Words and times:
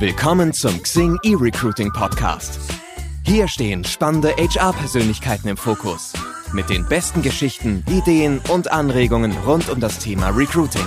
Willkommen 0.00 0.54
zum 0.54 0.82
Xing 0.82 1.18
eRecruiting 1.24 1.92
Podcast. 1.92 2.58
Hier 3.26 3.46
stehen 3.48 3.84
spannende 3.84 4.30
HR-Persönlichkeiten 4.30 5.46
im 5.46 5.58
Fokus. 5.58 6.14
Mit 6.54 6.70
den 6.70 6.86
besten 6.86 7.20
Geschichten, 7.20 7.84
Ideen 7.86 8.40
und 8.48 8.72
Anregungen 8.72 9.36
rund 9.44 9.68
um 9.68 9.78
das 9.78 9.98
Thema 9.98 10.30
Recruiting. 10.30 10.86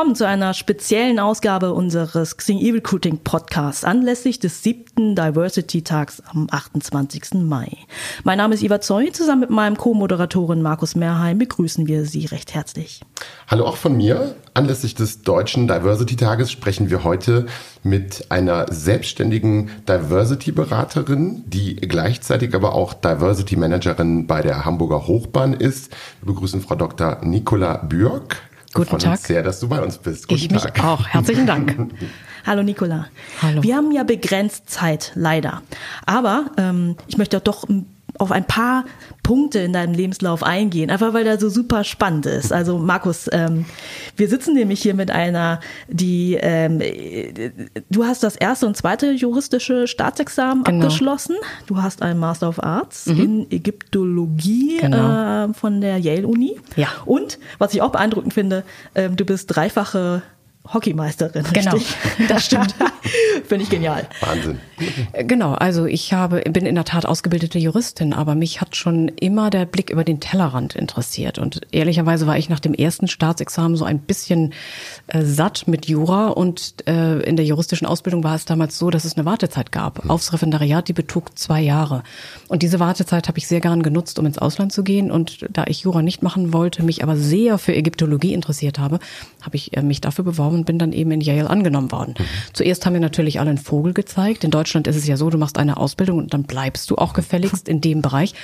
Willkommen 0.00 0.16
zu 0.16 0.26
einer 0.26 0.54
speziellen 0.54 1.18
Ausgabe 1.18 1.74
unseres 1.74 2.38
Xing 2.38 2.58
E-Recruiting 2.58 3.18
Podcasts 3.18 3.84
anlässlich 3.84 4.38
des 4.38 4.62
siebten 4.62 5.14
Diversity 5.14 5.82
Tags 5.82 6.22
am 6.32 6.46
28. 6.50 7.34
Mai. 7.34 7.76
Mein 8.24 8.38
Name 8.38 8.54
ist 8.54 8.62
Iva 8.62 8.80
Zoy. 8.80 9.12
Zusammen 9.12 9.42
mit 9.42 9.50
meinem 9.50 9.76
Co-Moderatorin 9.76 10.62
Markus 10.62 10.96
Mehrheim 10.96 11.36
begrüßen 11.36 11.86
wir 11.86 12.06
Sie 12.06 12.24
recht 12.24 12.54
herzlich. 12.54 13.02
Hallo 13.46 13.66
auch 13.66 13.76
von 13.76 13.94
mir. 13.94 14.36
Anlässlich 14.54 14.94
des 14.94 15.20
deutschen 15.20 15.68
Diversity 15.68 16.16
Tages 16.16 16.50
sprechen 16.50 16.88
wir 16.88 17.04
heute 17.04 17.44
mit 17.82 18.24
einer 18.30 18.72
selbstständigen 18.72 19.68
Diversity 19.86 20.50
Beraterin, 20.50 21.44
die 21.46 21.76
gleichzeitig 21.76 22.54
aber 22.54 22.74
auch 22.74 22.94
Diversity 22.94 23.56
Managerin 23.56 24.26
bei 24.26 24.40
der 24.40 24.64
Hamburger 24.64 25.06
Hochbahn 25.06 25.52
ist. 25.52 25.92
Wir 26.22 26.32
begrüßen 26.32 26.62
Frau 26.62 26.74
Dr. 26.76 27.18
Nicola 27.22 27.76
Bürg. 27.76 28.38
Guten 28.72 28.98
Tag. 28.98 29.12
Uns 29.12 29.22
sehr, 29.24 29.42
dass 29.42 29.60
du 29.60 29.68
bei 29.68 29.80
uns 29.80 29.98
bist. 29.98 30.28
Guten 30.28 30.40
ich 30.40 30.48
Tag. 30.48 30.74
mich 30.76 30.84
auch. 30.84 31.06
Herzlichen 31.06 31.46
Dank. 31.46 31.76
Hallo 32.46 32.62
Nicola. 32.62 33.06
Hallo. 33.42 33.62
Wir 33.62 33.76
haben 33.76 33.92
ja 33.92 34.02
begrenzt 34.02 34.70
Zeit, 34.70 35.12
leider. 35.14 35.62
Aber 36.06 36.46
ähm, 36.56 36.96
ich 37.06 37.18
möchte 37.18 37.38
doch 37.40 37.64
auf 38.20 38.30
ein 38.32 38.44
paar 38.44 38.84
Punkte 39.22 39.60
in 39.60 39.72
deinem 39.72 39.94
Lebenslauf 39.94 40.42
eingehen, 40.42 40.90
einfach 40.90 41.14
weil 41.14 41.24
der 41.24 41.38
so 41.40 41.48
super 41.48 41.84
spannend 41.84 42.26
ist. 42.26 42.52
Also 42.52 42.78
Markus, 42.78 43.28
ähm, 43.32 43.64
wir 44.16 44.28
sitzen 44.28 44.54
nämlich 44.54 44.82
hier 44.82 44.94
mit 44.94 45.10
einer, 45.10 45.60
die 45.88 46.36
ähm, 46.40 46.80
du 47.90 48.04
hast 48.04 48.22
das 48.22 48.36
erste 48.36 48.66
und 48.66 48.76
zweite 48.76 49.10
juristische 49.12 49.86
Staatsexamen 49.86 50.64
Genau. 50.64 50.84
abgeschlossen. 50.84 51.36
Du 51.66 51.80
hast 51.82 52.02
einen 52.02 52.18
Master 52.20 52.48
of 52.48 52.62
Arts 52.62 53.06
in 53.06 53.50
Ägyptologie 53.50 54.78
Genau. 54.80 55.46
äh, 55.48 55.54
von 55.54 55.80
der 55.80 55.96
Yale 55.98 56.26
Uni. 56.26 56.58
Ja. 56.76 56.88
Und 57.06 57.38
was 57.58 57.72
ich 57.74 57.82
auch 57.82 57.90
beeindruckend 57.92 58.34
finde, 58.34 58.64
ähm, 58.94 59.16
du 59.16 59.24
bist 59.24 59.54
dreifache 59.54 60.22
Hockeymeisterin, 60.72 61.44
Genau. 61.52 61.72
richtig? 61.72 61.96
Das 62.28 62.44
stimmt. 62.44 62.74
Finde 63.48 63.64
ich 63.64 63.70
genial. 63.70 64.06
Wahnsinn. 64.20 64.58
Äh, 65.12 65.24
Genau, 65.24 65.54
also 65.54 65.86
ich 65.86 66.12
habe, 66.12 66.40
bin 66.42 66.66
in 66.66 66.74
der 66.74 66.84
Tat 66.84 67.06
ausgebildete 67.06 67.58
Juristin, 67.58 68.12
aber 68.12 68.34
mich 68.34 68.60
hat 68.60 68.76
schon 68.76 69.08
immer 69.08 69.50
der 69.50 69.64
Blick 69.64 69.90
über 69.90 70.04
den 70.04 70.20
Tellerrand 70.20 70.76
interessiert. 70.76 71.38
Und 71.38 71.62
ehrlicherweise 71.72 72.26
war 72.26 72.36
ich 72.38 72.48
nach 72.48 72.60
dem 72.60 72.74
ersten 72.74 73.08
Staatsexamen 73.08 73.76
so 73.76 73.84
ein 73.84 73.98
bisschen 74.00 74.52
äh, 75.08 75.22
satt 75.22 75.66
mit 75.66 75.86
Jura. 75.86 76.28
Und 76.28 76.86
äh, 76.86 77.20
in 77.20 77.36
der 77.36 77.46
juristischen 77.46 77.86
Ausbildung 77.86 78.22
war 78.22 78.34
es 78.34 78.44
damals 78.44 78.78
so, 78.78 78.90
dass 78.90 79.04
es 79.04 79.16
eine 79.16 79.24
Wartezeit 79.24 79.72
gab. 79.72 80.08
Aufs 80.08 80.32
Referendariat, 80.32 80.86
die 80.88 80.92
betrug 80.92 81.38
zwei 81.38 81.60
Jahre. 81.62 82.02
Und 82.48 82.62
diese 82.62 82.78
Wartezeit 82.80 83.28
habe 83.28 83.38
ich 83.38 83.46
sehr 83.48 83.60
gern 83.60 83.82
genutzt, 83.82 84.18
um 84.18 84.26
ins 84.26 84.38
Ausland 84.38 84.72
zu 84.72 84.84
gehen. 84.84 85.10
Und 85.10 85.46
da 85.50 85.64
ich 85.66 85.80
Jura 85.82 86.02
nicht 86.02 86.22
machen 86.22 86.52
wollte, 86.52 86.82
mich 86.82 87.02
aber 87.02 87.16
sehr 87.16 87.58
für 87.58 87.74
Ägyptologie 87.74 88.34
interessiert 88.34 88.78
habe, 88.78 89.00
habe 89.42 89.56
ich 89.56 89.76
äh, 89.76 89.82
mich 89.82 90.00
dafür 90.00 90.24
beworben 90.24 90.49
und 90.54 90.64
bin 90.64 90.78
dann 90.78 90.92
eben 90.92 91.10
in 91.10 91.20
Yale 91.20 91.48
angenommen 91.48 91.92
worden. 91.92 92.14
Zuerst 92.52 92.86
haben 92.86 92.92
mir 92.94 93.00
natürlich 93.00 93.40
alle 93.40 93.50
einen 93.50 93.58
Vogel 93.58 93.92
gezeigt. 93.92 94.44
In 94.44 94.50
Deutschland 94.50 94.86
ist 94.86 94.96
es 94.96 95.06
ja 95.06 95.16
so, 95.16 95.30
du 95.30 95.38
machst 95.38 95.58
eine 95.58 95.76
Ausbildung 95.76 96.18
und 96.18 96.34
dann 96.34 96.44
bleibst 96.44 96.90
du 96.90 96.96
auch 96.96 97.12
gefälligst 97.12 97.68
in 97.68 97.80
dem 97.80 98.02
Bereich. 98.02 98.34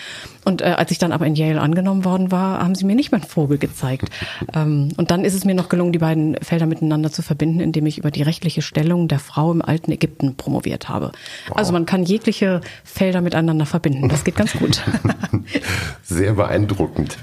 Und 0.44 0.62
äh, 0.62 0.74
als 0.76 0.90
ich 0.90 0.98
dann 0.98 1.12
aber 1.12 1.26
in 1.26 1.34
Yale 1.34 1.60
angenommen 1.60 2.04
worden 2.04 2.30
war, 2.30 2.60
haben 2.60 2.74
sie 2.74 2.84
mir 2.84 2.94
nicht 2.94 3.12
mehr 3.12 3.20
einen 3.20 3.28
Vogel 3.28 3.58
gezeigt. 3.58 4.10
ähm, 4.54 4.90
und 4.96 5.10
dann 5.10 5.24
ist 5.24 5.34
es 5.34 5.44
mir 5.44 5.54
noch 5.54 5.68
gelungen, 5.68 5.92
die 5.92 5.98
beiden 5.98 6.36
Felder 6.42 6.66
miteinander 6.66 7.10
zu 7.10 7.22
verbinden, 7.22 7.60
indem 7.60 7.86
ich 7.86 7.98
über 7.98 8.10
die 8.10 8.22
rechtliche 8.22 8.62
Stellung 8.62 9.08
der 9.08 9.18
Frau 9.18 9.52
im 9.52 9.62
alten 9.62 9.92
Ägypten 9.92 10.36
promoviert 10.36 10.88
habe. 10.88 11.12
Also 11.54 11.72
man 11.72 11.86
kann 11.86 12.04
jegliche 12.04 12.60
Felder 12.84 13.20
miteinander 13.20 13.66
verbinden. 13.66 14.08
Das 14.08 14.24
geht 14.24 14.36
ganz 14.36 14.52
gut. 14.52 14.82
Sehr 16.02 16.34
beeindruckend. 16.34 17.18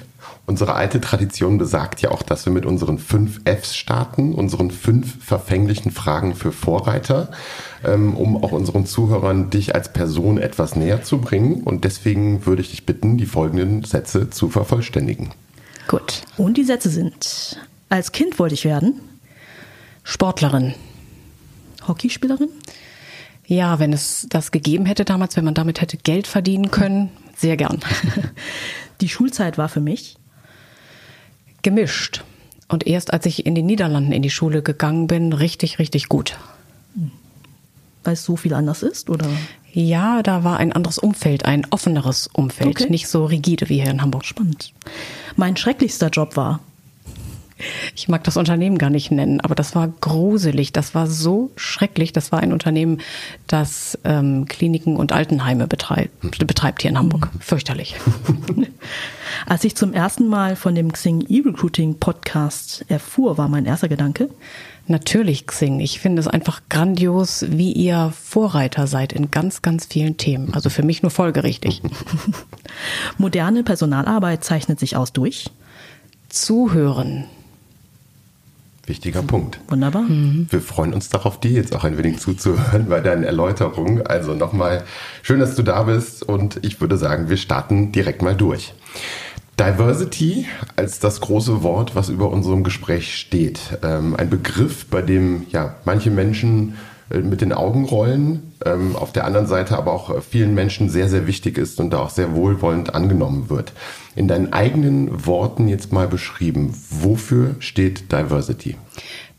Unsere 0.46 0.76
alte 0.76 1.00
Tradition 1.00 1.58
besagt 1.58 2.02
ja 2.02 2.12
auch, 2.12 2.22
dass 2.22 2.46
wir 2.46 2.52
mit 2.52 2.66
unseren 2.66 3.00
fünf 3.00 3.40
Fs 3.46 3.78
starten, 3.78 4.34
unseren 4.34 4.72
fünf 4.72 5.24
verfänglichen 5.24 5.90
Fragen 5.92 6.36
für 6.36 6.52
Vorreiter, 6.52 7.32
ähm, 7.86 8.14
um 8.18 8.44
auch 8.44 8.52
unseren 8.52 8.86
Zuhörern 8.86 9.50
dich 9.50 9.74
als 9.74 9.94
Person 9.94 10.38
etwas 10.38 10.76
näher 10.76 11.02
zu 11.02 11.20
bringen. 11.20 11.64
Und 11.64 11.86
deswegen 11.86 12.46
würde 12.46 12.62
ich 12.62 12.72
dich 12.72 12.86
bitten, 12.86 13.18
die 13.18 13.26
folgenden 13.26 13.86
Sätze 13.86 14.30
zu 14.30 14.50
vervollständigen. 14.50 15.32
gut. 15.88 16.24
Und 16.36 16.58
die 16.58 16.66
Sätze 16.66 16.90
sind, 16.90 17.58
als 17.88 18.12
Kind 18.12 18.38
wollte 18.38 18.56
ich 18.56 18.66
werden, 18.66 19.00
Sportlerin. 20.04 20.74
Hockeyspielerin, 21.88 22.50
Ja, 23.46 23.80
wenn 23.80 23.94
es 23.94 24.26
das 24.30 24.52
gegeben 24.52 24.86
hätte 24.86 25.06
damals, 25.06 25.36
wenn 25.36 25.46
man 25.46 25.54
damit 25.54 25.82
hätte 25.82 25.98
Geld 25.98 26.28
verdienen 26.28 26.72
können, 26.72 27.12
sehr 27.36 27.58
gern. 27.58 27.80
die 29.02 29.10
Schulzeit 29.10 29.58
war 29.58 29.70
für 29.70 29.82
mich, 29.82 30.18
Gemischt. 31.64 32.24
Und 32.68 32.86
erst 32.88 33.12
als 33.14 33.26
ich 33.26 33.46
in 33.46 33.56
den 33.56 33.66
Niederlanden 33.66 34.12
in 34.12 34.22
die 34.22 34.30
Schule 34.30 34.62
gegangen 34.62 35.08
bin, 35.08 35.34
richtig, 35.34 35.80
richtig 35.80 36.08
gut. 36.10 36.38
weil 38.04 38.14
es 38.14 38.26
so 38.26 38.36
viel 38.36 38.54
anders 38.54 38.84
ist, 38.84 39.10
oder? 39.10 39.26
Ja, 39.72 40.22
da 40.24 40.44
war 40.44 40.58
ein 40.58 40.74
anderes 40.74 40.98
Umfeld, 41.00 41.46
ein 41.46 41.66
offeneres 41.70 42.28
Umfeld, 42.34 42.82
Okay. 42.82 42.90
nicht 42.90 43.08
so 43.08 43.26
rigide 43.26 43.70
wie 43.70 43.82
hier 43.82 43.90
in 43.92 44.02
Hamburg. 44.02 44.26
Spannend. 44.26 44.74
Mein 45.38 45.56
schrecklichster 45.56 46.10
Job 46.10 46.36
war, 46.36 46.60
Ich 47.96 48.08
mag 48.08 48.24
das 48.24 48.38
Unternehmen 48.38 48.78
gar 48.78 48.90
nicht 48.90 49.12
nennen, 49.12 49.42
aber 49.42 49.56
das 49.56 49.76
war 49.76 49.88
gruselig, 49.88 50.74
das 50.74 50.96
war 50.96 51.08
so 51.08 51.52
schrecklich. 51.56 52.14
Das 52.14 52.32
war 52.32 52.40
ein 52.40 52.54
Unternehmen, 52.54 53.00
das 53.48 53.98
ähm, 54.04 54.46
Kliniken 54.48 54.96
und 54.96 55.12
Altenheime 55.12 55.68
betreibt, 55.68 56.46
betreibt 56.46 56.82
hier 56.82 56.92
in 56.92 56.98
Hamburg. 56.98 57.30
Fürchterlich. 57.40 57.96
als 59.46 59.64
ich 59.64 59.76
zum 59.76 59.94
ersten 59.94 60.28
Mal 60.28 60.56
von 60.56 60.76
dem 60.76 60.92
Xing 60.92 61.26
E-Recruiting 61.28 62.00
Podcast 62.00 62.86
erfuhr, 62.88 63.38
war 63.38 63.48
mein 63.48 63.66
erster 63.66 63.88
Gedanke, 63.88 64.30
Natürlich 64.86 65.48
Xing. 65.48 65.80
Ich 65.80 66.00
finde 66.00 66.20
es 66.20 66.28
einfach 66.28 66.62
grandios, 66.68 67.46
wie 67.48 67.72
ihr 67.72 68.12
Vorreiter 68.22 68.86
seid 68.86 69.14
in 69.14 69.32
ganz, 69.32 69.62
ganz 69.62 69.86
vielen 69.86 70.18
Themen. 70.18 70.54
Also 70.54 70.70
für 70.70 70.84
mich 70.84 71.02
nur 71.02 71.12
folgerichtig. 71.12 71.82
moderne 73.18 73.64
Personalarbeit 73.64 74.44
zeichnet 74.44 74.80
sich 74.80 74.98
aus 74.98 75.14
durch. 75.14 75.52
Zuhören. 76.28 77.26
Wichtiger 78.86 79.22
Punkt. 79.22 79.62
Wunderbar. 79.70 80.04
Wir 80.10 80.62
freuen 80.62 80.94
uns 80.94 81.08
darauf, 81.08 81.40
dir 81.40 81.52
jetzt 81.52 81.74
auch 81.74 81.86
ein 81.86 81.98
wenig 81.98 82.20
zuzuhören 82.20 82.88
bei 82.90 83.00
deinen 83.00 83.24
Erläuterungen. 83.24 84.06
Also 84.06 84.34
nochmal 84.34 84.84
schön, 85.22 85.40
dass 85.40 85.56
du 85.56 85.64
da 85.64 85.84
bist 85.84 86.24
und 86.24 86.60
ich 86.64 86.82
würde 86.82 86.98
sagen, 86.98 87.30
wir 87.30 87.38
starten 87.38 87.94
direkt 87.94 88.22
mal 88.22 88.36
durch. 88.36 88.74
Diversity 89.58 90.48
als 90.76 91.00
das 91.00 91.22
große 91.22 91.64
Wort, 91.64 91.96
was 91.96 92.10
über 92.10 92.30
unserem 92.30 92.64
Gespräch 92.64 93.16
steht. 93.16 93.78
Ähm, 93.84 94.16
ein 94.18 94.30
Begriff, 94.30 94.86
bei 94.88 95.02
dem 95.02 95.46
ja 95.50 95.76
manche 95.86 96.12
Menschen 96.12 96.76
mit 97.22 97.42
den 97.42 97.54
Augen 97.54 97.86
rollen, 97.86 98.54
ähm, 98.66 98.96
auf 98.96 99.12
der 99.12 99.26
anderen 99.26 99.48
Seite 99.48 99.78
aber 99.78 99.92
auch 99.94 100.10
äh, 100.10 100.22
vielen 100.22 100.54
Menschen 100.54 100.90
sehr, 100.90 101.10
sehr 101.10 101.28
wichtig 101.28 101.58
ist 101.58 101.80
und 101.80 101.92
da 101.92 102.00
auch 102.00 102.10
sehr 102.10 102.34
wohlwollend 102.36 102.96
angenommen 102.96 103.50
wird. 103.50 103.74
In 104.16 104.28
deinen 104.28 104.54
eigenen 104.54 105.26
Worten 105.26 105.68
jetzt 105.68 105.92
mal 105.92 106.08
beschrieben, 106.08 106.74
wofür 106.90 107.56
steht 107.60 108.12
Diversity? 108.12 108.76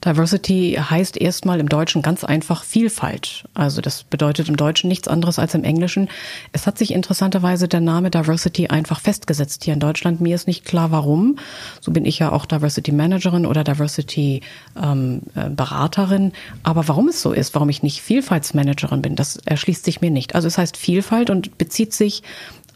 Diversity 0.04 0.78
heißt 0.78 1.16
erstmal 1.16 1.60
im 1.60 1.69
Deutschen 1.69 2.03
ganz 2.03 2.25
einfach 2.25 2.65
Vielfalt. 2.65 3.44
Also 3.54 3.81
das 3.81 4.04
bedeutet 4.04 4.48
im 4.48 4.56
Deutschen 4.56 4.88
nichts 4.88 5.09
anderes 5.09 5.38
als 5.38 5.54
im 5.54 5.65
Englischen. 5.65 6.09
Es 6.53 6.66
hat 6.66 6.78
sich 6.78 6.92
interessanterweise 6.92 7.69
der 7.69 7.81
Name 7.81 8.10
Diversity 8.10 8.69
einfach 8.69 9.00
festgesetzt 9.00 9.64
hier 9.64 9.75
in 9.75 9.81
Deutschland. 9.81 10.20
Mir 10.20 10.34
ist 10.34 10.46
nicht 10.46 10.64
klar, 10.64 10.90
warum. 10.90 11.38
So 11.81 11.90
bin 11.93 12.05
ich 12.05 12.19
ja 12.19 12.32
auch 12.32 12.46
Diversity 12.46 12.93
Managerin 12.93 13.46
oder 13.46 13.64
Diversity 13.64 14.43
ähm, 14.81 15.23
äh, 15.34 15.49
Beraterin. 15.49 16.32
Aber 16.62 16.87
warum 16.88 17.08
es 17.08 17.23
so 17.23 17.32
ist, 17.32 17.55
warum 17.55 17.69
ich 17.69 17.82
nicht 17.82 18.02
Vielfaltsmanagerin 18.02 19.02
bin, 19.02 19.17
das 19.17 19.37
erschließt 19.37 19.84
sich 19.84 20.00
mir 20.00 20.11
nicht. 20.11 20.34
Also 20.34 20.49
es 20.49 20.58
heißt 20.58 20.76
Vielfalt 20.76 21.31
und 21.31 21.56
bezieht 21.56 21.93
sich 21.93 22.23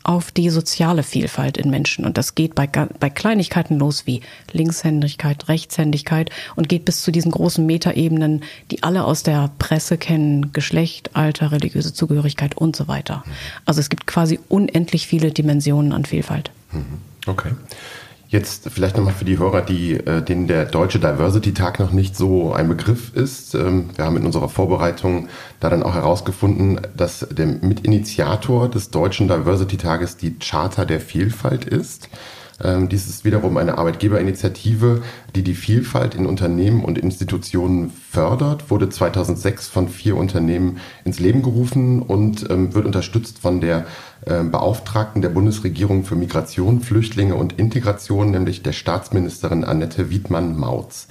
auf 0.09 0.33
die 0.33 0.49
soziale 0.49 1.03
Vielfalt 1.03 1.59
in 1.59 1.69
Menschen. 1.69 2.07
Und 2.07 2.17
das 2.17 2.35
geht 2.35 2.55
bei, 2.55 2.67
bei 2.67 3.11
Kleinigkeiten 3.11 3.79
los 3.79 4.07
wie 4.07 4.23
Linkshändigkeit, 4.53 5.49
Rechtshändigkeit 5.49 6.31
und 6.57 6.71
geht 6.71 6.87
bis 6.87 7.03
zu 7.03 7.11
diesen 7.11 7.31
großen 7.31 7.67
Metaebenen, 7.67 8.43
die 8.71 8.83
alle 8.83 9.05
aus 9.05 9.23
der 9.23 9.51
Presse 9.59 9.99
kennen, 9.99 10.55
Geschlecht, 10.55 11.15
Alter, 11.15 11.53
religiöse 11.53 11.93
Zugehörigkeit 11.93 12.57
und 12.57 12.75
so 12.75 12.89
weiter. 12.89 13.23
Also 13.67 13.81
es 13.81 13.91
gibt 13.91 14.07
quasi 14.07 14.41
unendlich 14.49 15.07
viele 15.07 15.31
Dimensionen 15.31 15.93
an 15.93 16.07
Vielfalt. 16.07 16.53
Okay. 17.27 17.51
Jetzt 18.31 18.69
vielleicht 18.69 18.99
nochmal 18.99 19.15
für 19.15 19.25
die 19.25 19.39
Hörer, 19.39 19.63
die, 19.63 19.95
äh, 19.95 20.21
denen 20.23 20.49
der 20.49 20.67
Deutsche 20.67 20.99
Diversity 20.99 21.55
Tag 21.55 21.79
noch 21.79 21.93
nicht 21.93 22.15
so 22.15 22.53
ein 22.53 22.69
Begriff 22.69 23.15
ist. 23.15 23.55
Ähm, 23.55 23.89
wir 23.97 24.05
haben 24.05 24.19
in 24.19 24.27
unserer 24.27 24.51
Vorbereitung 24.51 25.29
da 25.61 25.71
dann 25.71 25.83
auch 25.83 25.95
herausgefunden, 25.95 26.79
dass 26.95 27.27
der 27.31 27.47
Mitinitiator 27.47 28.69
des 28.69 28.91
Deutschen 28.91 29.29
Diversity 29.29 29.79
Tages 29.79 30.19
die 30.19 30.39
Charta 30.39 30.85
der 30.85 31.01
Vielfalt 31.01 31.65
ist. 31.65 32.11
Ähm, 32.63 32.89
dies 32.89 33.09
ist 33.09 33.25
wiederum 33.25 33.57
eine 33.57 33.79
Arbeitgeberinitiative, 33.79 35.03
die 35.35 35.43
die 35.43 35.55
Vielfalt 35.55 36.15
in 36.15 36.27
Unternehmen 36.27 36.85
und 36.85 36.99
Institutionen 36.99 37.91
fördert, 37.91 38.71
wurde 38.71 38.89
2006 38.89 39.69
von 39.69 39.89
vier 39.89 40.17
Unternehmen 40.17 40.79
ins 41.05 41.21
Leben 41.21 41.43
gerufen 41.43 42.03
und 42.03 42.49
ähm, 42.51 42.75
wird 42.75 42.87
unterstützt 42.87 43.39
von 43.39 43.61
der 43.61 43.87
äh, 44.27 44.43
Beauftragten 44.43 45.23
der 45.23 45.29
Bundesregierung 45.29 46.05
für 46.05 46.17
Migration, 46.17 46.81
Flüchtlinge 46.81 47.37
und 47.37 47.59
Integration, 47.59 48.33
nämlich 48.33 48.63
der 48.63 48.73
Staatsministerin 48.73 49.65
Annette 49.65 50.11
Wiedmann-Mautz. 50.11 51.07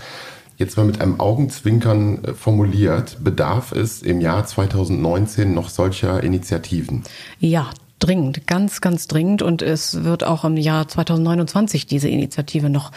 Jetzt 0.58 0.76
mal 0.76 0.88
mit 0.88 1.02
einem 1.02 1.20
Augenzwinkern 1.20 2.24
äh, 2.24 2.34
formuliert, 2.34 3.24
bedarf 3.24 3.72
es 3.72 4.02
im 4.02 4.20
Jahr 4.20 4.46
2019 4.46 5.54
noch 5.54 5.70
solcher 5.70 6.24
Initiativen? 6.24 7.04
Ja, 7.40 7.70
dringend, 8.00 8.48
ganz, 8.48 8.82
ganz 8.82 9.08
dringend. 9.08 9.42
Und 9.42 9.62
es 9.62 10.04
wird 10.04 10.24
auch 10.24 10.44
im 10.44 10.58
Jahr 10.58 10.88
2029 10.88 11.88
diese 11.88 12.10
Initiative 12.10 12.70
noch 12.70 12.92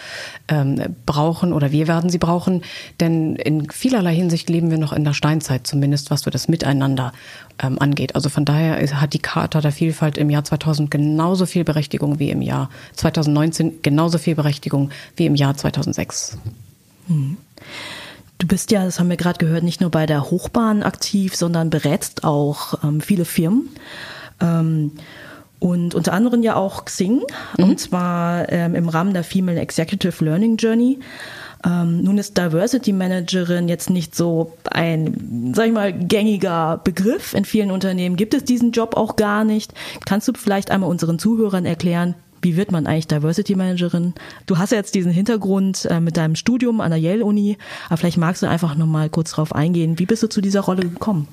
ähm, 0.48 0.96
brauchen 1.06 1.52
oder 1.52 1.72
wir 1.72 1.88
werden 1.88 2.10
sie 2.10 2.18
brauchen. 2.18 2.62
Denn 3.00 3.36
in 3.36 3.70
vielerlei 3.70 4.14
Hinsicht 4.14 4.50
leben 4.50 4.70
wir 4.70 4.78
noch 4.78 4.92
in 4.92 5.04
der 5.04 5.14
Steinzeit, 5.14 5.66
zumindest 5.66 6.10
was 6.10 6.22
so 6.22 6.30
das 6.30 6.48
Miteinander 6.48 7.12
ähm, 7.62 7.78
angeht. 7.78 8.14
Also 8.14 8.28
von 8.28 8.44
daher 8.44 8.80
hat 9.00 9.14
die 9.14 9.20
Charta 9.20 9.60
der 9.60 9.72
Vielfalt 9.72 10.18
im 10.18 10.30
Jahr 10.30 10.44
2000 10.44 10.90
genauso 10.90 11.46
viel 11.46 11.64
Berechtigung 11.64 12.18
wie 12.18 12.30
im 12.30 12.42
Jahr 12.42 12.70
2019, 12.94 13.82
genauso 13.82 14.18
viel 14.18 14.34
Berechtigung 14.34 14.90
wie 15.16 15.26
im 15.26 15.34
Jahr 15.34 15.56
2006. 15.56 16.38
Hm. 17.06 17.36
Du 18.38 18.46
bist 18.46 18.70
ja, 18.70 18.84
das 18.84 18.98
haben 18.98 19.10
wir 19.10 19.18
gerade 19.18 19.38
gehört, 19.38 19.64
nicht 19.64 19.82
nur 19.82 19.90
bei 19.90 20.06
der 20.06 20.30
Hochbahn 20.30 20.82
aktiv, 20.82 21.36
sondern 21.36 21.68
berätst 21.68 22.24
auch 22.24 22.82
ähm, 22.82 23.02
viele 23.02 23.26
Firmen. 23.26 23.68
Ähm, 24.40 24.92
und 25.60 25.94
unter 25.94 26.14
anderem 26.14 26.42
ja 26.42 26.56
auch 26.56 26.86
Xing, 26.86 27.20
mhm. 27.58 27.64
und 27.64 27.78
zwar 27.78 28.50
ähm, 28.50 28.74
im 28.74 28.88
Rahmen 28.88 29.12
der 29.12 29.24
Female 29.24 29.60
Executive 29.60 30.24
Learning 30.24 30.56
Journey. 30.56 30.98
Ähm, 31.64 32.02
nun 32.02 32.16
ist 32.16 32.38
Diversity 32.38 32.92
Managerin 32.92 33.68
jetzt 33.68 33.90
nicht 33.90 34.14
so 34.14 34.54
ein, 34.70 35.52
sag 35.54 35.66
ich 35.66 35.72
mal, 35.72 35.92
gängiger 35.92 36.80
Begriff. 36.82 37.34
In 37.34 37.44
vielen 37.44 37.70
Unternehmen 37.70 38.16
gibt 38.16 38.32
es 38.32 38.44
diesen 38.44 38.72
Job 38.72 38.96
auch 38.96 39.16
gar 39.16 39.44
nicht. 39.44 39.74
Kannst 40.06 40.26
du 40.26 40.32
vielleicht 40.34 40.70
einmal 40.70 40.88
unseren 40.88 41.18
Zuhörern 41.18 41.66
erklären, 41.66 42.14
wie 42.42 42.56
wird 42.56 42.72
man 42.72 42.86
eigentlich 42.86 43.08
Diversity 43.08 43.54
Managerin? 43.54 44.14
Du 44.46 44.56
hast 44.56 44.70
ja 44.70 44.78
jetzt 44.78 44.94
diesen 44.94 45.12
Hintergrund 45.12 45.86
äh, 45.90 46.00
mit 46.00 46.16
deinem 46.16 46.36
Studium 46.36 46.80
an 46.80 46.90
der 46.90 46.98
Yale 46.98 47.24
Uni, 47.24 47.58
aber 47.88 47.98
vielleicht 47.98 48.16
magst 48.16 48.42
du 48.42 48.48
einfach 48.48 48.74
noch 48.76 48.86
mal 48.86 49.10
kurz 49.10 49.32
drauf 49.32 49.54
eingehen. 49.54 49.98
Wie 49.98 50.06
bist 50.06 50.22
du 50.22 50.28
zu 50.28 50.40
dieser 50.40 50.60
Rolle 50.60 50.82
gekommen? 50.82 51.28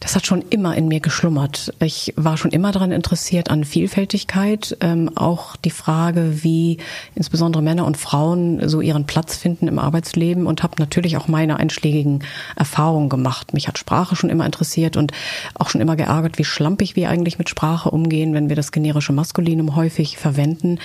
Das 0.00 0.14
hat 0.14 0.26
schon 0.26 0.44
immer 0.50 0.76
in 0.76 0.86
mir 0.86 1.00
geschlummert. 1.00 1.74
Ich 1.80 2.12
war 2.16 2.36
schon 2.36 2.52
immer 2.52 2.70
daran 2.70 2.92
interessiert 2.92 3.50
an 3.50 3.64
Vielfältigkeit, 3.64 4.76
ähm, 4.80 5.10
auch 5.16 5.56
die 5.56 5.70
Frage, 5.70 6.44
wie 6.44 6.78
insbesondere 7.14 7.62
Männer 7.62 7.84
und 7.84 7.96
Frauen 7.96 8.68
so 8.68 8.80
ihren 8.80 9.06
Platz 9.06 9.36
finden 9.36 9.66
im 9.66 9.78
Arbeitsleben 9.78 10.46
und 10.46 10.62
habe 10.62 10.74
natürlich 10.78 11.16
auch 11.16 11.26
meine 11.26 11.56
einschlägigen 11.56 12.20
Erfahrungen 12.54 13.08
gemacht. 13.08 13.54
Mich 13.54 13.66
hat 13.66 13.78
Sprache 13.78 14.14
schon 14.14 14.30
immer 14.30 14.46
interessiert 14.46 14.96
und 14.96 15.12
auch 15.54 15.68
schon 15.68 15.80
immer 15.80 15.96
geärgert, 15.96 16.38
wie 16.38 16.44
schlampig 16.44 16.94
wir 16.94 17.08
eigentlich 17.08 17.38
mit 17.38 17.48
Sprache 17.48 17.90
umgehen, 17.90 18.34
wenn 18.34 18.48
wir 18.48 18.56
das 18.56 18.70
generische 18.70 19.12
Maskulinum 19.12 19.74
häufig 19.74 20.16
verwenden. 20.16 20.78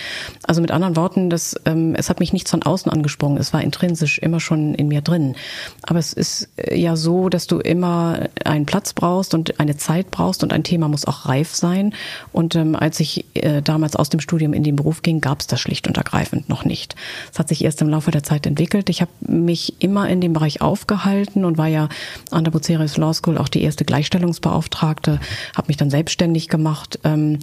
Also 0.44 0.60
mit 0.62 0.72
anderen 0.72 0.96
Worten, 0.96 1.30
das, 1.30 1.56
ähm, 1.66 1.94
es 1.96 2.10
hat 2.10 2.20
mich 2.20 2.34
nichts 2.34 2.50
von 2.50 2.64
außen 2.64 2.92
angesprungen. 2.92 3.38
Es 3.38 3.54
war 3.54 3.62
intrinsisch 3.62 4.18
immer 4.18 4.40
schon 4.40 4.74
in 4.74 4.88
mir 4.88 5.02
drin. 5.02 5.36
Aber 5.84 6.00
es 6.00 6.14
ist 6.14 6.50
äh, 6.58 6.76
ja 6.80 6.96
so, 6.96 7.30
dass 7.30 7.46
du 7.46 7.60
immer 7.60 8.28
einen 8.44 8.66
Platz 8.66 8.94
brauchst 8.94 9.03
brauchst 9.04 9.34
und 9.34 9.60
eine 9.60 9.76
Zeit 9.76 10.12
brauchst 10.12 10.44
und 10.44 10.54
ein 10.54 10.64
Thema 10.64 10.88
muss 10.88 11.04
auch 11.04 11.26
reif 11.26 11.54
sein. 11.54 11.94
Und 12.32 12.56
ähm, 12.56 12.74
als 12.74 13.02
ich 13.02 13.26
äh, 13.34 13.62
damals 13.62 13.98
aus 13.98 14.08
dem 14.08 14.22
Studium 14.22 14.54
in 14.54 14.64
den 14.64 14.78
Beruf 14.78 15.02
ging, 15.02 15.20
gab 15.20 15.42
es 15.42 15.48
das 15.48 15.60
schlicht 15.60 15.90
und 15.90 15.98
ergreifend 15.98 16.48
noch 16.48 16.64
nicht. 16.64 16.96
Es 17.30 17.38
hat 17.38 17.50
sich 17.50 17.66
erst 17.66 17.82
im 17.82 17.90
Laufe 17.90 18.12
der 18.12 18.24
Zeit 18.24 18.46
entwickelt. 18.46 18.88
Ich 18.90 19.02
habe 19.02 19.12
mich 19.20 19.74
immer 19.80 20.08
in 20.08 20.22
dem 20.22 20.32
Bereich 20.32 20.62
aufgehalten 20.62 21.44
und 21.44 21.58
war 21.58 21.68
ja 21.68 21.90
an 22.32 22.46
der 22.46 22.52
Bucerius 22.52 22.96
Law 22.96 23.14
School 23.14 23.38
auch 23.38 23.50
die 23.50 23.62
erste 23.62 23.84
Gleichstellungsbeauftragte, 23.84 25.20
habe 25.54 25.68
mich 25.68 25.76
dann 25.76 25.90
selbstständig 25.90 26.48
gemacht. 26.48 26.98
Ähm, 27.04 27.40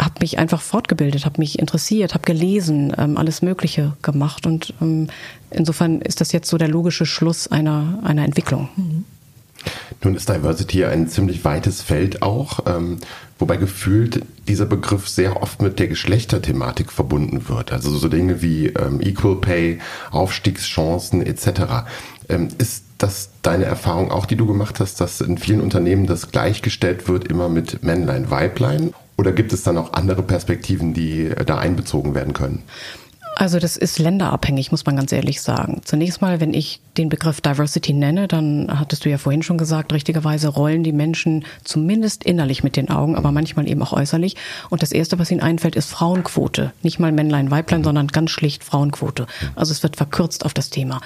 habe 0.00 0.14
mich 0.20 0.38
einfach 0.38 0.62
fortgebildet, 0.62 1.26
habe 1.26 1.38
mich 1.38 1.58
interessiert, 1.58 2.14
habe 2.14 2.24
gelesen, 2.24 2.94
ähm, 2.96 3.16
alles 3.16 3.42
Mögliche 3.42 3.92
gemacht 4.02 4.44
und 4.44 4.74
ähm, 4.80 5.08
insofern 5.50 6.00
ist 6.00 6.20
das 6.20 6.32
jetzt 6.32 6.48
so 6.48 6.58
der 6.58 6.66
logische 6.68 7.06
Schluss 7.06 7.46
einer, 7.46 8.00
einer 8.02 8.24
Entwicklung. 8.24 8.70
Mhm. 8.74 9.04
Nun 10.02 10.14
ist 10.14 10.28
Diversity 10.28 10.84
ein 10.84 11.08
ziemlich 11.08 11.44
weites 11.44 11.82
Feld 11.82 12.22
auch, 12.22 12.60
ähm, 12.66 12.98
wobei 13.38 13.56
gefühlt 13.56 14.22
dieser 14.48 14.66
Begriff 14.66 15.08
sehr 15.08 15.42
oft 15.42 15.62
mit 15.62 15.78
der 15.78 15.88
Geschlechterthematik 15.88 16.92
verbunden 16.92 17.48
wird. 17.48 17.72
Also 17.72 17.96
so 17.96 18.08
Dinge 18.08 18.42
wie 18.42 18.66
ähm, 18.66 19.00
Equal 19.00 19.36
Pay, 19.36 19.78
Aufstiegschancen 20.10 21.24
etc. 21.24 21.86
Ähm, 22.28 22.48
ist 22.58 22.84
das 22.98 23.30
deine 23.42 23.64
Erfahrung 23.64 24.10
auch, 24.10 24.26
die 24.26 24.36
du 24.36 24.46
gemacht 24.46 24.80
hast, 24.80 25.00
dass 25.00 25.20
in 25.20 25.38
vielen 25.38 25.60
Unternehmen 25.60 26.06
das 26.06 26.30
gleichgestellt 26.30 27.08
wird 27.08 27.26
immer 27.28 27.48
mit 27.48 27.82
Männlein, 27.82 28.30
Weiblein? 28.30 28.94
Oder 29.16 29.32
gibt 29.32 29.52
es 29.52 29.62
dann 29.62 29.78
auch 29.78 29.92
andere 29.92 30.22
Perspektiven, 30.22 30.94
die 30.94 31.26
äh, 31.26 31.44
da 31.44 31.58
einbezogen 31.58 32.14
werden 32.14 32.32
können? 32.32 32.62
Also 33.36 33.58
das 33.58 33.76
ist 33.76 33.98
länderabhängig, 33.98 34.70
muss 34.70 34.86
man 34.86 34.96
ganz 34.96 35.10
ehrlich 35.12 35.42
sagen. 35.42 35.80
Zunächst 35.84 36.20
mal, 36.20 36.40
wenn 36.40 36.54
ich 36.54 36.80
den 36.96 37.08
Begriff 37.08 37.40
Diversity 37.40 37.92
nenne, 37.92 38.28
dann 38.28 38.68
hattest 38.78 39.04
du 39.04 39.10
ja 39.10 39.18
vorhin 39.18 39.42
schon 39.42 39.58
gesagt, 39.58 39.92
richtigerweise 39.92 40.48
rollen 40.48 40.84
die 40.84 40.92
Menschen 40.92 41.44
zumindest 41.64 42.22
innerlich 42.22 42.62
mit 42.62 42.76
den 42.76 42.90
Augen, 42.90 43.16
aber 43.16 43.32
manchmal 43.32 43.68
eben 43.68 43.82
auch 43.82 43.92
äußerlich. 43.92 44.36
Und 44.70 44.82
das 44.82 44.92
Erste, 44.92 45.18
was 45.18 45.30
ihnen 45.30 45.40
einfällt, 45.40 45.74
ist 45.74 45.90
Frauenquote. 45.90 46.72
Nicht 46.82 47.00
mal 47.00 47.10
Männlein, 47.10 47.50
Weiblein, 47.50 47.82
sondern 47.82 48.08
ganz 48.08 48.30
schlicht 48.30 48.62
Frauenquote. 48.62 49.26
Also 49.56 49.72
es 49.72 49.82
wird 49.82 49.96
verkürzt 49.96 50.44
auf 50.44 50.54
das 50.54 50.70
Thema. 50.70 51.00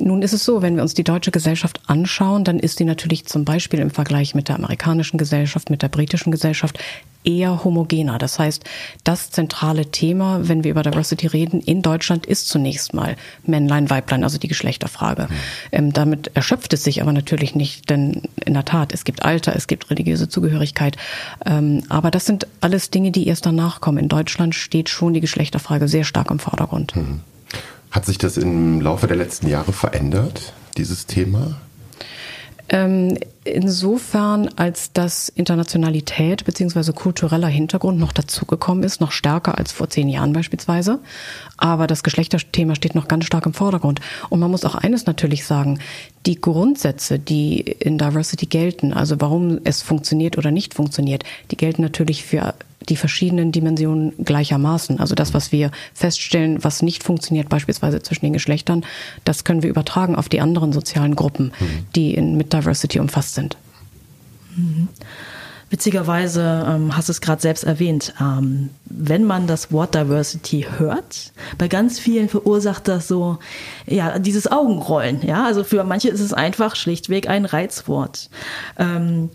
Nun 0.00 0.22
ist 0.22 0.32
es 0.32 0.44
so, 0.44 0.62
wenn 0.62 0.76
wir 0.76 0.82
uns 0.82 0.94
die 0.94 1.04
deutsche 1.04 1.30
Gesellschaft 1.30 1.80
anschauen, 1.86 2.44
dann 2.44 2.58
ist 2.58 2.80
die 2.80 2.84
natürlich 2.84 3.26
zum 3.26 3.44
Beispiel 3.44 3.80
im 3.80 3.90
Vergleich 3.90 4.34
mit 4.34 4.48
der 4.48 4.56
amerikanischen 4.56 5.18
Gesellschaft, 5.18 5.70
mit 5.70 5.82
der 5.82 5.88
britischen 5.88 6.30
Gesellschaft 6.30 6.78
eher 7.22 7.64
homogener. 7.64 8.18
Das 8.18 8.38
heißt, 8.38 8.64
das 9.04 9.30
zentrale 9.30 9.90
Thema, 9.90 10.48
wenn 10.48 10.64
wir 10.64 10.70
über 10.70 10.82
Diversity 10.82 11.26
reden, 11.26 11.60
in 11.60 11.82
Deutschland 11.82 12.24
ist 12.24 12.48
zunächst 12.48 12.94
mal 12.94 13.16
Männlein, 13.44 13.90
Weiblein, 13.90 14.24
also 14.24 14.38
die 14.38 14.48
Geschlechterfrage. 14.48 15.24
Mhm. 15.24 15.34
Ähm, 15.72 15.92
damit 15.92 16.30
erschöpft 16.34 16.72
es 16.72 16.82
sich 16.82 17.02
aber 17.02 17.12
natürlich 17.12 17.54
nicht, 17.54 17.90
denn 17.90 18.22
in 18.44 18.54
der 18.54 18.64
Tat, 18.64 18.94
es 18.94 19.04
gibt 19.04 19.22
Alter, 19.22 19.54
es 19.54 19.66
gibt 19.66 19.90
religiöse 19.90 20.28
Zugehörigkeit. 20.28 20.96
Ähm, 21.44 21.82
aber 21.90 22.10
das 22.10 22.24
sind 22.24 22.46
alles 22.60 22.90
Dinge, 22.90 23.10
die 23.10 23.26
erst 23.26 23.44
danach 23.44 23.80
kommen. 23.80 23.98
In 23.98 24.08
Deutschland 24.08 24.54
steht 24.54 24.88
schon 24.88 25.12
die 25.12 25.20
Geschlechterfrage 25.20 25.88
sehr 25.88 26.04
stark 26.04 26.30
im 26.30 26.38
Vordergrund. 26.38 26.96
Mhm. 26.96 27.20
Hat 27.90 28.06
sich 28.06 28.18
das 28.18 28.36
im 28.36 28.80
Laufe 28.80 29.06
der 29.06 29.16
letzten 29.16 29.48
Jahre 29.48 29.72
verändert, 29.72 30.52
dieses 30.76 31.06
Thema? 31.06 31.60
Ähm, 32.72 33.18
insofern, 33.42 34.48
als 34.54 34.92
dass 34.92 35.28
Internationalität 35.28 36.44
beziehungsweise 36.44 36.92
kultureller 36.92 37.48
Hintergrund 37.48 37.98
noch 37.98 38.12
dazugekommen 38.12 38.84
ist, 38.84 39.00
noch 39.00 39.10
stärker 39.10 39.58
als 39.58 39.72
vor 39.72 39.90
zehn 39.90 40.08
Jahren 40.08 40.32
beispielsweise. 40.32 41.00
Aber 41.56 41.88
das 41.88 42.04
Geschlechterthema 42.04 42.76
steht 42.76 42.94
noch 42.94 43.08
ganz 43.08 43.24
stark 43.24 43.44
im 43.46 43.54
Vordergrund. 43.54 44.00
Und 44.28 44.38
man 44.38 44.52
muss 44.52 44.64
auch 44.64 44.76
eines 44.76 45.06
natürlich 45.06 45.44
sagen, 45.44 45.80
die 46.26 46.40
Grundsätze, 46.40 47.18
die 47.18 47.58
in 47.60 47.98
Diversity 47.98 48.46
gelten, 48.46 48.92
also 48.92 49.20
warum 49.20 49.58
es 49.64 49.82
funktioniert 49.82 50.38
oder 50.38 50.52
nicht 50.52 50.74
funktioniert, 50.74 51.24
die 51.50 51.56
gelten 51.56 51.82
natürlich 51.82 52.24
für 52.24 52.54
die 52.88 52.96
verschiedenen 52.96 53.52
Dimensionen 53.52 54.12
gleichermaßen. 54.24 55.00
Also 55.00 55.14
das, 55.14 55.34
was 55.34 55.52
wir 55.52 55.70
feststellen, 55.94 56.62
was 56.64 56.82
nicht 56.82 57.02
funktioniert, 57.02 57.48
beispielsweise 57.48 58.02
zwischen 58.02 58.24
den 58.24 58.32
Geschlechtern, 58.32 58.84
das 59.24 59.44
können 59.44 59.62
wir 59.62 59.70
übertragen 59.70 60.16
auf 60.16 60.28
die 60.28 60.40
anderen 60.40 60.72
sozialen 60.72 61.14
Gruppen, 61.14 61.52
mhm. 61.58 61.86
die 61.94 62.14
in, 62.14 62.36
mit 62.36 62.52
Diversity 62.52 62.98
umfasst 62.98 63.34
sind. 63.34 63.56
Mhm. 64.56 64.88
Witzigerweise 65.70 66.66
ähm, 66.68 66.96
hast 66.96 67.08
du 67.08 67.12
es 67.12 67.20
gerade 67.20 67.40
selbst 67.40 67.62
erwähnt, 67.62 68.12
ähm, 68.20 68.70
wenn 68.86 69.22
man 69.22 69.46
das 69.46 69.70
Wort 69.70 69.94
Diversity 69.94 70.66
hört, 70.78 71.32
bei 71.58 71.68
ganz 71.68 72.00
vielen 72.00 72.28
verursacht 72.28 72.88
das 72.88 73.06
so, 73.06 73.38
ja, 73.86 74.18
dieses 74.18 74.50
Augenrollen. 74.50 75.24
Ja, 75.24 75.44
also 75.44 75.62
für 75.62 75.84
manche 75.84 76.08
ist 76.08 76.18
es 76.18 76.32
einfach 76.32 76.74
schlichtweg 76.74 77.28
ein 77.28 77.44
Reizwort. 77.44 78.30
Ähm, 78.78 79.30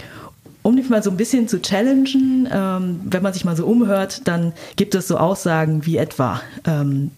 um 0.65 0.75
dich 0.75 0.89
mal 0.89 1.03
so 1.03 1.11
ein 1.11 1.17
bisschen 1.17 1.47
zu 1.47 1.61
challengen, 1.61 2.49
ähm, 2.51 2.99
wenn 3.03 3.21
man 3.21 3.33
sich 3.33 3.45
mal 3.45 3.55
so 3.55 3.67
umhört, 3.67 4.27
dann 4.27 4.51
gibt 4.75 4.95
es 4.95 5.07
so 5.07 5.17
Aussagen 5.17 5.85
wie 5.85 5.97
etwa, 5.97 6.41
ähm, 6.65 7.11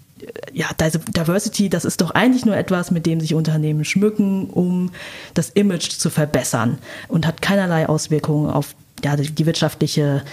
ja, 0.52 0.68
Diversity, 0.78 1.70
das 1.70 1.86
ist 1.86 2.02
doch 2.02 2.12
eigentlich 2.12 2.46
nur 2.46 2.58
etwas, 2.58 2.92
mit 2.92 3.06
dem 3.06 3.22
sich 3.22 3.36
Unternehmen 3.36 3.86
schmücken, 3.86 4.50
um 4.50 4.92
das 5.34 5.50
Image 5.52 5.92
zu 5.92 6.10
verbessern 6.10 6.80
und 7.08 7.26
hat 7.26 7.42
keinerlei 7.42 7.88
Auswirkungen 7.88 8.50
auf 8.50 8.76
ja, 9.06 9.16
die 9.16 9.46
wirtschaftliche 9.46 10.24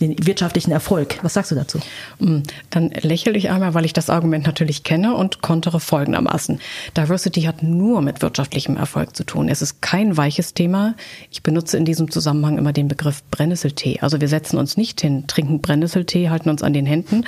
den 0.00 0.26
wirtschaftlichen 0.26 0.72
Erfolg. 0.72 1.18
Was 1.22 1.34
sagst 1.34 1.50
du 1.50 1.54
dazu? 1.54 1.78
Mm, 2.18 2.38
dann 2.70 2.90
lächle 2.90 3.36
ich 3.36 3.50
einmal, 3.50 3.74
weil 3.74 3.84
ich 3.84 3.92
das 3.92 4.08
Argument 4.08 4.46
natürlich 4.46 4.82
kenne 4.82 5.14
und 5.14 5.42
kontere 5.42 5.78
folgendermaßen. 5.78 6.58
Diversity 6.96 7.42
hat 7.42 7.62
nur 7.62 8.00
mit 8.00 8.22
wirtschaftlichem 8.22 8.76
Erfolg 8.76 9.14
zu 9.14 9.24
tun. 9.24 9.48
Es 9.48 9.60
ist 9.60 9.82
kein 9.82 10.16
weiches 10.16 10.54
Thema. 10.54 10.94
Ich 11.30 11.42
benutze 11.42 11.76
in 11.76 11.84
diesem 11.84 12.10
Zusammenhang 12.10 12.56
immer 12.56 12.72
den 12.72 12.88
Begriff 12.88 13.22
Brennnesseltee. 13.30 13.98
Also 14.00 14.20
wir 14.20 14.28
setzen 14.28 14.58
uns 14.58 14.76
nicht 14.76 15.00
hin, 15.00 15.26
trinken 15.26 15.60
Brennnesseltee, 15.60 16.30
halten 16.30 16.48
uns 16.48 16.62
an 16.62 16.72
den 16.72 16.86
Händen 16.86 17.24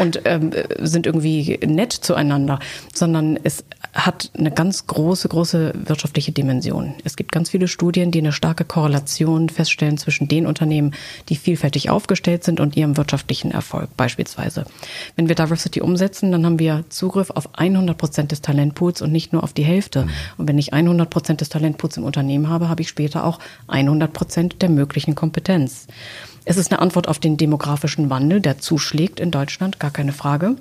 und 0.00 0.22
ähm, 0.24 0.50
sind 0.80 1.06
irgendwie 1.06 1.58
nett 1.66 1.92
zueinander, 1.92 2.58
sondern 2.94 3.38
es 3.42 3.64
hat 3.92 4.30
eine 4.36 4.50
ganz 4.50 4.86
große, 4.86 5.28
große 5.28 5.72
wirtschaftliche 5.86 6.32
Dimension. 6.32 6.94
Es 7.04 7.16
gibt 7.16 7.32
ganz 7.32 7.50
viele 7.50 7.68
Studien, 7.68 8.10
die 8.10 8.18
eine 8.18 8.32
starke 8.32 8.64
Korrelation 8.64 9.48
feststellen 9.50 9.98
zwischen 9.98 10.26
den 10.26 10.46
Unternehmen, 10.46 10.94
die 11.28 11.36
vielfältig 11.36 11.90
aufgestellt 11.90 12.13
sind 12.44 12.60
und 12.60 12.76
ihrem 12.76 12.96
wirtschaftlichen 12.96 13.50
Erfolg 13.50 13.96
beispielsweise. 13.96 14.64
Wenn 15.16 15.28
wir 15.28 15.34
Diversity 15.34 15.80
umsetzen, 15.80 16.32
dann 16.32 16.44
haben 16.44 16.58
wir 16.58 16.84
Zugriff 16.88 17.30
auf 17.30 17.48
100 17.54 17.96
Prozent 17.96 18.32
des 18.32 18.42
Talentpools 18.42 19.02
und 19.02 19.12
nicht 19.12 19.32
nur 19.32 19.42
auf 19.42 19.52
die 19.52 19.64
Hälfte. 19.64 20.04
Mhm. 20.04 20.10
Und 20.38 20.48
wenn 20.48 20.58
ich 20.58 20.72
100 20.72 21.08
Prozent 21.10 21.40
des 21.40 21.48
Talentpools 21.48 21.96
im 21.96 22.04
Unternehmen 22.04 22.48
habe, 22.48 22.68
habe 22.68 22.82
ich 22.82 22.88
später 22.88 23.24
auch 23.24 23.38
100 23.68 24.12
Prozent 24.12 24.62
der 24.62 24.68
möglichen 24.68 25.14
Kompetenz. 25.14 25.86
Es 26.44 26.56
ist 26.56 26.70
eine 26.70 26.80
Antwort 26.80 27.08
auf 27.08 27.18
den 27.18 27.36
demografischen 27.36 28.10
Wandel, 28.10 28.40
der 28.40 28.58
zuschlägt 28.58 29.18
in 29.18 29.30
Deutschland, 29.30 29.80
gar 29.80 29.90
keine 29.90 30.12
Frage. 30.12 30.56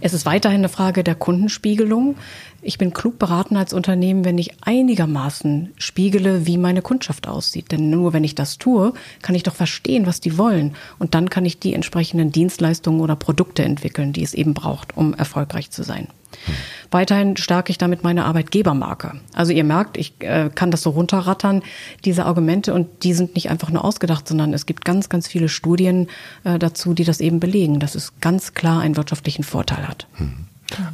Es 0.00 0.12
ist 0.12 0.26
weiterhin 0.26 0.60
eine 0.60 0.68
Frage 0.68 1.04
der 1.04 1.14
Kundenspiegelung. 1.14 2.16
Ich 2.62 2.78
bin 2.78 2.92
klug 2.92 3.18
beraten 3.18 3.56
als 3.56 3.72
Unternehmen, 3.72 4.24
wenn 4.24 4.38
ich 4.38 4.52
einigermaßen 4.62 5.72
spiegele, 5.76 6.46
wie 6.46 6.58
meine 6.58 6.82
Kundschaft 6.82 7.26
aussieht. 7.26 7.72
Denn 7.72 7.90
nur 7.90 8.12
wenn 8.12 8.24
ich 8.24 8.34
das 8.34 8.58
tue, 8.58 8.92
kann 9.22 9.34
ich 9.34 9.42
doch 9.42 9.54
verstehen, 9.54 10.06
was 10.06 10.20
die 10.20 10.36
wollen. 10.36 10.74
Und 10.98 11.14
dann 11.14 11.30
kann 11.30 11.46
ich 11.46 11.58
die 11.58 11.74
entsprechenden 11.74 12.32
Dienstleistungen 12.32 13.00
oder 13.00 13.16
Produkte 13.16 13.64
entwickeln, 13.64 14.12
die 14.12 14.22
es 14.22 14.34
eben 14.34 14.54
braucht, 14.54 14.96
um 14.96 15.14
erfolgreich 15.14 15.70
zu 15.70 15.82
sein. 15.82 16.08
Weiterhin 16.90 17.36
stärke 17.36 17.70
ich 17.70 17.78
damit 17.78 18.02
meine 18.02 18.24
Arbeitgebermarke. 18.24 19.20
Also 19.32 19.52
ihr 19.52 19.64
merkt, 19.64 19.96
ich 19.96 20.14
äh, 20.20 20.50
kann 20.54 20.70
das 20.70 20.82
so 20.82 20.90
runterrattern, 20.90 21.62
diese 22.04 22.26
Argumente, 22.26 22.74
und 22.74 22.88
die 23.04 23.12
sind 23.12 23.34
nicht 23.34 23.48
einfach 23.50 23.70
nur 23.70 23.84
ausgedacht, 23.84 24.26
sondern 24.26 24.52
es 24.52 24.66
gibt 24.66 24.84
ganz, 24.84 25.08
ganz 25.08 25.28
viele 25.28 25.48
Studien 25.48 26.08
äh, 26.44 26.58
dazu, 26.58 26.94
die 26.94 27.04
das 27.04 27.20
eben 27.20 27.38
belegen, 27.38 27.78
dass 27.78 27.94
es 27.94 28.14
ganz 28.20 28.54
klar 28.54 28.80
einen 28.80 28.96
wirtschaftlichen 28.96 29.44
Vorteil 29.44 29.86
hat. 29.86 30.06
Hm. 30.14 30.46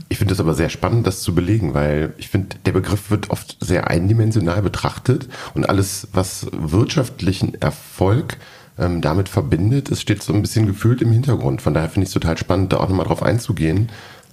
Ich 0.09 0.19
finde 0.19 0.33
es 0.33 0.41
aber 0.41 0.55
sehr 0.55 0.71
spannend, 0.71 1.07
das 1.07 1.21
zu 1.21 1.35
belegen, 1.35 1.75
weil 1.75 2.15
ich 2.17 2.29
finde, 2.29 2.57
der 2.65 2.73
Begriff 2.73 3.11
wird 3.11 3.31
oft 3.31 3.59
sehr 3.61 3.89
eindimensional 3.89 4.63
betrachtet 4.63 5.29
und 5.55 5.69
alles, 5.69 6.09
was 6.13 6.47
wirtschaftlichen 6.53 7.61
Erfolg 7.61 8.39
ähm, 8.79 9.01
damit 9.01 9.29
verbindet, 9.29 9.91
es 9.91 10.01
steht 10.01 10.23
so 10.23 10.33
ein 10.33 10.43
bisschen 10.43 10.67
gefühlt 10.67 11.03
im 11.03 11.13
Hintergrund. 11.13 11.63
Von 11.63 11.75
daher 11.75 11.89
finde 11.89 12.05
ich 12.05 12.09
es 12.09 12.15
total 12.15 12.37
spannend, 12.37 12.73
da 12.73 12.79
auch 12.79 12.89
nochmal 12.89 13.07
drauf 13.07 13.23
einzugehen, 13.23 13.89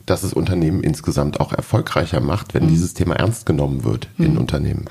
dass 0.06 0.24
es 0.24 0.34
Unternehmen 0.34 0.84
insgesamt 0.84 1.40
auch 1.40 1.54
erfolgreicher 1.54 2.20
macht, 2.20 2.54
wenn 2.54 2.66
mhm. 2.66 2.70
dieses 2.70 2.94
Thema 2.94 3.16
ernst 3.16 3.46
genommen 3.46 3.84
wird 3.84 4.10
mhm. 4.18 4.26
in 4.26 4.38
Unternehmen. 4.38 4.86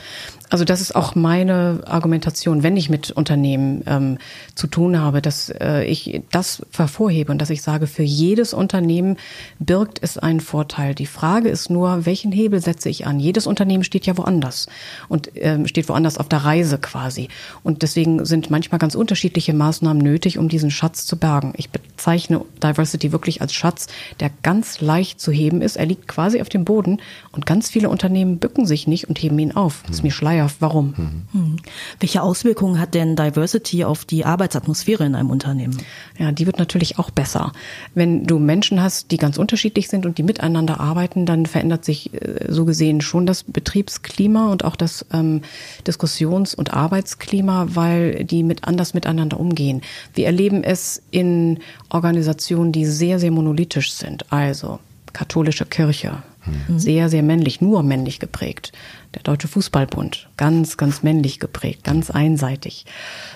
Also 0.53 0.67
das 0.67 0.83
ist 0.83 0.95
auch 0.95 1.15
meine 1.15 1.81
Argumentation, 1.87 2.63
wenn 2.63 2.77
ich 2.77 2.91
mit 2.91 3.11
Unternehmen 3.11 3.83
ähm, 3.87 4.19
zu 4.55 4.67
tun 4.67 5.01
habe, 5.01 5.23
dass 5.23 5.49
äh, 5.49 5.85
ich 5.85 6.21
das 6.31 6.61
hervorhebe 6.77 7.33
und 7.33 7.41
dass 7.41 7.49
ich 7.49 7.63
sage, 7.63 7.87
für 7.87 8.03
jedes 8.03 8.53
Unternehmen 8.53 9.17
birgt 9.61 10.01
es 10.03 10.19
einen 10.19 10.41
Vorteil. 10.41 10.95
Die 10.95 11.07
Frage 11.07 11.49
ist 11.49 11.71
nur, 11.71 12.05
welchen 12.05 12.33
Hebel 12.33 12.61
setze 12.61 12.91
ich 12.91 13.07
an? 13.07 13.19
Jedes 13.19 13.47
Unternehmen 13.47 13.83
steht 13.83 14.05
ja 14.05 14.19
woanders 14.19 14.67
und 15.09 15.31
ähm, 15.37 15.67
steht 15.67 15.89
woanders 15.89 16.19
auf 16.19 16.29
der 16.29 16.45
Reise 16.45 16.77
quasi. 16.77 17.29
Und 17.63 17.81
deswegen 17.81 18.27
sind 18.27 18.51
manchmal 18.51 18.79
ganz 18.79 18.95
unterschiedliche 18.95 19.55
Maßnahmen 19.55 20.03
nötig, 20.03 20.37
um 20.37 20.51
diesen 20.51 20.71
Schatz 20.71 21.07
zu 21.07 21.17
bergen. 21.17 21.55
Ich 21.57 21.71
bezeichne 21.71 22.43
Diversity 22.63 23.11
wirklich 23.11 23.41
als 23.41 23.55
Schatz, 23.55 23.87
der 24.21 24.31
ganz 24.43 24.83
leicht 24.83 25.19
zu 25.19 25.33
heben 25.33 25.63
ist. 25.63 25.77
Er 25.77 25.87
liegt 25.87 26.09
quasi 26.09 26.43
auf 26.43 26.51
dem 26.51 26.67
Boden 26.67 27.01
und 27.31 27.47
ganz 27.47 27.71
viele 27.71 27.89
Unternehmen 27.89 28.37
bücken 28.37 28.67
sich 28.67 28.87
nicht 28.87 29.09
und 29.09 29.19
heben 29.19 29.39
ihn 29.39 29.53
auf. 29.53 29.83
Das 29.87 29.97
ist 29.97 30.03
mir 30.03 30.11
schleier 30.11 30.42
schleierhaft. 30.43 30.57
Warum? 30.61 30.95
Mhm. 31.33 31.57
Welche 32.01 32.23
Auswirkungen 32.23 32.79
hat 32.79 32.95
denn 32.95 33.17
Diversity 33.17 33.85
auf 33.85 34.05
die 34.05 34.25
Arbeitsatmosphäre 34.25 35.05
in 35.05 35.15
einem 35.15 35.31
Unternehmen? 35.31 35.79
Ja, 36.19 36.33
die 36.33 36.47
wird 36.47 36.59
natürlich 36.59 36.99
auch 36.99 37.11
besser. 37.11 37.53
Wenn 37.95 38.25
du 38.25 38.39
Menschen 38.39 38.83
hast, 38.83 39.11
die 39.11 39.17
ganz 39.17 39.39
unterschiedlich 39.39 39.89
sind 39.89 40.07
und 40.07 40.19
die 40.19 40.23
miteinander 40.23 40.81
arbeiten, 40.81 41.27
dann 41.27 41.47
verändert 41.47 41.85
sich 41.85 42.13
äh, 42.15 42.47
so 42.49 42.65
gesehen 42.65 43.01
schon 43.01 43.27
das 43.27 43.45
Betriebsklima 43.45 44.51
und 44.51 44.65
auch 44.65 44.77
das 44.77 45.07
ähm, 45.13 45.43
Diskussions- 45.87 46.55
und 46.55 46.73
Arbeitsklima, 46.73 47.69
weil 47.71 48.25
die 48.25 48.43
mit 48.43 48.65
anders 48.65 48.95
miteinander 48.95 49.39
umgehen. 49.39 49.83
Wir 50.15 50.27
erleben 50.27 50.65
es 50.65 51.03
in 51.11 51.59
Organisationen, 51.89 52.73
die 52.73 52.87
sehr, 52.87 53.19
sehr 53.19 53.31
monolithisch 53.31 53.93
sind. 53.93 54.31
Also 54.33 54.79
katholische 55.13 55.67
Kirche, 55.67 56.23
mhm. 56.47 56.79
sehr, 56.79 57.09
sehr 57.09 57.23
männlich, 57.23 57.61
nur 57.61 57.83
männlich 57.83 58.19
geprägt 58.19 58.73
der 59.15 59.23
Deutsche 59.23 59.49
Fußballbund, 59.49 60.29
ganz, 60.37 60.77
ganz 60.77 61.03
männlich 61.03 61.39
geprägt, 61.39 61.85
ganz 61.85 62.11
einseitig. 62.11 62.87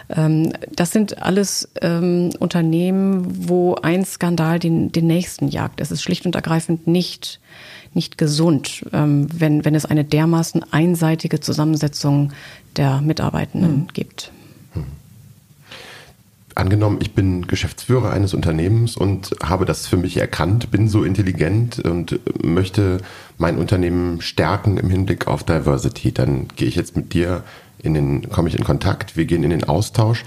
Ähm, 0.09 0.53
das 0.75 0.91
sind 0.91 1.23
alles 1.23 1.69
ähm, 1.83 2.31
Unternehmen, 2.39 3.49
wo 3.49 3.75
ein 3.75 4.05
Skandal 4.05 4.59
den, 4.59 4.91
den 4.93 5.07
nächsten 5.07 5.49
jagt. 5.49 5.81
Es 5.81 5.91
ist 5.91 6.03
schlicht 6.03 6.25
und 6.25 6.35
ergreifend 6.35 6.87
nicht, 6.87 7.41
nicht 7.93 8.17
gesund, 8.19 8.87
ähm, 8.93 9.29
wenn, 9.33 9.65
wenn 9.65 9.75
es 9.75 9.85
eine 9.85 10.05
dermaßen 10.05 10.65
einseitige 10.73 11.41
Zusammensetzung 11.41 12.33
der 12.77 13.01
Mitarbeitenden 13.01 13.81
mhm. 13.81 13.89
gibt 13.93 14.33
angenommen, 16.57 16.99
ich 17.01 17.13
bin 17.13 17.47
Geschäftsführer 17.47 18.11
eines 18.11 18.35
Unternehmens 18.35 18.97
und 18.97 19.31
habe 19.43 19.65
das 19.65 19.87
für 19.87 19.97
mich 19.97 20.17
erkannt, 20.17 20.71
bin 20.71 20.89
so 20.89 21.05
intelligent 21.05 21.79
und 21.81 22.19
möchte 22.43 22.99
mein 23.39 23.59
Unternehmen 23.59 24.21
stärken 24.21 24.79
im 24.79 24.91
Hinblick 24.91 25.27
auf 25.27 25.45
Diversity, 25.45 26.13
dann 26.13 26.49
gehe 26.57 26.69
ich 26.69 26.77
jetzt 26.77 26.97
mit 26.97 27.13
dir 27.13 27.43
in 27.79 27.95
den, 27.95 28.31
komme 28.31 28.49
ich 28.49 28.57
in 28.57 28.65
Kontakt, 28.65 29.17
wir 29.17 29.27
gehen 29.27 29.45
in 29.45 29.51
den 29.51 29.65
Austausch. 29.65 30.25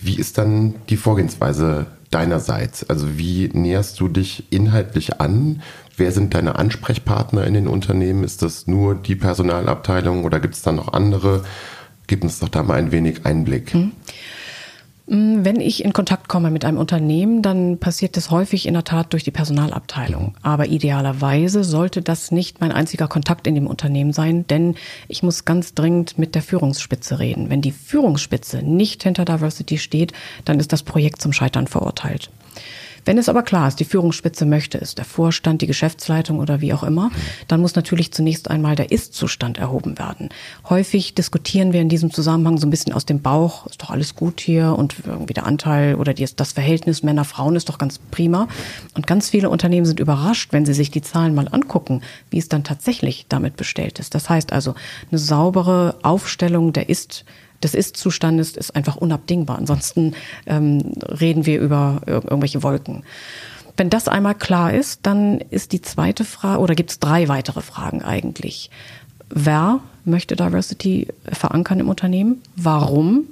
Wie 0.00 0.16
ist 0.16 0.38
dann 0.38 0.74
die 0.88 0.96
Vorgehensweise 0.96 1.86
deinerseits? 2.10 2.88
Also 2.88 3.18
wie 3.18 3.50
näherst 3.52 4.00
du 4.00 4.08
dich 4.08 4.44
inhaltlich 4.50 5.20
an? 5.20 5.62
Wer 5.96 6.12
sind 6.12 6.34
deine 6.34 6.56
Ansprechpartner 6.56 7.46
in 7.46 7.54
den 7.54 7.68
Unternehmen? 7.68 8.24
Ist 8.24 8.42
das 8.42 8.66
nur 8.66 8.94
die 8.94 9.16
Personalabteilung 9.16 10.24
oder 10.24 10.40
gibt 10.40 10.54
es 10.54 10.62
da 10.62 10.72
noch 10.72 10.92
andere? 10.92 11.44
Gib 12.06 12.24
uns 12.24 12.40
doch 12.40 12.48
da 12.48 12.62
mal 12.62 12.78
ein 12.78 12.92
wenig 12.92 13.26
Einblick. 13.26 13.72
Hm. 13.72 13.92
Mm, 15.12 15.44
wenn 15.44 15.60
ich 15.60 15.84
in 15.84 15.92
Kontakt 15.92 16.28
komme 16.28 16.50
mit 16.50 16.64
einem 16.64 16.78
Unternehmen, 16.78 17.42
dann 17.42 17.76
passiert 17.76 18.16
das 18.16 18.30
häufig 18.30 18.66
in 18.66 18.72
der 18.72 18.84
Tat 18.84 19.12
durch 19.12 19.22
die 19.22 19.30
Personalabteilung. 19.30 20.34
Aber 20.40 20.68
idealerweise 20.68 21.64
sollte 21.64 22.00
das 22.00 22.30
nicht 22.32 22.62
mein 22.62 22.72
einziger 22.72 23.08
Kontakt 23.08 23.46
in 23.46 23.54
dem 23.54 23.66
Unternehmen 23.66 24.14
sein, 24.14 24.46
denn 24.46 24.74
ich 25.08 25.22
muss 25.22 25.44
ganz 25.44 25.74
dringend 25.74 26.16
mit 26.16 26.34
der 26.34 26.40
Führungsspitze 26.40 27.18
reden. 27.18 27.50
Wenn 27.50 27.60
die 27.60 27.72
Führungsspitze 27.72 28.62
nicht 28.62 29.02
hinter 29.02 29.26
Diversity 29.26 29.76
steht, 29.76 30.14
dann 30.46 30.58
ist 30.58 30.72
das 30.72 30.82
Projekt 30.82 31.20
zum 31.20 31.34
Scheitern 31.34 31.66
verurteilt. 31.66 32.30
Wenn 33.04 33.18
es 33.18 33.28
aber 33.28 33.42
klar 33.42 33.68
ist, 33.68 33.80
die 33.80 33.84
Führungsspitze 33.84 34.46
möchte 34.46 34.80
es, 34.80 34.94
der 34.94 35.04
Vorstand, 35.04 35.60
die 35.60 35.66
Geschäftsleitung 35.66 36.38
oder 36.38 36.60
wie 36.60 36.72
auch 36.72 36.84
immer, 36.84 37.10
dann 37.48 37.60
muss 37.60 37.74
natürlich 37.74 38.12
zunächst 38.12 38.50
einmal 38.50 38.76
der 38.76 38.92
Ist-Zustand 38.92 39.58
erhoben 39.58 39.98
werden. 39.98 40.28
Häufig 40.68 41.14
diskutieren 41.14 41.72
wir 41.72 41.80
in 41.80 41.88
diesem 41.88 42.12
Zusammenhang 42.12 42.58
so 42.58 42.66
ein 42.66 42.70
bisschen 42.70 42.92
aus 42.92 43.04
dem 43.04 43.20
Bauch, 43.20 43.66
ist 43.66 43.82
doch 43.82 43.90
alles 43.90 44.14
gut 44.14 44.40
hier 44.40 44.76
und 44.78 44.94
irgendwie 45.04 45.34
der 45.34 45.46
Anteil 45.46 45.96
oder 45.96 46.14
das 46.14 46.52
Verhältnis 46.52 47.02
Männer-Frauen 47.02 47.56
ist 47.56 47.68
doch 47.68 47.78
ganz 47.78 47.98
prima. 47.98 48.46
Und 48.94 49.06
ganz 49.06 49.30
viele 49.30 49.50
Unternehmen 49.50 49.86
sind 49.86 49.98
überrascht, 49.98 50.52
wenn 50.52 50.64
sie 50.64 50.74
sich 50.74 50.90
die 50.90 51.02
Zahlen 51.02 51.34
mal 51.34 51.48
angucken, 51.50 52.02
wie 52.30 52.38
es 52.38 52.48
dann 52.48 52.62
tatsächlich 52.62 53.26
damit 53.28 53.56
bestellt 53.56 53.98
ist. 53.98 54.14
Das 54.14 54.30
heißt 54.30 54.52
also, 54.52 54.74
eine 55.10 55.18
saubere 55.18 55.96
Aufstellung 56.02 56.72
der 56.72 56.88
Ist- 56.88 57.24
des 57.62 57.74
Ist-Zustandes 57.74 58.56
ist 58.56 58.74
einfach 58.74 58.96
unabdingbar. 58.96 59.58
Ansonsten 59.58 60.14
ähm, 60.46 60.92
reden 61.02 61.46
wir 61.46 61.60
über 61.60 62.02
irgendwelche 62.06 62.62
Wolken. 62.62 63.04
Wenn 63.76 63.90
das 63.90 64.08
einmal 64.08 64.34
klar 64.34 64.72
ist, 64.72 65.00
dann 65.04 65.38
ist 65.50 65.72
die 65.72 65.80
zweite 65.80 66.24
Frage, 66.24 66.60
oder 66.60 66.74
gibt 66.74 66.90
es 66.90 66.98
drei 67.00 67.28
weitere 67.28 67.62
Fragen 67.62 68.02
eigentlich. 68.02 68.70
Wer 69.30 69.80
möchte 70.04 70.36
Diversity 70.36 71.08
verankern 71.24 71.80
im 71.80 71.88
Unternehmen? 71.88 72.42
Warum 72.54 73.24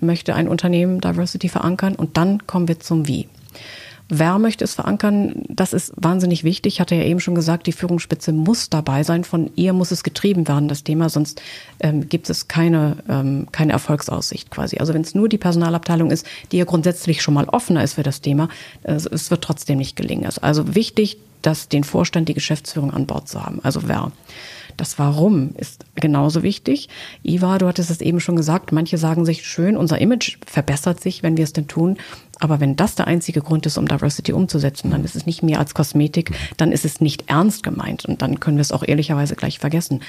möchte 0.00 0.34
ein 0.34 0.48
Unternehmen 0.48 1.00
Diversity 1.00 1.48
verankern? 1.48 1.94
Und 1.94 2.16
dann 2.16 2.46
kommen 2.46 2.66
wir 2.66 2.80
zum 2.80 3.06
Wie. 3.06 3.28
Wer 4.10 4.38
möchte 4.38 4.64
es 4.64 4.74
verankern? 4.74 5.44
Das 5.48 5.72
ist 5.72 5.92
wahnsinnig 5.96 6.44
wichtig. 6.44 6.74
Ich 6.74 6.80
hatte 6.80 6.94
ja 6.94 7.04
eben 7.04 7.20
schon 7.20 7.34
gesagt, 7.34 7.66
die 7.66 7.72
Führungsspitze 7.72 8.32
muss 8.32 8.68
dabei 8.68 9.02
sein. 9.02 9.24
Von 9.24 9.50
ihr 9.56 9.72
muss 9.72 9.92
es 9.92 10.02
getrieben 10.02 10.46
werden, 10.46 10.68
das 10.68 10.84
Thema. 10.84 11.08
Sonst 11.08 11.40
ähm, 11.80 12.08
gibt 12.08 12.28
es 12.28 12.46
keine, 12.46 12.98
ähm, 13.08 13.48
keine 13.50 13.72
Erfolgsaussicht 13.72 14.50
quasi. 14.50 14.76
Also 14.76 14.92
wenn 14.92 15.00
es 15.00 15.14
nur 15.14 15.30
die 15.30 15.38
Personalabteilung 15.38 16.10
ist, 16.10 16.26
die 16.52 16.58
ja 16.58 16.64
grundsätzlich 16.64 17.22
schon 17.22 17.32
mal 17.32 17.48
offener 17.48 17.82
ist 17.82 17.94
für 17.94 18.02
das 18.02 18.20
Thema, 18.20 18.48
äh, 18.82 18.92
es 18.92 19.30
wird 19.30 19.42
trotzdem 19.42 19.78
nicht 19.78 19.96
gelingen. 19.96 20.30
Also 20.42 20.74
wichtig, 20.74 21.16
dass 21.40 21.68
den 21.68 21.84
Vorstand, 21.84 22.28
die 22.28 22.34
Geschäftsführung 22.34 22.92
an 22.92 23.06
Bord 23.06 23.28
zu 23.28 23.44
haben. 23.44 23.60
Also 23.62 23.88
wer. 23.88 24.12
Das 24.76 24.98
Warum 24.98 25.50
ist 25.56 25.84
genauso 25.94 26.42
wichtig. 26.42 26.88
Iva, 27.22 27.58
du 27.58 27.66
hattest 27.66 27.90
es 27.90 28.00
eben 28.00 28.20
schon 28.20 28.36
gesagt, 28.36 28.72
manche 28.72 28.98
sagen 28.98 29.24
sich 29.24 29.46
schön, 29.46 29.76
unser 29.76 30.00
Image 30.00 30.38
verbessert 30.46 31.00
sich, 31.00 31.22
wenn 31.22 31.36
wir 31.36 31.44
es 31.44 31.52
denn 31.52 31.68
tun. 31.68 31.96
Aber 32.40 32.60
wenn 32.60 32.76
das 32.76 32.94
der 32.94 33.06
einzige 33.06 33.40
Grund 33.40 33.64
ist, 33.66 33.78
um 33.78 33.86
Diversity 33.86 34.32
umzusetzen, 34.32 34.90
dann 34.90 35.04
ist 35.04 35.14
es 35.14 35.26
nicht 35.26 35.42
mehr 35.42 35.60
als 35.60 35.74
Kosmetik, 35.74 36.32
dann 36.56 36.72
ist 36.72 36.84
es 36.84 37.00
nicht 37.00 37.28
ernst 37.28 37.62
gemeint 37.62 38.04
und 38.04 38.22
dann 38.22 38.40
können 38.40 38.56
wir 38.56 38.62
es 38.62 38.72
auch 38.72 38.82
ehrlicherweise 38.86 39.36
gleich 39.36 39.58
vergessen. 39.58 40.00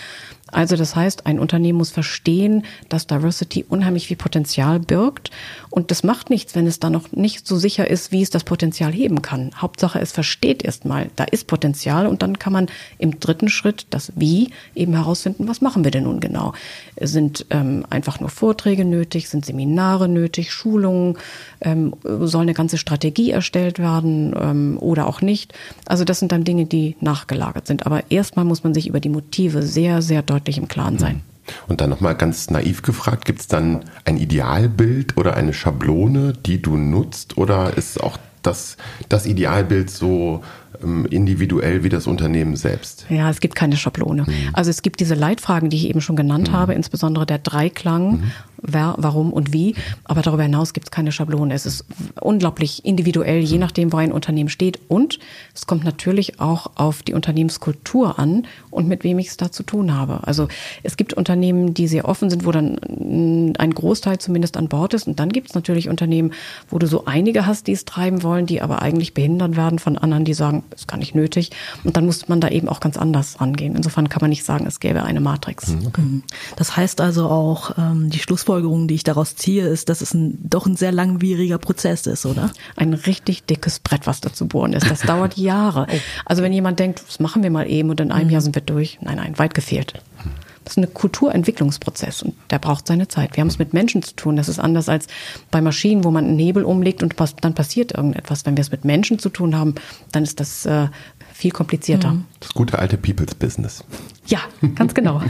Also 0.56 0.78
das 0.78 0.96
heißt, 0.96 1.26
ein 1.26 1.38
Unternehmen 1.38 1.80
muss 1.80 1.92
verstehen, 1.92 2.64
dass 2.88 3.08
Diversity 3.08 3.66
unheimlich 3.68 4.08
viel 4.08 4.16
Potenzial 4.16 4.80
birgt 4.80 5.30
und 5.70 5.92
das 5.92 6.06
macht 6.06 6.30
nichts, 6.30 6.56
wenn 6.56 6.66
es 6.66 6.80
da 6.80 6.90
noch 6.90 7.12
nicht 7.12 7.46
so 7.46 7.58
sicher 7.58 7.90
ist, 7.90 8.14
wie 8.14 8.22
es 8.22 8.30
das 8.30 8.46
Potenzial 8.46 8.94
heben 8.94 9.22
kann. 9.22 9.52
Hauptsache, 9.58 10.00
es 10.00 10.14
versteht 10.14 10.64
erstmal, 10.64 11.10
da 11.18 11.26
ist 11.26 11.48
Potenzial 11.48 12.08
und 12.08 12.22
dann 12.22 12.40
kann 12.40 12.54
man 12.54 12.68
im 13.00 13.20
dritten 13.20 13.50
Schritt 13.50 13.86
das 13.90 14.14
Wie 14.16 14.52
eben 14.76 14.94
herausfinden, 14.94 15.50
was 15.50 15.60
machen 15.60 15.84
wir 15.84 15.92
denn 15.92 16.06
nun 16.06 16.22
genau? 16.22 16.54
Sind 17.02 17.46
ähm, 17.50 17.86
einfach 17.90 18.22
nur 18.22 18.30
Vorträge 18.30 18.86
nötig, 18.86 19.28
sind 19.28 19.46
Seminare 19.46 20.08
nötig, 20.08 20.54
Schulungen, 20.54 21.18
ähm, 21.60 21.94
soll 22.04 22.44
eine 22.44 22.54
ganze 22.54 22.78
Strategie 22.78 23.32
erstellt 23.32 23.78
werden 23.78 24.34
ähm, 24.40 24.78
oder 24.80 25.06
auch 25.06 25.20
nicht. 25.20 25.54
Also 25.86 26.06
das 26.06 26.20
sind 26.20 26.32
dann 26.32 26.46
Dinge, 26.46 26.66
die 26.66 26.96
nachgelagert 27.02 27.68
sind. 27.68 27.86
Aber 27.86 28.10
erstmal 28.10 28.46
muss 28.46 28.64
man 28.64 28.74
sich 28.74 28.88
über 28.88 29.02
die 29.02 29.10
Motive 29.10 29.62
sehr, 29.62 30.02
sehr 30.02 30.22
deutlich 30.22 30.45
im 30.58 30.68
Klaren 30.68 30.98
sein. 30.98 31.22
Und 31.68 31.82
dann 31.82 31.90
nochmal 31.90 32.16
ganz 32.16 32.50
naiv 32.50 32.82
gefragt, 32.82 33.26
gibt 33.26 33.40
es 33.40 33.48
dann 33.48 33.86
ein 34.04 34.18
Idealbild 34.18 35.18
oder 35.18 35.36
eine 35.36 35.54
Schablone, 35.54 36.34
die 36.34 36.62
du 36.62 36.76
nutzt? 36.76 37.38
Oder 37.38 37.78
ist 37.78 38.02
auch 38.02 38.18
das, 38.42 38.78
das 39.10 39.26
Idealbild 39.26 39.90
so 39.90 40.44
individuell 41.10 41.84
wie 41.84 41.90
das 41.90 42.08
Unternehmen 42.08 42.56
selbst? 42.56 43.06
Ja, 43.10 43.30
es 43.30 43.40
gibt 43.40 43.56
keine 43.56 43.78
Schablone. 43.78 44.24
Mhm. 44.24 44.34
Also 44.54 44.70
es 44.70 44.82
gibt 44.82 45.00
diese 45.00 45.16
Leitfragen, 45.16 45.70
die 45.70 45.78
ich 45.78 45.90
eben 45.90 46.02
schon 46.02 46.16
genannt 46.16 46.50
mhm. 46.50 46.54
habe, 46.54 46.74
insbesondere 46.74 47.26
der 47.26 47.40
Dreiklang. 47.40 48.12
Mhm 48.12 48.32
wer, 48.68 48.96
warum 48.98 49.32
und 49.34 49.54
wie. 49.54 49.76
Aber 50.04 50.22
darüber 50.22 50.44
hinaus 50.44 50.74
gibt 50.74 50.88
es 50.88 50.92
keine 50.92 51.12
Schablone. 51.12 51.54
Es 51.54 51.66
ist 51.66 51.86
unglaublich 52.20 52.86
individuell, 52.86 53.40
je 53.40 53.58
nachdem, 53.58 53.92
wo 53.94 53.98
ein 53.98 54.12
Unternehmen 54.12 54.50
steht. 54.50 54.80
Und 54.88 55.20
es 55.54 55.68
kommt 55.68 55.84
natürlich 55.84 56.40
auch 56.40 56.72
auf 56.76 57.04
die 57.04 57.14
Unternehmenskultur 57.14 58.20
an 58.20 58.48
und 58.72 58.88
mit 58.88 59.04
wem 59.04 59.20
ich 59.20 59.28
es 59.28 59.38
da 59.38 59.52
zu 59.52 59.64
tun 59.64 59.94
habe. 59.94 60.26
Also 60.28 60.48
es 60.84 60.98
gibt 60.98 61.14
Unternehmen, 61.14 61.74
die 61.74 61.88
sehr 61.88 62.06
offen 62.06 62.30
sind, 62.30 62.46
wo 62.46 62.52
dann 62.52 63.54
ein 63.58 63.74
Großteil 63.74 64.18
zumindest 64.18 64.58
an 64.58 64.68
Bord 64.68 64.94
ist. 64.94 65.08
Und 65.08 65.20
dann 65.20 65.30
gibt 65.30 65.50
es 65.50 65.56
natürlich 65.56 65.90
Unternehmen, 65.90 66.32
wo 66.70 66.80
du 66.80 66.88
so 66.88 67.06
einige 67.06 67.46
hast, 67.46 67.68
die 67.68 67.74
es 67.74 67.86
treiben 67.86 68.24
wollen, 68.24 68.46
die 68.46 68.62
aber 68.62 68.82
eigentlich 68.82 69.14
behindert 69.14 69.56
werden 69.56 69.80
von 69.80 69.98
anderen, 69.98 70.26
die 70.26 70.34
sagen, 70.34 70.64
ist 70.74 70.88
gar 70.88 70.98
nicht 70.98 71.16
nötig. 71.16 71.52
Und 71.84 71.98
dann 71.98 72.06
muss 72.06 72.28
man 72.28 72.42
da 72.42 72.50
eben 72.50 72.68
auch 72.70 72.80
ganz 72.80 72.98
anders 72.98 73.40
rangehen. 73.42 73.76
Insofern 73.76 74.10
kann 74.10 74.22
man 74.22 74.30
nicht 74.30 74.44
sagen, 74.44 74.66
es 74.66 74.80
gäbe 74.80 75.04
eine 75.04 75.20
Matrix. 75.20 75.68
Mhm. 75.68 75.88
Okay. 75.88 76.04
Das 76.56 76.76
heißt 76.76 77.02
also 77.02 77.30
auch, 77.30 77.78
ähm, 77.78 78.10
die 78.10 78.20
Schlussfolgerung 78.20 78.56
Schlussfolgerung, 78.56 78.88
die 78.88 78.96
ich 78.96 79.04
daraus 79.04 79.36
ziehe, 79.36 79.68
ist, 79.68 79.90
dass 79.90 80.02
es 80.02 80.14
ein, 80.14 80.38
doch 80.42 80.66
ein 80.66 80.76
sehr 80.76 80.92
langwieriger 80.92 81.58
Prozess 81.58 82.06
ist, 82.06 82.26
oder? 82.26 82.52
Ein 82.76 82.94
richtig 82.94 83.46
dickes 83.46 83.80
Brett, 83.80 84.08
was 84.08 84.22
da 84.22 84.32
zu 84.32 84.48
bohren 84.48 84.74
ist. 84.74 84.90
Das 84.90 85.02
dauert 85.02 85.38
Jahre. 85.38 85.88
Oh. 85.90 85.98
Also 86.26 86.44
wenn 86.44 86.54
jemand 86.54 86.80
denkt, 86.80 87.04
das 87.08 87.20
machen 87.20 87.44
wir 87.44 87.50
mal 87.50 87.70
eben 87.70 87.90
und 87.90 88.00
in 88.00 88.12
einem 88.12 88.28
mhm. 88.28 88.34
Jahr 88.34 88.42
sind 88.42 88.56
wir 88.56 88.62
durch. 88.62 89.00
Nein, 89.02 89.18
nein, 89.18 89.38
weit 89.38 89.54
gefehlt. 89.54 90.02
Das 90.66 90.76
ist 90.76 90.84
ein 90.84 90.94
Kulturentwicklungsprozess 90.94 92.24
und 92.24 92.36
der 92.50 92.60
braucht 92.60 92.88
seine 92.88 93.08
Zeit. 93.08 93.36
Wir 93.36 93.42
haben 93.42 93.48
es 93.48 93.60
mit 93.60 93.74
Menschen 93.74 94.02
zu 94.02 94.16
tun. 94.16 94.36
Das 94.36 94.50
ist 94.50 94.60
anders 94.60 94.90
als 94.90 95.08
bei 95.52 95.62
Maschinen, 95.62 96.04
wo 96.04 96.12
man 96.12 96.26
einen 96.26 96.36
Nebel 96.36 96.64
umlegt 96.64 97.04
und 97.04 97.16
dann 97.42 97.54
passiert 97.54 97.94
irgendetwas. 97.94 98.46
Wenn 98.46 98.58
wir 98.58 98.62
es 98.62 98.72
mit 98.72 98.84
Menschen 98.84 99.20
zu 99.20 99.30
tun 99.30 99.56
haben, 99.56 99.76
dann 100.12 100.24
ist 100.24 100.40
das 100.40 100.66
äh, 100.66 100.88
viel 101.34 101.52
komplizierter. 101.52 102.18
Das 102.40 102.54
gute 102.54 102.80
alte 102.80 102.98
People's 102.98 103.36
Business. 103.36 103.84
Ja, 104.26 104.40
ganz 104.74 104.94
genau. 104.94 105.22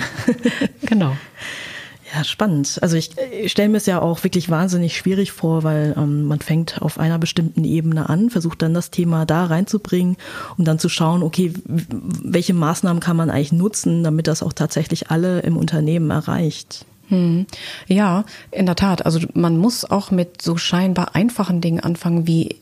genau. 0.82 1.18
Ja, 2.15 2.24
spannend. 2.24 2.79
Also 2.81 2.95
ich, 2.95 3.12
ich 3.41 3.51
stelle 3.51 3.67
mir 3.67 3.77
es 3.77 3.88
ja 3.88 4.01
auch 4.01 4.24
wirklich 4.24 4.50
wahnsinnig 4.50 4.95
schwierig 4.95 5.34
vor, 5.34 5.63
weil 5.63 5.93
ähm, 5.98 6.24
man 6.24 6.39
fängt 6.39 6.81
auf 6.81 6.98
einer 6.98 7.19
bestimmten 7.19 7.65
Ebene 7.65 8.07
an, 8.07 8.29
versucht 8.29 8.62
dann 8.62 8.74
das 8.74 8.89
Thema 8.89 9.25
da 9.25 9.45
reinzubringen, 9.45 10.15
um 10.57 10.63
dann 10.63 10.79
zu 10.79 10.88
schauen, 10.88 11.24
okay, 11.24 11.51
welche 11.65 12.53
Maßnahmen 12.53 13.01
kann 13.01 13.17
man 13.17 13.29
eigentlich 13.29 13.51
nutzen, 13.51 14.03
damit 14.03 14.27
das 14.27 14.43
auch 14.43 14.53
tatsächlich 14.53 15.12
alle 15.12 15.41
im 15.41 15.57
Unternehmen 15.57 16.10
erreicht. 16.10 16.86
Hm. 17.10 17.48
Ja, 17.88 18.24
in 18.50 18.65
der 18.65 18.77
Tat. 18.77 19.05
Also 19.05 19.19
man 19.34 19.57
muss 19.57 19.84
auch 19.84 20.10
mit 20.10 20.41
so 20.41 20.55
scheinbar 20.55 21.15
einfachen 21.15 21.60
Dingen 21.60 21.81
anfangen 21.81 22.27
wie 22.27 22.55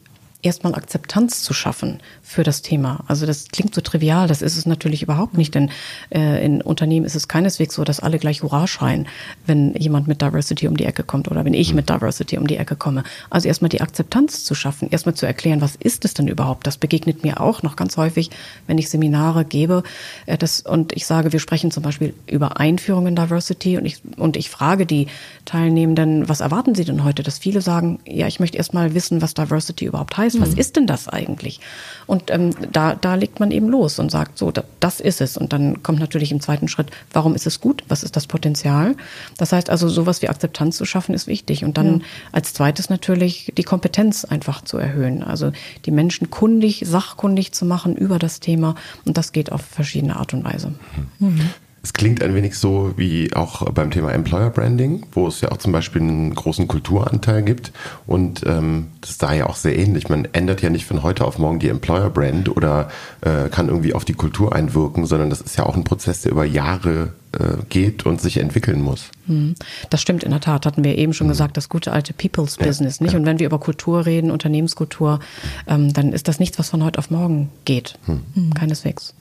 erstmal 0.44 0.76
Akzeptanz 0.76 1.42
zu 1.42 1.54
schaffen 1.54 2.00
für 2.22 2.44
das 2.44 2.62
Thema. 2.62 3.04
Also 3.08 3.26
das 3.26 3.48
klingt 3.48 3.74
so 3.74 3.82
trivial, 3.82 4.28
das 4.28 4.42
ist 4.42 4.58
es 4.58 4.66
natürlich 4.66 5.02
überhaupt 5.02 5.38
nicht, 5.38 5.56
denn 5.56 5.72
äh, 6.14 6.46
in 6.46 6.62
Unternehmen 6.62 7.06
ist 7.06 7.16
es 7.16 7.28
keineswegs 7.28 7.76
so, 7.76 7.84
dass 7.84 8.02
alle 8.02 8.20
gleich 8.20 8.44
Hurra 8.44 8.68
schreien, 8.68 9.08
wenn 9.48 9.74
jemand 9.76 10.08
mit 10.08 10.22
Diversity 10.22 10.68
um 10.68 10.78
die 10.78 10.86
Ecke 10.86 11.04
kommt 11.04 11.32
oder 11.32 11.46
wenn 11.46 11.54
ich 11.54 11.74
mit 11.74 11.90
Diversity 11.90 12.38
um 12.38 12.46
die 12.46 12.58
Ecke 12.58 12.76
komme. 12.76 13.04
Also 13.30 13.48
erstmal 13.48 13.70
die 13.70 13.82
Akzeptanz 13.82 14.44
zu 14.44 14.54
schaffen, 14.54 14.90
erstmal 14.92 15.16
zu 15.16 15.26
erklären, 15.26 15.62
was 15.62 15.76
ist 15.78 16.06
es 16.06 16.14
denn 16.14 16.28
überhaupt? 16.28 16.68
Das 16.68 16.78
begegnet 16.78 17.24
mir 17.24 17.40
auch 17.40 17.64
noch 17.64 17.76
ganz 17.76 17.96
häufig, 17.98 18.30
wenn 18.68 18.78
ich 18.78 18.90
Seminare 18.90 19.46
gebe 19.46 19.84
äh, 20.26 20.38
das, 20.38 20.62
und 20.62 20.92
ich 20.94 21.06
sage, 21.06 21.32
wir 21.32 21.40
sprechen 21.40 21.72
zum 21.72 21.84
Beispiel 21.84 22.14
über 22.28 22.58
Einführung 22.60 23.08
in 23.08 23.16
Diversity 23.16 23.78
und 23.78 23.86
ich, 23.86 24.02
und 24.18 24.36
ich 24.36 24.50
frage 24.50 24.86
die 24.86 25.08
Teilnehmenden, 25.46 26.28
was 26.28 26.42
erwarten 26.42 26.76
sie 26.76 26.84
denn 26.84 27.06
heute? 27.06 27.24
Dass 27.24 27.38
viele 27.38 27.62
sagen, 27.62 28.00
ja, 28.06 28.28
ich 28.28 28.42
möchte 28.42 28.58
erstmal 28.58 28.94
wissen, 28.94 29.22
was 29.22 29.34
Diversity 29.34 29.86
überhaupt 29.86 30.18
heißt 30.18 30.33
ist. 30.34 30.42
Was 30.42 30.52
mhm. 30.52 30.60
ist 30.60 30.76
denn 30.76 30.88
das 30.88 31.08
eigentlich? 31.08 31.60
Und 32.06 32.32
ähm, 32.32 32.52
da, 32.72 32.96
da 32.96 33.16
legt 33.16 33.40
man 33.40 33.52
eben 33.52 33.70
los 33.70 34.00
und 34.00 34.12
sagt, 34.12 34.38
so, 34.38 34.52
das 34.80 35.00
ist 35.00 35.22
es. 35.22 35.38
Und 35.38 35.54
dann 35.54 35.84
kommt 35.84 36.00
natürlich 36.00 36.32
im 36.32 36.42
zweiten 36.42 36.68
Schritt, 36.68 36.92
warum 37.12 37.36
ist 37.36 37.48
es 37.48 37.62
gut? 37.62 37.84
Was 37.88 38.04
ist 38.04 38.16
das 38.16 38.28
Potenzial? 38.28 38.96
Das 39.38 39.52
heißt 39.52 39.70
also, 39.70 39.88
sowas 39.88 40.22
wie 40.22 40.30
Akzeptanz 40.30 40.78
zu 40.78 40.86
schaffen, 40.86 41.14
ist 41.16 41.28
wichtig. 41.28 41.64
Und 41.64 41.78
dann 41.78 42.00
ja. 42.00 42.06
als 42.32 42.54
zweites 42.54 42.90
natürlich 42.90 43.54
die 43.58 43.64
Kompetenz 43.64 44.26
einfach 44.26 44.64
zu 44.64 44.78
erhöhen. 44.78 45.24
Also 45.24 45.52
die 45.86 45.92
Menschen 45.92 46.30
kundig, 46.30 46.84
sachkundig 46.86 47.52
zu 47.54 47.66
machen 47.66 47.96
über 47.96 48.20
das 48.20 48.40
Thema. 48.40 48.76
Und 49.06 49.18
das 49.18 49.32
geht 49.32 49.52
auf 49.52 49.62
verschiedene 49.62 50.18
Art 50.18 50.34
und 50.34 50.44
Weise. 50.44 50.74
Mhm. 51.20 51.50
Es 51.86 51.92
klingt 51.92 52.24
ein 52.24 52.34
wenig 52.34 52.58
so 52.58 52.94
wie 52.96 53.34
auch 53.34 53.70
beim 53.72 53.92
Thema 53.92 54.14
Employer 54.14 54.50
Branding, 54.50 55.06
wo 55.12 55.28
es 55.28 55.42
ja 55.42 55.52
auch 55.52 55.58
zum 55.58 55.74
Beispiel 55.74 56.02
einen 56.02 56.34
großen 56.34 56.66
Kulturanteil 56.66 57.44
gibt. 57.44 57.74
Und 58.08 58.42
ähm, 58.46 58.88
das 59.02 59.12
ist 59.12 59.24
da 59.24 59.34
ja 59.34 59.48
auch 59.48 59.58
sehr 59.58 59.78
ähnlich. 59.78 60.08
Man 60.08 60.26
ändert 60.32 60.62
ja 60.62 60.70
nicht 60.70 60.86
von 60.86 61.04
heute 61.04 61.26
auf 61.26 61.40
morgen 61.40 61.60
die 61.60 61.68
Employer 61.68 62.10
Brand 62.10 62.48
oder 62.48 62.90
äh, 63.20 63.50
kann 63.50 63.68
irgendwie 63.68 63.94
auf 63.94 64.06
die 64.06 64.14
Kultur 64.14 64.56
einwirken, 64.56 65.06
sondern 65.06 65.30
das 65.30 65.42
ist 65.42 65.58
ja 65.58 65.66
auch 65.66 65.76
ein 65.76 65.84
Prozess, 65.84 66.22
der 66.22 66.32
über 66.32 66.46
Jahre 66.46 67.16
äh, 67.34 67.62
geht 67.68 68.06
und 68.06 68.22
sich 68.22 68.38
entwickeln 68.38 68.82
muss. 68.82 69.10
Hm. 69.28 69.56
Das 69.90 70.02
stimmt 70.02 70.24
in 70.24 70.32
der 70.32 70.40
Tat, 70.40 70.66
hatten 70.66 70.86
wir 70.86 70.98
eben 70.98 71.14
schon 71.14 71.28
mhm. 71.28 71.32
gesagt, 71.32 71.58
das 71.58 71.68
gute 71.68 71.92
alte 71.92 72.14
People's 72.14 72.56
ja, 72.62 72.66
Business, 72.66 73.02
nicht? 73.02 73.12
Ja. 73.12 73.20
Und 73.20 73.26
wenn 73.26 73.40
wir 73.40 73.46
über 73.46 73.60
Kultur 73.60 74.06
reden, 74.06 74.32
Unternehmenskultur, 74.32 75.20
ähm, 75.68 75.92
dann 75.92 76.14
ist 76.14 76.30
das 76.30 76.40
nichts, 76.40 76.58
was 76.58 76.70
von 76.70 76.82
heute 76.82 77.00
auf 77.00 77.12
morgen 77.12 77.50
geht. 77.66 78.00
Hm. 78.06 78.54
Keineswegs. 78.54 79.14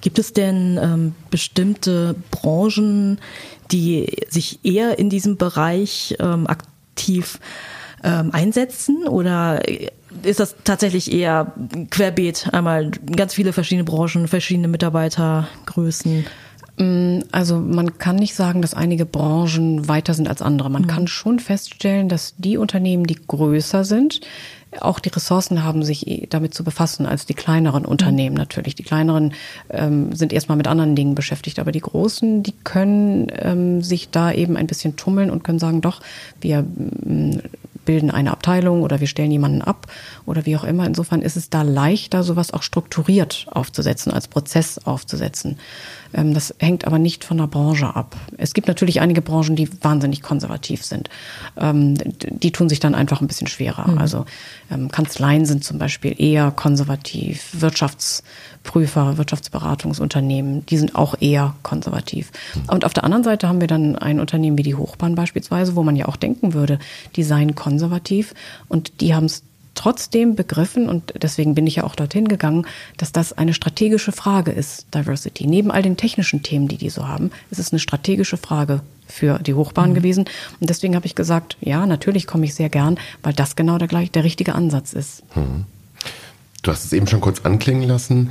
Gibt 0.00 0.18
es 0.18 0.32
denn 0.32 0.78
ähm, 0.82 1.14
bestimmte 1.30 2.14
Branchen, 2.30 3.18
die 3.70 4.06
sich 4.28 4.60
eher 4.64 4.98
in 4.98 5.10
diesem 5.10 5.36
Bereich 5.36 6.16
ähm, 6.20 6.46
aktiv 6.46 7.40
ähm, 8.02 8.30
einsetzen 8.32 9.06
oder 9.06 9.60
ist 10.22 10.40
das 10.40 10.56
tatsächlich 10.64 11.12
eher 11.12 11.52
querbeet, 11.90 12.48
einmal 12.52 12.90
ganz 12.90 13.34
viele 13.34 13.52
verschiedene 13.52 13.84
Branchen, 13.84 14.28
verschiedene 14.28 14.68
Mitarbeitergrößen? 14.68 16.24
Mm, 16.78 17.20
also 17.32 17.58
man 17.58 17.98
kann 17.98 18.16
nicht 18.16 18.34
sagen, 18.34 18.62
dass 18.62 18.74
einige 18.74 19.04
Branchen 19.04 19.88
weiter 19.88 20.14
sind 20.14 20.28
als 20.28 20.42
andere. 20.42 20.70
Man 20.70 20.82
mhm. 20.82 20.86
kann 20.86 21.06
schon 21.08 21.40
feststellen, 21.40 22.08
dass 22.08 22.34
die 22.38 22.56
Unternehmen, 22.56 23.04
die 23.04 23.18
größer 23.26 23.84
sind, 23.84 24.20
auch 24.80 24.98
die 24.98 25.08
Ressourcen 25.08 25.64
haben, 25.64 25.82
sich 25.82 26.26
damit 26.30 26.54
zu 26.54 26.64
befassen, 26.64 27.06
als 27.06 27.26
die 27.26 27.34
kleineren 27.34 27.84
Unternehmen 27.84 28.34
mhm. 28.34 28.40
natürlich. 28.40 28.74
Die 28.74 28.82
kleineren 28.82 29.34
ähm, 29.70 30.14
sind 30.14 30.32
erstmal 30.32 30.56
mit 30.56 30.66
anderen 30.66 30.94
Dingen 30.94 31.14
beschäftigt, 31.14 31.58
aber 31.58 31.72
die 31.72 31.80
großen, 31.80 32.42
die 32.42 32.54
können 32.64 33.28
ähm, 33.34 33.82
sich 33.82 34.10
da 34.10 34.32
eben 34.32 34.56
ein 34.56 34.66
bisschen 34.66 34.96
tummeln 34.96 35.30
und 35.30 35.44
können 35.44 35.58
sagen, 35.58 35.80
doch, 35.80 36.00
wir 36.40 36.58
ähm, 36.58 37.42
bilden 37.88 38.10
eine 38.10 38.32
Abteilung 38.32 38.82
oder 38.82 39.00
wir 39.00 39.06
stellen 39.06 39.30
jemanden 39.30 39.62
ab 39.62 39.86
oder 40.26 40.44
wie 40.44 40.54
auch 40.58 40.64
immer. 40.64 40.84
Insofern 40.84 41.22
ist 41.22 41.38
es 41.38 41.48
da 41.48 41.62
leichter, 41.62 42.22
sowas 42.22 42.52
auch 42.52 42.62
strukturiert 42.62 43.46
aufzusetzen, 43.50 44.12
als 44.12 44.28
Prozess 44.28 44.76
aufzusetzen. 44.76 45.56
Ähm, 46.12 46.34
das 46.34 46.54
hängt 46.58 46.86
aber 46.86 46.98
nicht 46.98 47.24
von 47.24 47.38
der 47.38 47.46
Branche 47.46 47.96
ab. 47.96 48.14
Es 48.36 48.52
gibt 48.52 48.68
natürlich 48.68 49.00
einige 49.00 49.22
Branchen, 49.22 49.56
die 49.56 49.70
wahnsinnig 49.82 50.20
konservativ 50.20 50.84
sind. 50.84 51.08
Ähm, 51.56 51.94
die 51.96 52.52
tun 52.52 52.68
sich 52.68 52.78
dann 52.78 52.94
einfach 52.94 53.22
ein 53.22 53.26
bisschen 53.26 53.46
schwerer. 53.46 53.90
Mhm. 53.90 53.96
Also 53.96 54.26
ähm, 54.70 54.90
Kanzleien 54.90 55.46
sind 55.46 55.64
zum 55.64 55.78
Beispiel 55.78 56.14
eher 56.20 56.50
konservativ. 56.50 57.48
Wirtschaftsprüfer, 58.68 59.18
Wirtschaftsberatungsunternehmen, 59.18 60.66
die 60.66 60.76
sind 60.76 60.94
auch 60.94 61.14
eher 61.20 61.54
konservativ. 61.62 62.30
Mhm. 62.54 62.74
Und 62.74 62.84
auf 62.84 62.92
der 62.92 63.04
anderen 63.04 63.24
Seite 63.24 63.48
haben 63.48 63.60
wir 63.60 63.68
dann 63.68 63.96
ein 63.96 64.20
Unternehmen 64.20 64.58
wie 64.58 64.62
die 64.62 64.74
Hochbahn 64.74 65.14
beispielsweise, 65.14 65.76
wo 65.76 65.82
man 65.82 65.96
ja 65.96 66.06
auch 66.06 66.16
denken 66.16 66.54
würde, 66.54 66.78
die 67.16 67.22
seien 67.22 67.54
konservativ 67.54 68.34
und 68.68 69.00
die 69.00 69.14
haben 69.14 69.26
es 69.26 69.42
trotzdem 69.74 70.34
begriffen, 70.34 70.88
und 70.88 71.14
deswegen 71.22 71.54
bin 71.54 71.68
ich 71.68 71.76
ja 71.76 71.84
auch 71.84 71.94
dorthin 71.94 72.26
gegangen, 72.26 72.66
dass 72.96 73.12
das 73.12 73.32
eine 73.32 73.54
strategische 73.54 74.10
Frage 74.10 74.50
ist, 74.50 74.92
Diversity. 74.92 75.46
Neben 75.46 75.70
all 75.70 75.82
den 75.82 75.96
technischen 75.96 76.42
Themen, 76.42 76.66
die 76.66 76.78
die 76.78 76.90
so 76.90 77.06
haben, 77.06 77.30
ist 77.52 77.60
es 77.60 77.72
eine 77.72 77.78
strategische 77.78 78.38
Frage 78.38 78.80
für 79.06 79.38
die 79.38 79.54
Hochbahn 79.54 79.90
mhm. 79.90 79.94
gewesen. 79.94 80.24
Und 80.60 80.68
deswegen 80.68 80.96
habe 80.96 81.06
ich 81.06 81.14
gesagt, 81.14 81.56
ja, 81.60 81.86
natürlich 81.86 82.26
komme 82.26 82.44
ich 82.44 82.56
sehr 82.56 82.70
gern, 82.70 82.98
weil 83.22 83.34
das 83.34 83.54
genau 83.54 83.78
der, 83.78 83.86
gleich, 83.86 84.10
der 84.10 84.24
richtige 84.24 84.56
Ansatz 84.56 84.92
ist. 84.94 85.22
Mhm. 85.36 85.64
Du 86.62 86.70
hast 86.70 86.84
es 86.84 86.92
eben 86.92 87.06
schon 87.06 87.20
kurz 87.20 87.40
anklingen 87.44 87.88
lassen. 87.88 88.30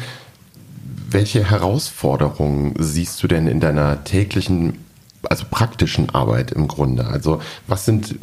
Welche 1.09 1.49
Herausforderungen 1.49 2.75
siehst 2.77 3.23
du 3.23 3.27
denn 3.27 3.47
in 3.47 3.59
deiner 3.59 4.03
täglichen, 4.03 4.85
also 5.23 5.45
praktischen 5.49 6.09
Arbeit 6.09 6.51
im 6.51 6.67
Grunde? 6.67 7.07
Also 7.07 7.41
was 7.67 7.85
sind 7.85 8.15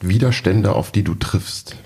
Widerstände, 0.00 0.74
auf 0.74 0.90
die 0.90 1.02
du 1.02 1.14
triffst? 1.14 1.76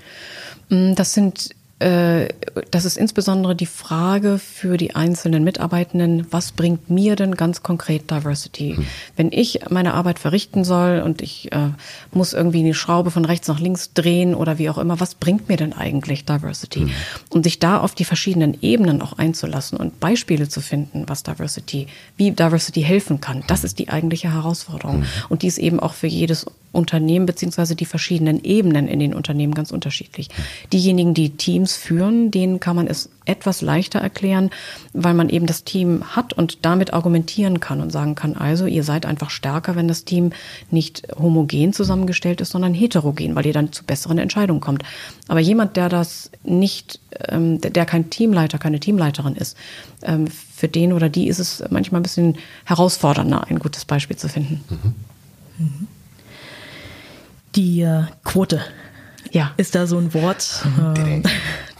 Mm, 0.69 0.95
das 0.95 1.13
sind 1.13 1.49
das 1.77 2.85
ist 2.85 2.95
insbesondere 2.95 3.53
die 3.53 3.65
Frage 3.65 4.39
für 4.39 4.77
die 4.77 4.95
einzelnen 4.95 5.43
Mitarbeitenden, 5.43 6.25
was 6.31 6.53
bringt 6.53 6.89
mir 6.89 7.17
denn 7.17 7.35
ganz 7.35 7.63
konkret 7.63 8.09
Diversity? 8.09 8.75
Hm. 8.77 8.87
Wenn 9.17 9.31
ich 9.33 9.59
meine 9.69 9.93
Arbeit 9.93 10.17
verrichten 10.17 10.63
soll 10.63 11.01
und 11.03 11.21
ich 11.21 11.51
äh, 11.51 11.71
muss 12.13 12.31
irgendwie 12.31 12.59
eine 12.59 12.73
Schraube 12.73 13.11
von 13.11 13.25
rechts 13.25 13.49
nach 13.49 13.59
links 13.59 13.91
drehen 13.93 14.35
oder 14.35 14.57
wie 14.57 14.69
auch 14.69 14.77
immer, 14.77 15.01
was 15.01 15.15
bringt 15.15 15.49
mir 15.49 15.57
denn 15.57 15.73
eigentlich 15.73 16.23
Diversity? 16.23 16.79
Hm. 16.79 16.91
Und 17.29 17.43
sich 17.43 17.59
da 17.59 17.81
auf 17.81 17.93
die 17.93 18.05
verschiedenen 18.05 18.57
Ebenen 18.61 19.01
auch 19.01 19.17
einzulassen 19.17 19.77
und 19.77 19.99
Beispiele 19.99 20.47
zu 20.47 20.61
finden, 20.61 21.03
was 21.07 21.23
Diversity, 21.23 21.87
wie 22.15 22.31
Diversity 22.31 22.83
helfen 22.83 23.19
kann, 23.19 23.43
das 23.47 23.65
ist 23.65 23.79
die 23.79 23.89
eigentliche 23.89 24.31
Herausforderung. 24.31 25.01
Hm. 25.01 25.07
Und 25.27 25.41
die 25.41 25.47
ist 25.47 25.57
eben 25.57 25.81
auch 25.81 25.93
für 25.93 26.07
jedes 26.07 26.45
Unternehmen 26.71 27.25
beziehungsweise 27.25 27.75
die 27.75 27.85
verschiedenen 27.85 28.43
Ebenen 28.43 28.87
in 28.87 28.99
den 28.99 29.13
Unternehmen 29.13 29.53
ganz 29.53 29.71
unterschiedlich. 29.71 30.27
Hm. 30.27 30.43
Diejenigen, 30.71 31.13
die 31.13 31.31
Teams 31.31 31.64
Teams 31.65 31.77
führen, 31.77 32.31
denen 32.31 32.59
kann 32.59 32.75
man 32.75 32.87
es 32.87 33.09
etwas 33.25 33.61
leichter 33.61 33.99
erklären, 33.99 34.51
weil 34.93 35.15
man 35.15 35.29
eben 35.29 35.47
das 35.47 35.63
Team 35.63 36.03
hat 36.15 36.33
und 36.33 36.63
damit 36.63 36.93
argumentieren 36.93 37.59
kann 37.59 37.81
und 37.81 37.91
sagen 37.91 38.13
kann, 38.13 38.35
also 38.35 38.67
ihr 38.67 38.83
seid 38.83 39.07
einfach 39.07 39.31
stärker, 39.31 39.75
wenn 39.75 39.87
das 39.87 40.05
Team 40.05 40.31
nicht 40.69 41.07
homogen 41.17 41.73
zusammengestellt 41.73 42.39
ist, 42.39 42.51
sondern 42.51 42.75
heterogen, 42.75 43.35
weil 43.35 43.47
ihr 43.47 43.53
dann 43.53 43.71
zu 43.71 43.83
besseren 43.83 44.19
Entscheidungen 44.19 44.61
kommt. 44.61 44.83
Aber 45.27 45.39
jemand, 45.39 45.75
der 45.75 45.89
das 45.89 46.29
nicht, 46.43 46.99
ähm, 47.29 47.59
der 47.59 47.85
kein 47.85 48.11
Teamleiter, 48.11 48.59
keine 48.59 48.79
Teamleiterin 48.79 49.35
ist, 49.35 49.57
ähm, 50.03 50.27
für 50.27 50.67
den 50.67 50.93
oder 50.93 51.09
die 51.09 51.27
ist 51.27 51.39
es 51.39 51.63
manchmal 51.71 52.01
ein 52.01 52.03
bisschen 52.03 52.37
herausfordernder, 52.65 53.47
ein 53.49 53.57
gutes 53.57 53.85
Beispiel 53.85 54.17
zu 54.17 54.29
finden. 54.29 54.63
Mhm. 55.57 55.87
Die 57.55 57.81
äh, 57.81 58.03
Quote 58.23 58.61
ja. 59.35 59.51
ist 59.57 59.75
da 59.75 59.85
so 59.85 59.97
ein 59.97 60.13
Wort. 60.13 60.65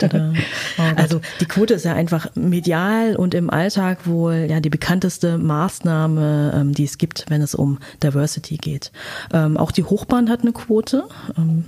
Oh 0.01 0.81
also 0.97 1.21
die 1.39 1.45
Quote 1.45 1.75
ist 1.75 1.85
ja 1.85 1.93
einfach 1.93 2.27
medial 2.35 3.15
und 3.15 3.33
im 3.33 3.49
Alltag 3.49 4.05
wohl 4.05 4.45
ja 4.49 4.59
die 4.59 4.69
bekannteste 4.69 5.37
Maßnahme, 5.37 6.53
ähm, 6.53 6.73
die 6.73 6.83
es 6.83 6.97
gibt, 6.97 7.23
wenn 7.29 7.41
es 7.41 7.55
um 7.55 7.79
Diversity 8.03 8.57
geht. 8.57 8.91
Ähm, 9.31 9.55
auch 9.55 9.71
die 9.71 9.85
Hochbahn 9.85 10.29
hat 10.29 10.41
eine 10.41 10.51
Quote. 10.51 11.05
Ähm, 11.37 11.63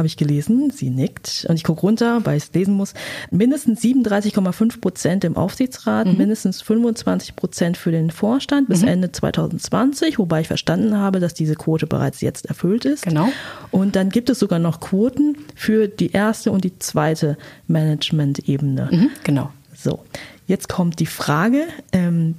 habe 0.00 0.06
ich 0.06 0.16
gelesen. 0.16 0.70
Sie 0.70 0.90
nickt. 0.90 1.46
Und 1.48 1.56
ich 1.56 1.64
gucke 1.64 1.82
runter, 1.82 2.24
weil 2.24 2.36
ich 2.36 2.44
es 2.44 2.54
lesen 2.54 2.74
muss. 2.74 2.94
Mindestens 3.30 3.80
37,5 3.82 4.80
Prozent 4.80 5.24
im 5.24 5.36
Aufsichtsrat, 5.36 6.06
mhm. 6.06 6.16
mindestens 6.16 6.62
25 6.62 7.36
Prozent 7.36 7.76
für 7.76 7.90
den 7.90 8.10
Vorstand 8.10 8.68
bis 8.68 8.82
mhm. 8.82 8.88
Ende 8.88 9.12
2020, 9.12 10.18
wobei 10.18 10.40
ich 10.40 10.48
verstanden 10.48 10.96
habe, 10.96 11.20
dass 11.20 11.34
diese 11.34 11.54
Quote 11.54 11.86
bereits 11.86 12.20
jetzt 12.22 12.46
erfüllt 12.46 12.84
ist. 12.84 13.04
Genau. 13.04 13.28
Und 13.70 13.94
dann 13.94 14.08
gibt 14.08 14.30
es 14.30 14.38
sogar 14.38 14.58
noch 14.58 14.80
Quoten 14.80 15.36
für 15.54 15.86
die 15.86 16.12
erste 16.12 16.50
und 16.50 16.64
die 16.64 16.78
zweite 16.78 17.36
Management-Ebene. 17.68 18.88
Mhm, 18.90 19.10
genau. 19.22 19.50
So, 19.76 20.00
jetzt 20.46 20.68
kommt 20.68 20.98
die 20.98 21.06
Frage, 21.06 21.66
ähm, 21.92 22.34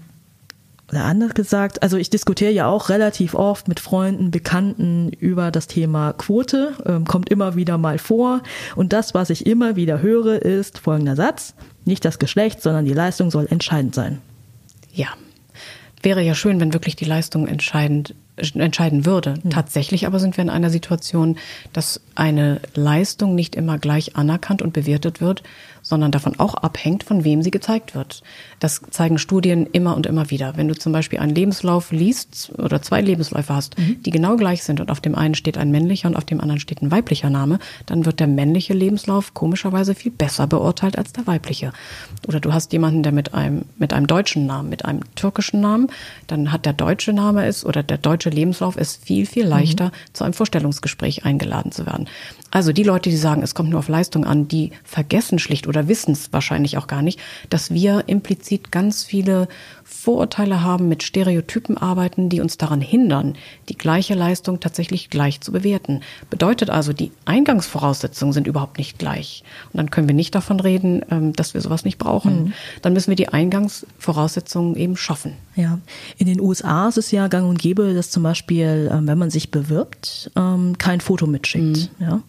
oder 0.92 1.06
anders 1.06 1.34
gesagt, 1.34 1.84
also 1.84 1.98
ich 1.98 2.10
diskutiere 2.10 2.52
ja 2.52 2.68
auch 2.68 2.90
relativ 2.90 3.34
oft 3.34 3.68
mit 3.68 3.80
Freunden, 3.80 4.30
Bekannten 4.30 5.10
über 5.10 5.50
das 5.50 5.68
Thema 5.68 6.14
Quote, 6.14 6.74
ähm, 6.86 7.06
kommt 7.06 7.30
immer 7.30 7.56
wieder 7.56 7.78
mal 7.78 7.98
vor. 7.98 8.42
Und 8.76 8.92
das, 8.92 9.14
was 9.14 9.30
ich 9.30 9.46
immer 9.46 9.78
wieder 9.78 10.02
höre, 10.02 10.42
ist 10.42 10.80
folgender 10.80 11.16
Satz. 11.16 11.54
Nicht 11.86 12.04
das 12.04 12.20
Geschlecht, 12.20 12.62
sondern 12.62 12.86
die 12.86 12.94
Leistung 12.94 13.32
soll 13.32 13.48
entscheidend 13.50 13.96
sein. 13.96 14.20
Ja. 14.94 15.08
Wäre 16.04 16.22
ja 16.22 16.36
schön, 16.36 16.60
wenn 16.60 16.74
wirklich 16.74 16.96
die 16.96 17.06
Leistung 17.06 17.48
entscheidend 17.48 18.16
entscheiden 18.56 19.06
würde. 19.06 19.36
Hm. 19.36 19.52
Tatsächlich 19.52 20.08
aber 20.08 20.20
sind 20.20 20.36
wir 20.36 20.42
in 20.42 20.50
einer 20.50 20.70
Situation, 20.70 21.38
dass 21.74 22.02
eine 22.16 22.60
Leistung 22.74 23.36
nicht 23.36 23.56
immer 23.56 23.78
gleich 23.78 24.16
anerkannt 24.16 24.62
und 24.62 24.74
bewertet 24.74 25.22
wird, 25.22 25.44
sondern 25.82 26.12
davon 26.12 26.40
auch 26.40 26.56
abhängt, 26.56 27.04
von 27.04 27.24
wem 27.24 27.42
sie 27.42 27.52
gezeigt 27.52 27.96
wird. 27.96 28.24
Das 28.60 28.82
zeigen 28.92 29.18
Studien 29.18 29.66
immer 29.66 29.96
und 29.96 30.06
immer 30.06 30.30
wieder. 30.30 30.56
Wenn 30.56 30.68
du 30.68 30.76
zum 30.76 30.92
Beispiel 30.92 31.20
einen 31.20 31.36
Lebenslauf 31.36 31.92
liest 31.92 32.52
oder 32.58 32.82
zwei 32.82 33.02
Lebensläufe 33.02 33.54
hast, 33.54 33.78
mhm. 33.78 34.02
die 34.04 34.12
genau 34.12 34.36
gleich 34.36 34.64
sind 34.64 34.80
und 34.80 34.92
auf 34.92 35.02
dem 35.02 35.16
einen 35.16 35.36
steht 35.36 35.58
ein 35.58 35.72
männlicher 35.72 36.08
und 36.08 36.16
auf 36.16 36.26
dem 36.26 36.40
anderen 36.40 36.60
steht 36.60 36.82
ein 36.82 36.92
weiblicher 36.92 37.30
Name, 37.30 37.60
dann 37.86 38.06
wird 38.06 38.20
der 38.20 38.28
männliche 38.28 38.74
Lebenslauf 38.74 39.34
komischerweise 39.34 39.96
viel 39.96 40.12
besser 40.12 40.48
beurteilt 40.48 40.98
als 40.98 41.14
der 41.14 41.28
weibliche. 41.28 41.74
Oder 42.28 42.40
du 42.40 42.54
hast 42.54 42.72
jemanden, 42.74 43.04
der 43.04 43.12
mit 43.12 43.34
einem, 43.34 43.66
mit 43.78 43.94
einem 43.94 44.08
deutschen 44.08 44.46
Namen, 44.46 44.70
mit 44.70 44.86
einem 44.86 45.02
türkischen 45.16 45.62
Namen, 45.62 45.88
dann 46.28 46.52
hat 46.52 46.66
der 46.66 46.74
deutsche 46.74 47.14
Name 47.14 47.48
ist 47.48 47.66
oder 47.66 47.84
der 47.84 47.98
deutsche 47.98 48.30
Lebenslauf 48.30 48.78
ist 48.78 49.04
viel, 49.04 49.26
viel 49.26 49.46
leichter, 49.46 49.86
mhm. 49.88 49.92
zu 50.14 50.24
einem 50.24 50.34
Vorstellungsgespräch 50.34 51.26
eingeladen 51.26 51.72
zu 51.72 51.86
werden. 51.86 52.08
Also 52.52 52.74
die 52.74 52.84
Leute, 52.84 53.10
die 53.10 53.18
sagen, 53.18 53.42
es 53.44 53.56
kommt 53.56 53.70
nur 53.70 53.80
auf 53.80 53.88
Leistung 53.88 54.26
an, 54.26 54.48
die 54.48 54.72
vergessen 54.84 55.40
schlicht 55.40 55.68
oder 55.72 55.88
wissen 55.88 56.12
es 56.12 56.34
wahrscheinlich 56.34 56.78
auch 56.78 56.88
gar 56.88 57.02
nicht, 57.02 57.20
dass 57.50 57.72
wir 57.72 58.04
implizit 58.08 58.72
ganz 58.72 59.06
viele 59.06 59.48
Vorurteile 59.92 60.64
haben, 60.64 60.90
mit 60.90 61.04
Stereotypen 61.04 61.78
arbeiten, 61.78 62.28
die 62.30 62.42
uns 62.42 62.58
daran 62.58 62.82
hindern, 62.82 63.36
die 63.70 63.78
gleiche 63.78 64.16
Leistung 64.16 64.60
tatsächlich 64.60 65.10
gleich 65.10 65.42
zu 65.42 65.52
bewerten. 65.52 66.02
Bedeutet 66.30 66.70
also, 66.70 66.92
die 66.92 67.12
Eingangsvoraussetzungen 67.26 68.34
sind 68.34 68.48
überhaupt 68.48 68.78
nicht 68.78 69.00
gleich. 69.00 69.44
Und 69.72 69.78
dann 69.78 69.92
können 69.92 70.08
wir 70.08 70.16
nicht 70.16 70.34
davon 70.34 70.60
reden, 70.60 71.04
ähm, 71.10 71.34
dass 71.34 71.54
wir 71.54 71.62
sowas 71.62 71.86
nicht 71.86 71.98
brauchen. 71.98 72.46
Mhm. 72.46 72.54
Dann 72.82 72.94
müssen 72.94 73.10
wir 73.10 73.16
die 73.16 73.30
Eingangsvoraussetzungen 73.30 74.76
eben 74.76 74.98
schaffen. 74.98 75.34
Ja, 75.56 75.80
in 76.18 76.28
den 76.28 76.42
USA 76.42 76.88
ist 76.88 76.98
es 76.98 77.12
ja 77.12 77.28
gang 77.28 77.48
und 77.48 77.60
gäbe, 77.60 77.94
dass 77.94 78.12
zum 78.12 78.24
Beispiel, 78.24 78.90
ähm, 78.92 79.08
wenn 79.08 79.18
man 79.18 79.30
sich 79.30 79.52
bewirbt, 79.52 80.32
ähm, 80.36 80.78
kein 80.78 81.02
Foto 81.02 81.28
mitschickt. 81.28 81.92
Mhm. 82.00 82.06
Ja. 82.06 82.22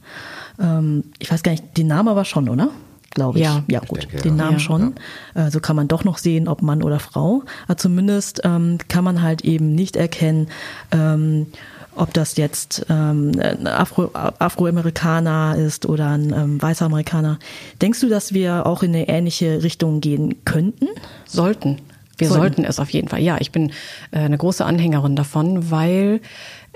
Ich 1.18 1.32
weiß 1.32 1.42
gar 1.42 1.52
nicht, 1.52 1.78
den 1.78 1.86
Namen 1.88 2.08
aber 2.08 2.24
schon, 2.24 2.48
oder? 2.48 2.68
Glaube 3.14 3.38
ich. 3.38 3.44
Ja, 3.44 3.62
ja 3.68 3.80
gut, 3.80 4.02
denke, 4.02 4.18
den 4.18 4.36
Namen 4.36 4.54
ja. 4.54 4.58
schon. 4.58 4.94
Ja. 5.34 5.46
Äh, 5.46 5.50
so 5.50 5.60
kann 5.60 5.76
man 5.76 5.88
doch 5.88 6.04
noch 6.04 6.18
sehen, 6.18 6.48
ob 6.48 6.62
Mann 6.62 6.82
oder 6.82 6.98
Frau. 6.98 7.42
Aber 7.66 7.76
zumindest 7.76 8.42
ähm, 8.44 8.78
kann 8.88 9.04
man 9.04 9.22
halt 9.22 9.42
eben 9.42 9.74
nicht 9.74 9.96
erkennen, 9.96 10.48
ähm, 10.90 11.46
ob 11.94 12.14
das 12.14 12.36
jetzt 12.36 12.86
ähm, 12.88 13.32
ein 13.38 13.66
Afro, 13.66 14.10
Afroamerikaner 14.14 15.56
ist 15.56 15.86
oder 15.86 16.10
ein 16.10 16.32
ähm, 16.32 16.62
weißer 16.62 16.86
Amerikaner. 16.86 17.38
Denkst 17.80 18.00
du, 18.00 18.08
dass 18.08 18.32
wir 18.32 18.66
auch 18.66 18.82
in 18.82 18.90
eine 18.94 19.08
ähnliche 19.08 19.62
Richtung 19.62 20.00
gehen 20.00 20.44
könnten? 20.44 20.88
Sollten. 21.26 21.78
Wir 22.16 22.28
sollten, 22.28 22.40
sollten 22.40 22.64
es 22.64 22.78
auf 22.78 22.90
jeden 22.90 23.08
Fall. 23.08 23.20
Ja, 23.20 23.36
ich 23.40 23.52
bin 23.52 23.70
äh, 24.10 24.20
eine 24.20 24.38
große 24.38 24.64
Anhängerin 24.64 25.16
davon, 25.16 25.70
weil 25.70 26.20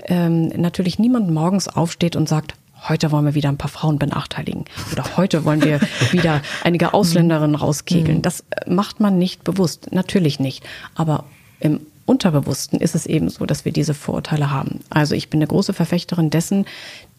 ähm, 0.03 0.47
natürlich 0.49 0.99
niemand 0.99 1.31
morgens 1.31 1.67
aufsteht 1.67 2.15
und 2.15 2.29
sagt, 2.29 2.53
heute 2.89 3.11
wollen 3.11 3.25
wir 3.25 3.35
wieder 3.35 3.49
ein 3.49 3.57
paar 3.57 3.69
Frauen 3.69 3.99
benachteiligen 3.99 4.65
oder 4.91 5.17
heute 5.17 5.45
wollen 5.45 5.63
wir 5.63 5.79
wieder 6.11 6.41
einige 6.63 6.93
Ausländerinnen 6.93 7.55
rauskegeln. 7.55 8.17
Mhm. 8.17 8.21
Das 8.21 8.41
äh, 8.49 8.69
macht 8.69 8.99
man 8.99 9.17
nicht 9.17 9.43
bewusst, 9.43 9.91
natürlich 9.91 10.39
nicht. 10.39 10.63
Aber 10.95 11.25
im 11.59 11.81
Unterbewussten 12.05 12.79
ist 12.79 12.95
es 12.95 13.05
eben 13.05 13.29
so, 13.29 13.45
dass 13.45 13.65
wir 13.65 13.73
diese 13.73 13.93
Vorurteile 13.93 14.49
haben. 14.49 14.79
Also 14.89 15.13
ich 15.13 15.29
bin 15.29 15.39
eine 15.39 15.47
große 15.47 15.73
Verfechterin 15.73 16.29
dessen, 16.29 16.65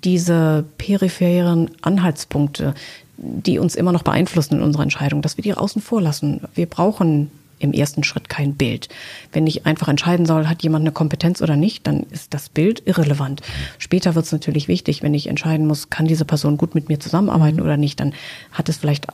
diese 0.02 0.64
peripheren 0.78 1.70
Anhaltspunkte, 1.82 2.74
die 3.18 3.58
uns 3.58 3.74
immer 3.74 3.92
noch 3.92 4.02
beeinflussen 4.02 4.54
in 4.54 4.62
unserer 4.62 4.84
Entscheidung, 4.84 5.22
dass 5.22 5.36
wir 5.36 5.42
die 5.42 5.52
außen 5.52 5.82
vor 5.82 6.00
lassen. 6.00 6.42
Wir 6.54 6.66
brauchen 6.66 7.30
im 7.58 7.72
ersten 7.72 8.04
Schritt 8.04 8.28
kein 8.28 8.54
Bild. 8.54 8.88
Wenn 9.32 9.46
ich 9.46 9.66
einfach 9.66 9.88
entscheiden 9.88 10.26
soll, 10.26 10.46
hat 10.46 10.62
jemand 10.62 10.82
eine 10.82 10.92
Kompetenz 10.92 11.42
oder 11.42 11.56
nicht, 11.56 11.86
dann 11.86 12.04
ist 12.10 12.34
das 12.34 12.48
Bild 12.48 12.82
irrelevant. 12.86 13.42
Später 13.78 14.14
wird 14.14 14.26
es 14.26 14.32
natürlich 14.32 14.68
wichtig, 14.68 15.02
wenn 15.02 15.14
ich 15.14 15.26
entscheiden 15.26 15.66
muss, 15.66 15.90
kann 15.90 16.06
diese 16.06 16.24
Person 16.24 16.56
gut 16.56 16.74
mit 16.74 16.88
mir 16.88 17.00
zusammenarbeiten 17.00 17.60
oder 17.60 17.76
nicht, 17.76 18.00
dann 18.00 18.14
hat 18.52 18.68
es 18.68 18.76
vielleicht 18.76 19.06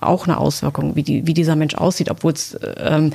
auch 0.00 0.26
eine 0.26 0.38
Auswirkung, 0.38 0.94
wie, 0.94 1.02
die, 1.02 1.26
wie 1.26 1.34
dieser 1.34 1.56
Mensch 1.56 1.74
aussieht, 1.74 2.10
obwohl 2.10 2.32
es 2.32 2.56
ähm, 2.78 3.12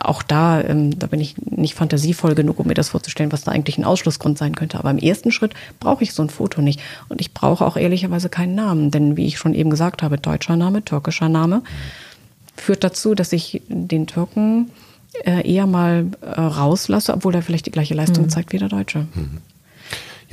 auch 0.00 0.22
da, 0.22 0.60
ähm, 0.60 0.98
da 0.98 1.06
bin 1.06 1.20
ich 1.20 1.36
nicht 1.38 1.74
fantasievoll 1.74 2.34
genug, 2.34 2.58
um 2.58 2.66
mir 2.66 2.74
das 2.74 2.90
vorzustellen, 2.90 3.32
was 3.32 3.42
da 3.42 3.52
eigentlich 3.52 3.78
ein 3.78 3.84
Ausschlussgrund 3.84 4.36
sein 4.36 4.54
könnte. 4.54 4.78
Aber 4.78 4.90
im 4.90 4.98
ersten 4.98 5.32
Schritt 5.32 5.54
brauche 5.80 6.04
ich 6.04 6.12
so 6.12 6.22
ein 6.22 6.28
Foto 6.28 6.60
nicht. 6.60 6.80
Und 7.08 7.20
ich 7.20 7.32
brauche 7.32 7.64
auch 7.64 7.76
ehrlicherweise 7.76 8.28
keinen 8.28 8.54
Namen, 8.54 8.90
denn 8.90 9.16
wie 9.16 9.26
ich 9.26 9.38
schon 9.38 9.54
eben 9.54 9.70
gesagt 9.70 10.02
habe, 10.02 10.18
deutscher 10.18 10.56
Name, 10.56 10.84
türkischer 10.84 11.28
Name, 11.28 11.62
führt 12.62 12.84
dazu, 12.84 13.14
dass 13.14 13.32
ich 13.32 13.62
den 13.68 14.06
Türken 14.06 14.70
äh, 15.24 15.46
eher 15.50 15.66
mal 15.66 16.06
äh, 16.20 16.40
rauslasse, 16.40 17.12
obwohl 17.12 17.34
er 17.34 17.42
vielleicht 17.42 17.66
die 17.66 17.70
gleiche 17.70 17.94
Leistung 17.94 18.24
mhm. 18.24 18.30
zeigt 18.30 18.52
wie 18.52 18.58
der 18.58 18.68
Deutsche. 18.68 19.06
Mhm. 19.14 19.38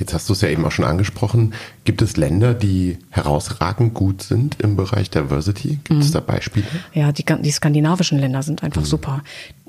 Jetzt 0.00 0.14
hast 0.14 0.30
du 0.30 0.32
es 0.32 0.40
ja 0.40 0.48
eben 0.48 0.64
auch 0.64 0.72
schon 0.72 0.86
angesprochen. 0.86 1.52
Gibt 1.84 2.00
es 2.00 2.16
Länder, 2.16 2.54
die 2.54 2.96
herausragend 3.10 3.92
gut 3.92 4.22
sind 4.22 4.56
im 4.58 4.74
Bereich 4.74 5.10
Diversity? 5.10 5.78
Gibt 5.84 5.90
mhm. 5.90 6.00
es 6.00 6.10
da 6.10 6.20
Beispiele? 6.20 6.64
Ja, 6.94 7.12
die, 7.12 7.24
die 7.24 7.50
skandinavischen 7.50 8.18
Länder 8.18 8.42
sind 8.42 8.62
einfach 8.62 8.80
mhm. 8.80 8.86
super. 8.86 9.22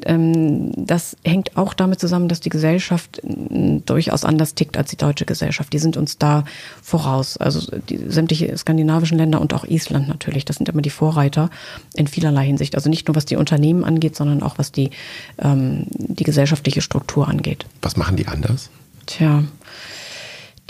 Ähm, 0.04 0.72
das 0.78 1.18
hängt 1.26 1.58
auch 1.58 1.74
damit 1.74 2.00
zusammen, 2.00 2.30
dass 2.30 2.40
die 2.40 2.50
Gesellschaft 2.50 3.22
durchaus 3.24 4.24
anders 4.24 4.56
tickt 4.56 4.78
als 4.78 4.90
die 4.90 4.96
deutsche 4.96 5.26
Gesellschaft. 5.26 5.74
Die 5.74 5.80
sind 5.80 5.98
uns 5.98 6.18
da 6.18 6.46
voraus. 6.82 7.36
Also 7.36 7.70
die 7.90 7.98
sämtliche 8.08 8.58
skandinavischen 8.58 9.18
Länder 9.18 9.42
und 9.42 9.54
auch 9.54 9.66
Island 9.66 10.08
natürlich. 10.08 10.46
Das 10.46 10.56
sind 10.56 10.70
immer 10.70 10.82
die 10.82 10.90
Vorreiter 10.90 11.50
in 11.94 12.08
vielerlei 12.08 12.46
Hinsicht. 12.46 12.76
Also 12.76 12.90
nicht 12.90 13.10
nur 13.10 13.16
was 13.16 13.26
die 13.26 13.36
Unternehmen 13.36 13.84
angeht, 13.84 14.16
sondern 14.16 14.44
auch 14.44 14.58
was 14.58 14.72
die, 14.72 14.92
ähm, 15.40 15.88
die 15.90 16.24
gesellschaftliche 16.24 16.80
Struktur 16.80 17.28
angeht. 17.28 17.66
Was 17.82 17.98
machen 17.98 18.16
die 18.16 18.28
anders? 18.28 18.70
Tja, 19.08 19.44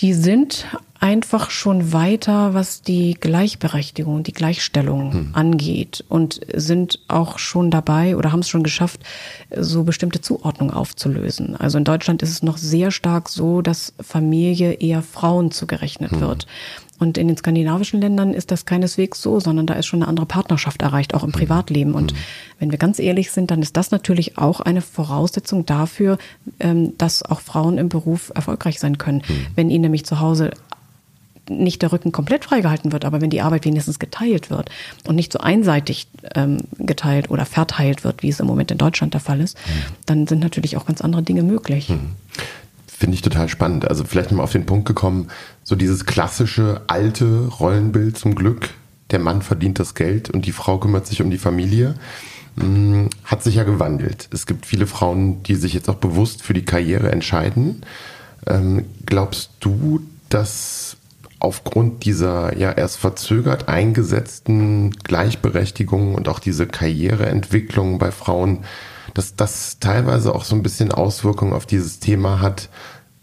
die 0.01 0.13
sind 0.13 0.65
einfach 0.99 1.49
schon 1.49 1.93
weiter, 1.93 2.53
was 2.53 2.83
die 2.83 3.15
Gleichberechtigung, 3.19 4.21
die 4.21 4.33
Gleichstellung 4.33 5.13
hm. 5.13 5.29
angeht 5.33 6.03
und 6.09 6.41
sind 6.53 6.99
auch 7.07 7.39
schon 7.39 7.71
dabei 7.71 8.15
oder 8.15 8.31
haben 8.31 8.41
es 8.41 8.49
schon 8.49 8.61
geschafft, 8.61 9.01
so 9.55 9.83
bestimmte 9.83 10.21
Zuordnungen 10.21 10.73
aufzulösen. 10.73 11.55
Also 11.55 11.79
in 11.79 11.83
Deutschland 11.83 12.21
ist 12.21 12.29
es 12.29 12.43
noch 12.43 12.57
sehr 12.57 12.91
stark 12.91 13.29
so, 13.29 13.61
dass 13.63 13.93
Familie 13.99 14.73
eher 14.73 15.01
Frauen 15.01 15.49
zugerechnet 15.49 16.11
hm. 16.11 16.21
wird. 16.21 16.47
Und 17.01 17.17
in 17.17 17.27
den 17.27 17.35
skandinavischen 17.35 17.99
Ländern 17.99 18.31
ist 18.35 18.51
das 18.51 18.65
keineswegs 18.65 19.23
so, 19.23 19.39
sondern 19.39 19.65
da 19.65 19.73
ist 19.73 19.87
schon 19.87 20.03
eine 20.03 20.07
andere 20.07 20.27
Partnerschaft 20.27 20.83
erreicht, 20.83 21.15
auch 21.15 21.23
im 21.23 21.29
mhm. 21.29 21.33
Privatleben. 21.33 21.95
Und 21.95 22.13
mhm. 22.13 22.17
wenn 22.59 22.69
wir 22.69 22.77
ganz 22.77 22.99
ehrlich 22.99 23.31
sind, 23.31 23.49
dann 23.49 23.63
ist 23.63 23.75
das 23.75 23.89
natürlich 23.89 24.37
auch 24.37 24.59
eine 24.59 24.81
Voraussetzung 24.81 25.65
dafür, 25.65 26.19
ähm, 26.59 26.95
dass 26.99 27.23
auch 27.23 27.41
Frauen 27.41 27.79
im 27.79 27.89
Beruf 27.89 28.31
erfolgreich 28.35 28.79
sein 28.79 28.99
können. 28.99 29.23
Mhm. 29.27 29.47
Wenn 29.55 29.69
ihnen 29.71 29.81
nämlich 29.81 30.05
zu 30.05 30.19
Hause 30.19 30.51
nicht 31.49 31.81
der 31.81 31.91
Rücken 31.91 32.11
komplett 32.11 32.45
freigehalten 32.45 32.91
wird, 32.91 33.03
aber 33.03 33.19
wenn 33.19 33.31
die 33.31 33.41
Arbeit 33.41 33.65
wenigstens 33.65 33.97
geteilt 33.97 34.51
wird 34.51 34.69
und 35.07 35.15
nicht 35.15 35.33
so 35.33 35.39
einseitig 35.39 36.07
ähm, 36.35 36.59
geteilt 36.77 37.31
oder 37.31 37.47
verteilt 37.47 38.03
wird, 38.03 38.21
wie 38.21 38.29
es 38.29 38.39
im 38.39 38.45
Moment 38.45 38.69
in 38.69 38.77
Deutschland 38.77 39.15
der 39.15 39.21
Fall 39.21 39.41
ist, 39.41 39.57
dann 40.05 40.27
sind 40.27 40.39
natürlich 40.39 40.77
auch 40.77 40.85
ganz 40.85 41.01
andere 41.01 41.23
Dinge 41.23 41.41
möglich. 41.41 41.91
Finde 43.01 43.15
ich 43.15 43.23
total 43.23 43.49
spannend. 43.49 43.89
Also 43.89 44.03
vielleicht 44.03 44.31
mal 44.31 44.43
auf 44.43 44.51
den 44.51 44.67
Punkt 44.67 44.87
gekommen, 44.87 45.29
so 45.63 45.75
dieses 45.75 46.05
klassische 46.05 46.81
alte 46.85 47.47
Rollenbild 47.47 48.15
zum 48.15 48.35
Glück, 48.35 48.69
der 49.09 49.17
Mann 49.17 49.41
verdient 49.41 49.79
das 49.79 49.95
Geld 49.95 50.29
und 50.29 50.45
die 50.45 50.51
Frau 50.51 50.77
kümmert 50.77 51.07
sich 51.07 51.19
um 51.19 51.31
die 51.31 51.39
Familie, 51.39 51.95
hm, 52.59 53.09
hat 53.23 53.41
sich 53.41 53.55
ja 53.55 53.63
gewandelt. 53.63 54.29
Es 54.31 54.45
gibt 54.45 54.67
viele 54.67 54.85
Frauen, 54.85 55.41
die 55.41 55.55
sich 55.55 55.73
jetzt 55.73 55.89
auch 55.89 55.95
bewusst 55.95 56.43
für 56.43 56.53
die 56.53 56.63
Karriere 56.63 57.11
entscheiden. 57.11 57.81
Ähm, 58.45 58.85
glaubst 59.07 59.49
du, 59.61 60.01
dass 60.29 60.95
aufgrund 61.39 62.05
dieser 62.05 62.55
ja 62.55 62.71
erst 62.71 62.97
verzögert 62.97 63.67
eingesetzten 63.67 64.91
Gleichberechtigung 64.91 66.13
und 66.13 66.27
auch 66.27 66.37
diese 66.37 66.67
Karriereentwicklung 66.67 67.97
bei 67.97 68.11
Frauen 68.11 68.59
dass 69.13 69.35
das 69.35 69.79
teilweise 69.79 70.33
auch 70.33 70.43
so 70.43 70.55
ein 70.55 70.63
bisschen 70.63 70.91
Auswirkungen 70.91 71.53
auf 71.53 71.65
dieses 71.65 71.99
Thema 71.99 72.39
hat. 72.39 72.69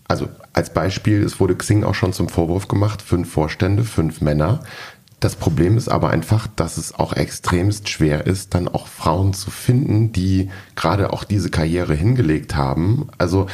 Also 0.07 0.29
als 0.53 0.73
Beispiel, 0.73 1.23
es 1.23 1.39
wurde 1.41 1.57
Xing 1.57 1.85
auch 1.85 1.95
schon 1.95 2.13
zum 2.13 2.29
Vorwurf 2.29 2.69
gemacht, 2.69 3.03
fünf 3.03 3.31
Vorstände, 3.31 3.85
fünf 3.85 4.21
Männer. 4.21 4.61
Das 5.21 5.35
Problem 5.35 5.77
ist 5.77 5.89
aber 5.89 6.11
einfach, 6.11 6.47
dass 6.47 6.77
es 6.77 6.95
auch 6.95 7.13
extremst 7.13 7.89
schwer 7.89 8.27
ist, 8.27 8.55
dann 8.55 8.69
auch 8.69 8.87
Frauen 8.87 9.35
zu 9.35 9.51
finden, 9.51 10.13
die 10.13 10.51
gerade 10.77 11.13
auch 11.13 11.25
diese 11.25 11.51
Karriere 11.51 11.95
hingelegt 11.95 12.55
haben. 12.55 13.09
Also 13.19 13.47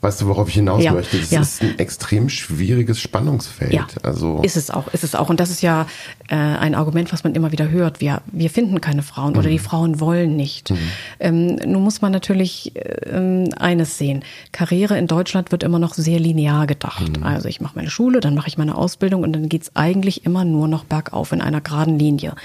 Weißt 0.00 0.20
du, 0.20 0.28
worauf 0.28 0.48
ich 0.48 0.54
hinaus 0.54 0.84
ja, 0.84 0.92
möchte? 0.92 1.18
Das 1.18 1.30
ja. 1.32 1.40
ist 1.40 1.60
ein 1.60 1.76
extrem 1.80 2.28
schwieriges 2.28 3.00
Spannungsfeld. 3.00 3.72
Ja, 3.72 3.88
also 4.04 4.40
ist 4.42 4.56
es 4.56 4.70
auch, 4.70 4.86
ist 4.94 5.02
es 5.02 5.16
auch. 5.16 5.28
Und 5.28 5.40
das 5.40 5.50
ist 5.50 5.60
ja 5.60 5.86
äh, 6.28 6.36
ein 6.36 6.76
Argument, 6.76 7.12
was 7.12 7.24
man 7.24 7.34
immer 7.34 7.50
wieder 7.50 7.68
hört. 7.68 8.00
Wir, 8.00 8.22
wir 8.30 8.48
finden 8.48 8.80
keine 8.80 9.02
Frauen 9.02 9.32
mhm. 9.32 9.38
oder 9.40 9.48
die 9.48 9.58
Frauen 9.58 9.98
wollen 9.98 10.36
nicht. 10.36 10.70
Mhm. 10.70 10.78
Ähm, 11.18 11.46
nun 11.66 11.82
muss 11.82 12.00
man 12.00 12.12
natürlich 12.12 12.74
ähm, 13.06 13.48
eines 13.58 13.98
sehen. 13.98 14.22
Karriere 14.52 14.96
in 14.96 15.08
Deutschland 15.08 15.50
wird 15.50 15.64
immer 15.64 15.80
noch 15.80 15.94
sehr 15.94 16.20
linear 16.20 16.68
gedacht. 16.68 17.18
Mhm. 17.18 17.24
Also 17.24 17.48
ich 17.48 17.60
mache 17.60 17.74
meine 17.74 17.90
Schule, 17.90 18.20
dann 18.20 18.36
mache 18.36 18.46
ich 18.46 18.56
meine 18.56 18.76
Ausbildung 18.76 19.24
und 19.24 19.32
dann 19.32 19.48
geht's 19.48 19.72
eigentlich 19.74 20.24
immer 20.24 20.44
nur 20.44 20.68
noch 20.68 20.84
bergauf 20.84 21.32
in 21.32 21.40
einer 21.40 21.60
geraden 21.60 21.98
Linie. 21.98 22.36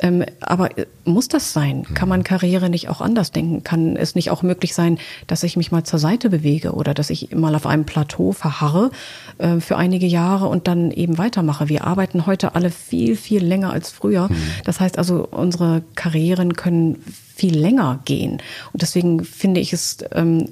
Ähm, 0.00 0.24
aber 0.40 0.76
äh, 0.78 0.86
muss 1.04 1.28
das 1.28 1.52
sein? 1.52 1.86
Kann 1.94 2.08
man 2.08 2.24
Karriere 2.24 2.70
nicht 2.70 2.88
auch 2.88 3.00
anders 3.00 3.32
denken? 3.32 3.62
Kann 3.64 3.96
es 3.96 4.14
nicht 4.14 4.30
auch 4.30 4.42
möglich 4.42 4.74
sein, 4.74 4.98
dass 5.26 5.42
ich 5.42 5.56
mich 5.56 5.72
mal 5.72 5.84
zur 5.84 5.98
Seite 5.98 6.30
bewege 6.30 6.72
oder 6.72 6.94
dass 6.94 7.10
ich 7.10 7.34
mal 7.34 7.54
auf 7.54 7.66
einem 7.66 7.84
Plateau 7.84 8.32
verharre 8.32 8.90
äh, 9.38 9.60
für 9.60 9.76
einige 9.76 10.06
Jahre 10.06 10.48
und 10.48 10.68
dann 10.68 10.90
eben 10.90 11.18
weitermache? 11.18 11.68
Wir 11.68 11.84
arbeiten 11.86 12.26
heute 12.26 12.54
alle 12.54 12.70
viel, 12.70 13.16
viel 13.16 13.44
länger 13.44 13.72
als 13.72 13.90
früher. 13.90 14.28
Mhm. 14.28 14.36
Das 14.64 14.80
heißt 14.80 14.98
also, 14.98 15.26
unsere 15.30 15.82
Karrieren 15.94 16.54
können 16.54 17.02
viel 17.34 17.58
länger 17.58 18.00
gehen. 18.04 18.42
Und 18.72 18.82
deswegen 18.82 19.24
finde 19.24 19.60
ich 19.60 19.72
es 19.72 19.98
ähm, 20.12 20.48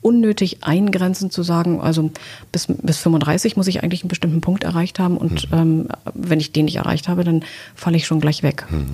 unnötig 0.00 0.58
eingrenzen 0.62 1.30
zu 1.30 1.42
sagen, 1.42 1.80
also 1.80 2.10
bis, 2.52 2.66
bis 2.68 2.98
35 2.98 3.56
muss 3.56 3.66
ich 3.66 3.82
eigentlich 3.82 4.02
einen 4.02 4.08
bestimmten 4.08 4.40
Punkt 4.40 4.64
erreicht 4.64 4.98
haben 4.98 5.16
und 5.16 5.50
mhm. 5.50 5.58
ähm, 5.58 5.88
wenn 6.14 6.40
ich 6.40 6.52
den 6.52 6.66
nicht 6.66 6.76
erreicht 6.76 7.08
habe, 7.08 7.24
dann 7.24 7.44
falle 7.74 7.96
ich 7.96 8.06
schon 8.06 8.20
gleich 8.20 8.42
weg. 8.42 8.66
Mhm. 8.70 8.86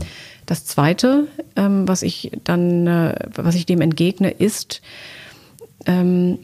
Das 0.47 0.65
Zweite, 0.65 1.27
ähm, 1.57 1.89
was 1.89 2.03
ich 2.03 2.33
dann, 2.45 2.87
äh, 2.87 3.15
was 3.35 3.55
ich 3.55 3.67
dem 3.67 3.81
entgegne, 3.81 4.31
ist, 4.31 4.83
ähm, 5.87 6.39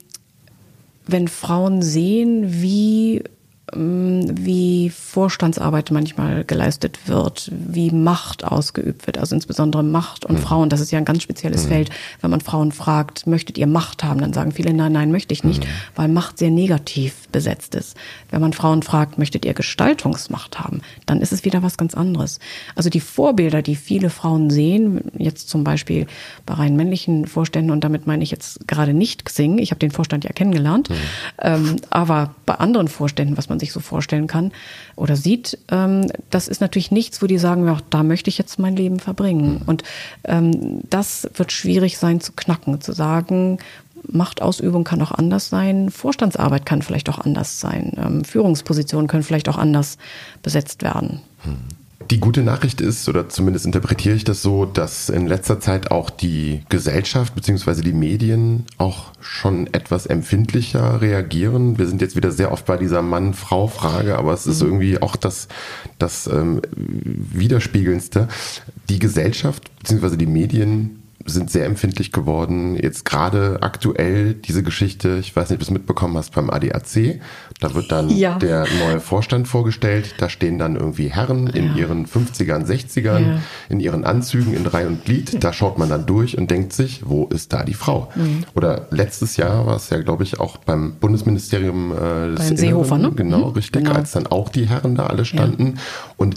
wenn 1.06 1.28
Frauen 1.28 1.82
sehen, 1.82 2.62
wie 2.62 3.24
wie 3.72 4.90
Vorstandsarbeit 4.90 5.90
manchmal 5.90 6.44
geleistet 6.44 6.98
wird, 7.06 7.50
wie 7.52 7.90
Macht 7.90 8.44
ausgeübt 8.44 9.06
wird, 9.06 9.18
also 9.18 9.34
insbesondere 9.34 9.82
Macht 9.82 10.24
und 10.24 10.38
mhm. 10.38 10.42
Frauen. 10.42 10.68
Das 10.68 10.80
ist 10.80 10.90
ja 10.90 10.98
ein 10.98 11.04
ganz 11.04 11.22
spezielles 11.22 11.64
mhm. 11.64 11.68
Feld. 11.68 11.90
Wenn 12.20 12.30
man 12.30 12.40
Frauen 12.40 12.72
fragt, 12.72 13.26
möchtet 13.26 13.58
ihr 13.58 13.66
Macht 13.66 14.02
haben, 14.02 14.20
dann 14.20 14.32
sagen 14.32 14.52
viele, 14.52 14.74
nein, 14.74 14.92
nein, 14.92 15.12
möchte 15.12 15.32
ich 15.32 15.44
nicht, 15.44 15.64
mhm. 15.64 15.68
weil 15.94 16.08
Macht 16.08 16.38
sehr 16.38 16.50
negativ 16.50 17.28
besetzt 17.28 17.74
ist. 17.74 17.96
Wenn 18.30 18.40
man 18.40 18.52
Frauen 18.52 18.82
fragt, 18.82 19.18
möchtet 19.18 19.44
ihr 19.44 19.54
Gestaltungsmacht 19.54 20.58
haben, 20.58 20.80
dann 21.06 21.20
ist 21.20 21.32
es 21.32 21.44
wieder 21.44 21.62
was 21.62 21.76
ganz 21.76 21.94
anderes. 21.94 22.40
Also 22.74 22.90
die 22.90 23.00
Vorbilder, 23.00 23.62
die 23.62 23.76
viele 23.76 24.10
Frauen 24.10 24.50
sehen, 24.50 25.12
jetzt 25.16 25.48
zum 25.48 25.62
Beispiel 25.62 26.06
bei 26.44 26.54
rein 26.54 26.74
männlichen 26.74 27.26
Vorständen, 27.26 27.70
und 27.70 27.84
damit 27.84 28.06
meine 28.06 28.24
ich 28.24 28.32
jetzt 28.32 28.66
gerade 28.66 28.94
nicht 28.94 29.24
Xing, 29.24 29.58
ich 29.58 29.70
habe 29.70 29.78
den 29.78 29.92
Vorstand 29.92 30.24
ja 30.24 30.32
kennengelernt, 30.32 30.90
mhm. 30.90 30.94
ähm, 31.40 31.76
aber 31.90 32.34
bei 32.46 32.54
anderen 32.54 32.88
Vorständen, 32.88 33.36
was 33.36 33.48
man 33.48 33.59
sich 33.60 33.72
so 33.72 33.80
vorstellen 33.80 34.26
kann 34.26 34.52
oder 34.96 35.16
sieht, 35.16 35.58
ähm, 35.70 36.10
das 36.30 36.48
ist 36.48 36.60
natürlich 36.60 36.90
nichts, 36.90 37.22
wo 37.22 37.26
die 37.26 37.38
sagen, 37.38 37.66
ja, 37.66 37.78
da 37.90 38.02
möchte 38.02 38.30
ich 38.30 38.38
jetzt 38.38 38.58
mein 38.58 38.76
Leben 38.76 38.98
verbringen. 38.98 39.60
Mhm. 39.60 39.62
Und 39.66 39.82
ähm, 40.24 40.80
das 40.90 41.28
wird 41.34 41.52
schwierig 41.52 41.98
sein 41.98 42.20
zu 42.20 42.32
knacken, 42.32 42.80
zu 42.80 42.92
sagen, 42.92 43.58
Machtausübung 44.08 44.84
kann 44.84 45.02
auch 45.02 45.12
anders 45.12 45.48
sein, 45.48 45.90
Vorstandsarbeit 45.90 46.66
kann 46.66 46.82
vielleicht 46.82 47.08
auch 47.08 47.18
anders 47.18 47.60
sein, 47.60 47.92
ähm, 47.96 48.24
Führungspositionen 48.24 49.08
können 49.08 49.22
vielleicht 49.22 49.48
auch 49.48 49.58
anders 49.58 49.98
besetzt 50.42 50.82
werden. 50.82 51.20
Die 52.08 52.18
gute 52.18 52.42
Nachricht 52.42 52.80
ist, 52.80 53.08
oder 53.08 53.28
zumindest 53.28 53.66
interpretiere 53.66 54.16
ich 54.16 54.24
das 54.24 54.40
so, 54.40 54.64
dass 54.64 55.10
in 55.10 55.26
letzter 55.26 55.60
Zeit 55.60 55.90
auch 55.90 56.08
die 56.08 56.62
Gesellschaft 56.68 57.34
bzw. 57.34 57.82
die 57.82 57.92
Medien 57.92 58.64
auch 58.78 59.12
schon 59.20 59.66
etwas 59.72 60.06
empfindlicher 60.06 61.02
reagieren. 61.02 61.78
Wir 61.78 61.86
sind 61.86 62.00
jetzt 62.00 62.16
wieder 62.16 62.32
sehr 62.32 62.52
oft 62.52 62.64
bei 62.64 62.78
dieser 62.78 63.02
Mann-Frau-Frage, 63.02 64.18
aber 64.18 64.32
es 64.32 64.46
ist 64.46 64.62
mhm. 64.62 64.68
irgendwie 64.68 65.02
auch 65.02 65.14
das, 65.14 65.48
das 65.98 66.26
ähm, 66.26 66.62
Widerspiegelndste. 66.74 68.28
Die 68.88 68.98
Gesellschaft 68.98 69.70
bzw. 69.80 70.16
die 70.16 70.26
Medien 70.26 70.99
sind 71.26 71.50
sehr 71.50 71.66
empfindlich 71.66 72.12
geworden. 72.12 72.76
Jetzt 72.76 73.04
gerade 73.04 73.58
aktuell 73.60 74.34
diese 74.34 74.62
Geschichte, 74.62 75.18
ich 75.20 75.34
weiß 75.34 75.50
nicht, 75.50 75.56
ob 75.56 75.60
du 75.60 75.64
es 75.64 75.70
mitbekommen 75.70 76.16
hast 76.16 76.34
beim 76.34 76.48
ADAC. 76.48 77.20
Da 77.60 77.74
wird 77.74 77.92
dann 77.92 78.08
ja. 78.08 78.38
der 78.38 78.66
neue 78.78 79.00
Vorstand 79.00 79.46
vorgestellt. 79.46 80.14
Da 80.18 80.30
stehen 80.30 80.58
dann 80.58 80.76
irgendwie 80.76 81.08
Herren 81.08 81.46
in 81.48 81.76
ja. 81.76 81.82
ihren 81.82 82.06
50ern, 82.06 82.64
60ern, 82.64 83.20
ja. 83.20 83.42
in 83.68 83.80
ihren 83.80 84.04
Anzügen 84.04 84.54
in 84.54 84.66
Reihe 84.66 84.86
und 84.86 85.04
Glied. 85.04 85.44
Da 85.44 85.52
schaut 85.52 85.78
man 85.78 85.90
dann 85.90 86.06
durch 86.06 86.38
und 86.38 86.50
denkt 86.50 86.72
sich, 86.72 87.02
wo 87.04 87.26
ist 87.26 87.52
da 87.52 87.64
die 87.64 87.74
Frau? 87.74 88.10
Mhm. 88.14 88.44
Oder 88.54 88.86
letztes 88.90 89.36
Jahr 89.36 89.66
war 89.66 89.76
es 89.76 89.90
ja, 89.90 90.00
glaube 90.00 90.22
ich, 90.22 90.40
auch 90.40 90.56
beim 90.56 90.94
Bundesministerium 90.94 91.92
äh, 91.92 92.34
des 92.34 92.48
Beim 92.48 92.56
Seehofer, 92.56 92.98
ne? 92.98 93.12
Genau, 93.12 93.48
mhm. 93.48 93.54
richtig, 93.54 93.84
genau. 93.84 93.94
als 93.94 94.12
dann 94.12 94.26
auch 94.26 94.48
die 94.48 94.68
Herren 94.68 94.94
da 94.94 95.06
alle 95.06 95.24
standen. 95.26 95.78
Und 96.16 96.36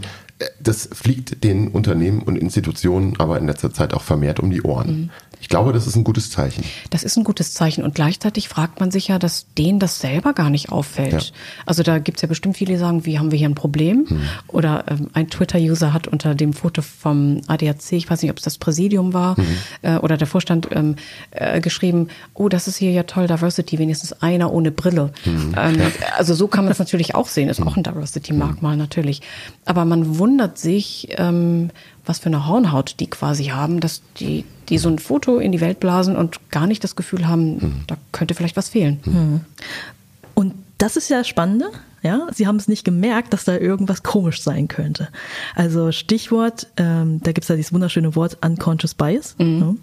das 0.60 0.90
fliegt 0.92 1.44
den 1.44 1.70
Unternehmen 1.70 2.22
und 2.22 2.38
Institutionen 2.38 3.20
aber 3.20 3.38
in 3.38 3.48
letzter 3.48 3.74
Zeit 3.74 3.94
auch 3.94 4.02
vermehrt 4.02 4.40
um 4.40 4.52
die 4.52 4.62
Ohren. 4.62 4.88
Mhm. 4.88 5.10
Ich 5.44 5.50
glaube, 5.50 5.74
das 5.74 5.88
ist 5.88 5.98
ein 5.98 6.06
gutes 6.06 6.32
Zeichen. 6.32 6.64
Das 6.90 7.04
ist 7.04 7.18
ein 7.18 7.26
gutes 7.26 7.54
Zeichen. 7.54 7.84
Und 7.84 7.96
gleichzeitig 7.96 8.48
fragt 8.48 8.80
man 8.80 8.92
sich 8.92 9.10
ja, 9.10 9.20
dass 9.20 9.46
denen 9.58 9.78
das 9.78 10.00
selber 10.00 10.32
gar 10.32 10.50
nicht 10.50 10.72
auffällt. 10.72 11.12
Ja. 11.12 11.38
Also 11.66 11.84
da 11.84 12.00
gibt 12.00 12.18
es 12.18 12.22
ja 12.22 12.30
bestimmt 12.30 12.56
viele, 12.56 12.72
die 12.72 12.80
sagen, 12.80 13.06
wie 13.06 13.20
haben 13.20 13.30
wir 13.30 13.38
hier 13.38 13.50
ein 13.50 13.54
Problem? 13.54 14.06
Hm. 14.08 14.22
Oder 14.48 14.86
ähm, 14.88 15.10
ein 15.12 15.30
Twitter-User 15.30 15.92
hat 15.92 16.08
unter 16.08 16.34
dem 16.34 16.54
Foto 16.54 16.82
vom 16.82 17.42
ADAC, 17.48 17.92
ich 17.92 18.10
weiß 18.10 18.22
nicht, 18.22 18.32
ob 18.32 18.38
es 18.38 18.44
das 18.44 18.58
Präsidium 18.58 19.12
war 19.12 19.36
hm. 19.36 19.46
äh, 19.82 19.98
oder 19.98 20.16
der 20.16 20.28
Vorstand, 20.28 20.70
ähm, 20.72 20.96
äh, 21.32 21.60
geschrieben, 21.60 22.08
oh, 22.34 22.48
das 22.48 22.70
ist 22.70 22.78
hier 22.78 22.92
ja 22.92 23.04
toll, 23.04 23.28
Diversity, 23.28 23.78
wenigstens 23.80 24.14
einer 24.14 24.54
ohne 24.54 24.72
Brille. 24.72 25.12
Hm. 25.26 25.56
Ähm, 25.58 25.78
ja. 25.78 25.88
Also 26.16 26.36
so 26.36 26.48
kann 26.48 26.64
man 26.64 26.72
es 26.72 26.80
natürlich 26.80 27.16
auch 27.16 27.28
sehen, 27.28 27.50
ist 27.50 27.62
auch 27.62 27.76
ein 27.76 27.84
Diversity-Merkmal 27.84 28.78
natürlich. 28.78 29.22
Aber 29.66 29.84
man 29.84 30.18
wundert 30.20 30.58
sich, 30.58 31.10
ähm, 31.18 31.70
was 32.06 32.20
für 32.20 32.28
eine 32.28 32.48
Hornhaut 32.48 33.00
die 33.00 33.10
quasi 33.10 33.46
haben, 33.46 33.80
dass 33.80 34.02
die, 34.20 34.46
die 34.70 34.78
so 34.78 34.90
ein 34.90 35.00
Foto 35.00 35.38
in 35.38 35.52
die 35.52 35.62
Welt 35.62 35.80
blasen 35.80 36.16
und 36.16 36.52
gar 36.52 36.68
nicht 36.68 36.84
das 36.84 36.96
Gefühl 36.96 37.28
haben, 37.28 37.56
mhm. 37.56 37.84
da 37.88 37.98
könnte 38.12 38.36
vielleicht 38.36 38.58
was 38.58 38.70
fehlen. 38.70 39.00
Mhm. 39.06 39.42
Und 40.34 40.54
das 40.78 40.98
ist 40.98 41.10
ja 41.10 41.20
das 41.20 41.28
Spannende. 41.28 41.72
Ja, 42.04 42.28
sie 42.34 42.48
haben 42.48 42.58
es 42.58 42.68
nicht 42.68 42.84
gemerkt, 42.84 43.32
dass 43.32 43.46
da 43.46 43.58
irgendwas 43.58 44.04
komisch 44.04 44.44
sein 44.44 44.68
könnte. 44.68 45.08
Also 45.56 45.94
Stichwort, 45.94 46.68
ähm, 46.76 47.22
da 47.24 47.32
gibt 47.32 47.44
es 47.46 47.48
ja 47.48 47.56
dieses 47.56 47.72
wunderschöne 47.72 48.14
Wort 48.18 48.38
Unconscious 48.46 48.94
Bias. 48.94 49.36
Mhm. 49.40 49.80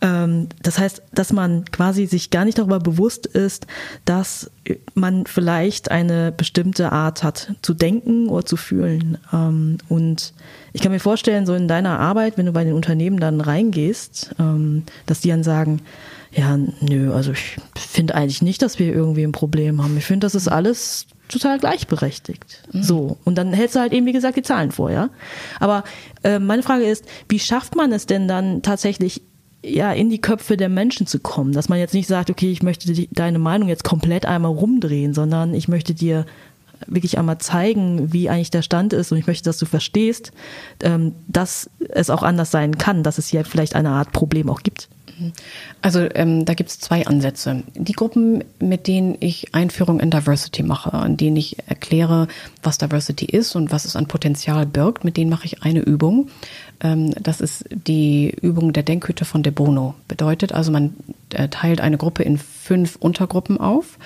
Ja. 0.00 0.24
Ähm, 0.24 0.48
das 0.62 0.78
heißt, 0.78 1.02
dass 1.12 1.32
man 1.32 1.64
quasi 1.64 2.06
sich 2.06 2.30
gar 2.30 2.44
nicht 2.44 2.58
darüber 2.58 2.78
bewusst 2.78 3.26
ist, 3.26 3.66
dass 4.04 4.52
man 4.94 5.26
vielleicht 5.26 5.90
eine 5.90 6.30
bestimmte 6.30 6.92
Art 6.92 7.24
hat 7.24 7.52
zu 7.60 7.74
denken 7.74 8.28
oder 8.28 8.46
zu 8.46 8.56
fühlen. 8.56 9.18
Ähm, 9.32 9.78
und 9.88 10.34
ich 10.72 10.80
kann 10.80 10.92
mir 10.92 11.00
vorstellen, 11.00 11.44
so 11.44 11.54
in 11.54 11.66
deiner 11.66 11.98
Arbeit, 11.98 12.38
wenn 12.38 12.46
du 12.46 12.52
bei 12.52 12.62
den 12.62 12.74
Unternehmen 12.74 13.18
dann 13.18 13.40
reingehst, 13.40 14.34
ähm, 14.38 14.84
dass 15.06 15.20
die 15.20 15.30
dann 15.30 15.42
sagen, 15.42 15.80
ja, 16.30 16.56
nö, 16.56 17.12
also 17.12 17.32
ich 17.32 17.56
finde 17.74 18.14
eigentlich 18.14 18.42
nicht, 18.42 18.62
dass 18.62 18.78
wir 18.78 18.94
irgendwie 18.94 19.24
ein 19.24 19.32
Problem 19.32 19.82
haben. 19.82 19.96
Ich 19.96 20.04
finde, 20.04 20.24
das 20.26 20.36
ist 20.36 20.46
alles 20.46 21.06
total 21.28 21.58
gleichberechtigt. 21.58 22.62
Mhm. 22.72 22.82
So. 22.82 23.18
Und 23.24 23.36
dann 23.36 23.52
hältst 23.52 23.76
du 23.76 23.80
halt 23.80 23.92
eben, 23.92 24.06
wie 24.06 24.12
gesagt, 24.12 24.36
die 24.36 24.42
Zahlen 24.42 24.70
vor, 24.70 24.90
ja. 24.90 25.10
Aber 25.60 25.84
äh, 26.22 26.38
meine 26.38 26.62
Frage 26.62 26.84
ist, 26.84 27.04
wie 27.28 27.38
schafft 27.38 27.76
man 27.76 27.92
es 27.92 28.06
denn 28.06 28.28
dann 28.28 28.62
tatsächlich, 28.62 29.22
ja, 29.64 29.92
in 29.92 30.08
die 30.10 30.20
Köpfe 30.20 30.56
der 30.56 30.68
Menschen 30.68 31.06
zu 31.06 31.18
kommen? 31.18 31.52
Dass 31.52 31.68
man 31.68 31.78
jetzt 31.78 31.94
nicht 31.94 32.08
sagt, 32.08 32.30
okay, 32.30 32.50
ich 32.50 32.62
möchte 32.62 32.92
die, 32.92 33.08
deine 33.12 33.38
Meinung 33.38 33.68
jetzt 33.68 33.84
komplett 33.84 34.26
einmal 34.26 34.52
rumdrehen, 34.52 35.14
sondern 35.14 35.54
ich 35.54 35.68
möchte 35.68 35.94
dir 35.94 36.26
wirklich 36.86 37.18
einmal 37.18 37.38
zeigen, 37.38 38.12
wie 38.12 38.28
eigentlich 38.28 38.50
der 38.50 38.62
Stand 38.62 38.92
ist 38.92 39.10
und 39.12 39.18
ich 39.18 39.26
möchte, 39.26 39.44
dass 39.44 39.58
du 39.58 39.66
verstehst, 39.66 40.32
ähm, 40.82 41.14
dass 41.26 41.70
es 41.88 42.10
auch 42.10 42.22
anders 42.22 42.50
sein 42.50 42.78
kann, 42.78 43.02
dass 43.02 43.18
es 43.18 43.28
hier 43.28 43.44
vielleicht 43.44 43.74
eine 43.74 43.90
Art 43.90 44.12
Problem 44.12 44.48
auch 44.48 44.62
gibt. 44.62 44.88
Also 45.82 46.06
ähm, 46.14 46.44
da 46.44 46.54
gibt 46.54 46.70
es 46.70 46.78
zwei 46.78 47.06
Ansätze. 47.06 47.62
Die 47.74 47.92
Gruppen, 47.92 48.44
mit 48.58 48.86
denen 48.86 49.16
ich 49.20 49.54
Einführung 49.54 50.00
in 50.00 50.10
Diversity 50.10 50.62
mache, 50.62 50.92
an 50.92 51.16
denen 51.16 51.36
ich 51.36 51.56
erkläre, 51.68 52.28
was 52.62 52.78
Diversity 52.78 53.24
ist 53.26 53.54
und 53.56 53.72
was 53.72 53.84
es 53.84 53.96
an 53.96 54.06
Potenzial 54.06 54.66
birgt, 54.66 55.04
mit 55.04 55.16
denen 55.16 55.30
mache 55.30 55.46
ich 55.46 55.62
eine 55.62 55.80
Übung. 55.80 56.28
Ähm, 56.80 57.12
das 57.20 57.40
ist 57.40 57.64
die 57.70 58.30
Übung 58.40 58.72
der 58.72 58.82
Denkhütte 58.82 59.24
von 59.24 59.42
De 59.42 59.52
Bono. 59.52 59.94
Bedeutet 60.06 60.52
also, 60.52 60.72
man 60.72 60.94
äh, 61.30 61.48
teilt 61.48 61.80
eine 61.80 61.98
Gruppe 61.98 62.22
in 62.22 62.38
fünf 62.38 62.96
Untergruppen 62.96 63.58
auf 63.58 63.98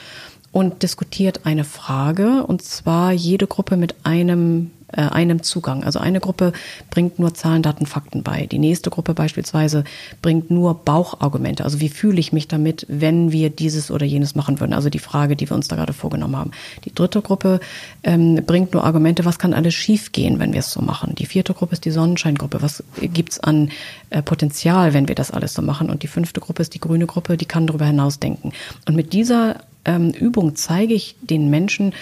und 0.53 0.83
diskutiert 0.83 1.41
eine 1.45 1.65
Frage, 1.65 2.45
und 2.47 2.63
zwar 2.63 3.13
jede 3.13 3.47
Gruppe 3.47 3.77
mit 3.77 3.95
einem 4.05 4.71
einem 5.01 5.43
Zugang. 5.43 5.85
Also 5.85 5.99
eine 5.99 6.21
Gruppe 6.21 6.53
bringt 6.91 7.19
nur 7.19 7.35
Zahlen, 7.35 7.63
Daten, 7.63 7.87
Fakten 7.87 8.23
bei. 8.23 8.47
Die 8.47 8.59
nächste 8.59 8.91
Gruppe 8.91 9.15
beispielsweise 9.15 9.85
bringt 10.21 10.51
nur 10.51 10.75
Bauchargumente. 10.75 11.65
Also 11.65 11.81
wie 11.81 11.89
fühle 11.89 12.21
ich 12.21 12.33
mich 12.33 12.49
damit, 12.49 12.87
wenn 12.89 13.33
wir 13.33 13.51
dieses 13.51 13.91
oder 13.91 14.05
jenes 14.07 14.35
machen 14.35 14.61
würden? 14.61 14.73
Also 14.73 14.91
die 14.91 14.99
Frage, 14.99 15.37
die 15.37 15.49
wir 15.49 15.55
uns 15.57 15.69
da 15.69 15.77
gerade 15.77 15.93
vorgenommen 15.93 16.37
haben. 16.37 16.51
Die 16.85 16.95
dritte 16.95 17.23
Gruppe 17.23 17.61
ähm, 18.03 18.43
bringt 18.47 18.75
nur 18.75 18.85
Argumente, 18.85 19.25
was 19.25 19.39
kann 19.39 19.55
alles 19.55 19.75
schiefgehen, 19.75 20.39
wenn 20.39 20.53
wir 20.53 20.61
es 20.61 20.71
so 20.71 20.81
machen? 20.81 21.15
Die 21.15 21.27
vierte 21.27 21.55
Gruppe 21.55 21.73
ist 21.73 21.85
die 21.85 21.91
Sonnenscheingruppe. 21.91 22.63
Was 22.63 22.83
gibt's 23.01 23.41
an 23.41 23.71
äh, 24.11 24.23
Potenzial, 24.23 24.95
wenn 24.95 25.09
wir 25.09 25.15
das 25.15 25.31
alles 25.31 25.55
so 25.55 25.63
machen? 25.63 25.91
Und 25.91 26.03
die 26.03 26.09
fünfte 26.09 26.41
Gruppe 26.41 26.63
ist 26.63 26.75
die 26.75 26.81
grüne 26.81 27.07
Gruppe, 27.07 27.37
die 27.37 27.47
kann 27.47 27.67
darüber 27.67 27.87
hinaus 27.87 28.19
denken. 28.19 28.53
Und 28.87 28.97
mit 28.97 29.13
dieser 29.13 29.57
ähm, 29.85 30.11
Übung 30.11 30.55
zeige 30.57 30.95
ich 30.95 31.17
den 31.23 31.51
Menschen, 31.51 31.93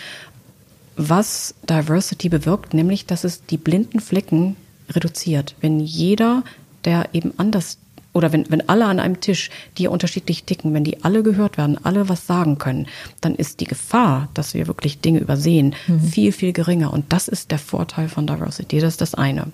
was 1.09 1.55
Diversity 1.69 2.29
bewirkt, 2.29 2.75
nämlich 2.75 3.07
dass 3.07 3.25
es 3.25 3.45
die 3.47 3.57
blinden 3.57 4.01
Flecken 4.01 4.57
reduziert. 4.91 5.55
Wenn 5.61 5.81
jeder, 5.81 6.43
der 6.85 7.09
eben 7.13 7.33
anders 7.39 7.79
oder 8.13 8.33
wenn, 8.33 8.51
wenn 8.51 8.69
alle 8.69 8.87
an 8.87 8.99
einem 8.99 9.21
Tisch, 9.21 9.51
die 9.79 9.87
unterschiedlich 9.87 10.45
ticken, 10.45 10.75
wenn 10.75 10.85
die 10.85 11.05
alle 11.05 11.23
gehört 11.23 11.57
werden, 11.57 11.79
alle 11.85 12.09
was 12.09 12.27
sagen 12.27 12.59
können, 12.59 12.87
dann 13.21 13.37
ist 13.37 13.61
die 13.61 13.67
Gefahr, 13.67 14.29
dass 14.35 14.53
wir 14.53 14.67
wirklich 14.67 15.01
Dinge 15.01 15.21
übersehen, 15.21 15.75
mhm. 15.87 16.01
viel, 16.01 16.33
viel 16.33 16.53
geringer. 16.53 16.93
Und 16.93 17.13
das 17.13 17.29
ist 17.29 17.51
der 17.53 17.61
Vorteil 17.61 18.09
von 18.09 18.27
Diversity. 18.27 18.81
Das 18.81 18.95
ist 18.95 19.01
das 19.01 19.15
eine. 19.15 19.47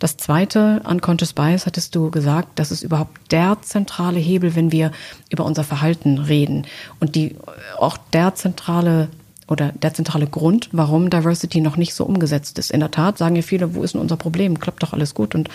Das 0.00 0.16
zweite, 0.16 0.82
Unconscious 0.88 1.32
Bias, 1.32 1.66
hattest 1.66 1.94
du 1.94 2.10
gesagt, 2.10 2.58
das 2.58 2.70
ist 2.70 2.82
überhaupt 2.82 3.32
der 3.32 3.58
zentrale 3.62 4.18
Hebel, 4.18 4.54
wenn 4.54 4.70
wir 4.70 4.92
über 5.30 5.44
unser 5.44 5.64
Verhalten 5.64 6.18
reden. 6.18 6.66
Und 7.00 7.14
die, 7.14 7.36
auch 7.78 7.96
der 8.12 8.34
zentrale 8.34 9.08
oder 9.48 9.72
der 9.72 9.94
zentrale 9.94 10.26
Grund, 10.26 10.68
warum 10.72 11.08
Diversity 11.10 11.60
noch 11.60 11.76
nicht 11.76 11.94
so 11.94 12.04
umgesetzt 12.04 12.58
ist. 12.58 12.70
In 12.70 12.80
der 12.80 12.90
Tat 12.90 13.18
sagen 13.18 13.34
ja 13.34 13.42
viele, 13.42 13.74
wo 13.74 13.82
ist 13.82 13.94
denn 13.94 14.00
unser 14.00 14.16
Problem? 14.16 14.60
Klappt 14.60 14.82
doch 14.82 14.92
alles 14.92 15.14
gut 15.14 15.34
und 15.34 15.48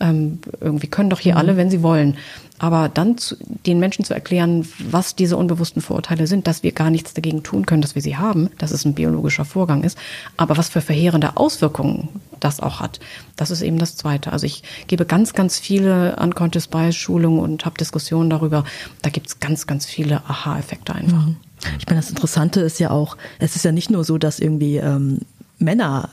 ähm, 0.00 0.38
irgendwie 0.60 0.86
können 0.86 1.10
doch 1.10 1.20
hier 1.20 1.32
mhm. 1.32 1.38
alle, 1.38 1.56
wenn 1.56 1.70
sie 1.70 1.82
wollen. 1.82 2.16
Aber 2.58 2.88
dann 2.88 3.16
zu, 3.16 3.36
den 3.66 3.78
Menschen 3.78 4.04
zu 4.04 4.12
erklären, 4.12 4.68
was 4.90 5.14
diese 5.14 5.36
unbewussten 5.36 5.80
Vorurteile 5.80 6.26
sind, 6.26 6.46
dass 6.46 6.62
wir 6.62 6.72
gar 6.72 6.90
nichts 6.90 7.14
dagegen 7.14 7.42
tun 7.42 7.66
können, 7.66 7.82
dass 7.82 7.94
wir 7.94 8.02
sie 8.02 8.16
haben, 8.16 8.50
dass 8.58 8.72
es 8.72 8.84
ein 8.84 8.94
biologischer 8.94 9.44
Vorgang 9.44 9.84
ist, 9.84 9.96
aber 10.36 10.56
was 10.56 10.68
für 10.68 10.80
verheerende 10.80 11.36
Auswirkungen 11.36 12.08
das 12.40 12.60
auch 12.60 12.80
hat, 12.80 13.00
das 13.36 13.50
ist 13.50 13.62
eben 13.62 13.78
das 13.78 13.96
Zweite. 13.96 14.32
Also 14.32 14.46
ich 14.46 14.62
gebe 14.88 15.06
ganz, 15.06 15.32
ganz 15.32 15.58
viele 15.58 16.16
Unconscious 16.16 16.66
Bias 16.66 16.96
Schulungen 16.96 17.40
und 17.40 17.64
habe 17.64 17.78
Diskussionen 17.78 18.28
darüber. 18.28 18.64
Da 19.02 19.10
gibt 19.10 19.28
es 19.28 19.40
ganz, 19.40 19.66
ganz 19.66 19.86
viele 19.86 20.24
Aha-Effekte 20.28 20.94
einfach. 20.94 21.26
Mhm. 21.26 21.36
Ich 21.78 21.86
meine, 21.86 22.00
das 22.00 22.10
Interessante 22.10 22.60
ist 22.60 22.78
ja 22.78 22.90
auch, 22.90 23.16
es 23.38 23.56
ist 23.56 23.64
ja 23.64 23.72
nicht 23.72 23.90
nur 23.90 24.04
so, 24.04 24.18
dass 24.18 24.38
irgendwie 24.38 24.76
ähm, 24.76 25.20
Männer 25.58 26.10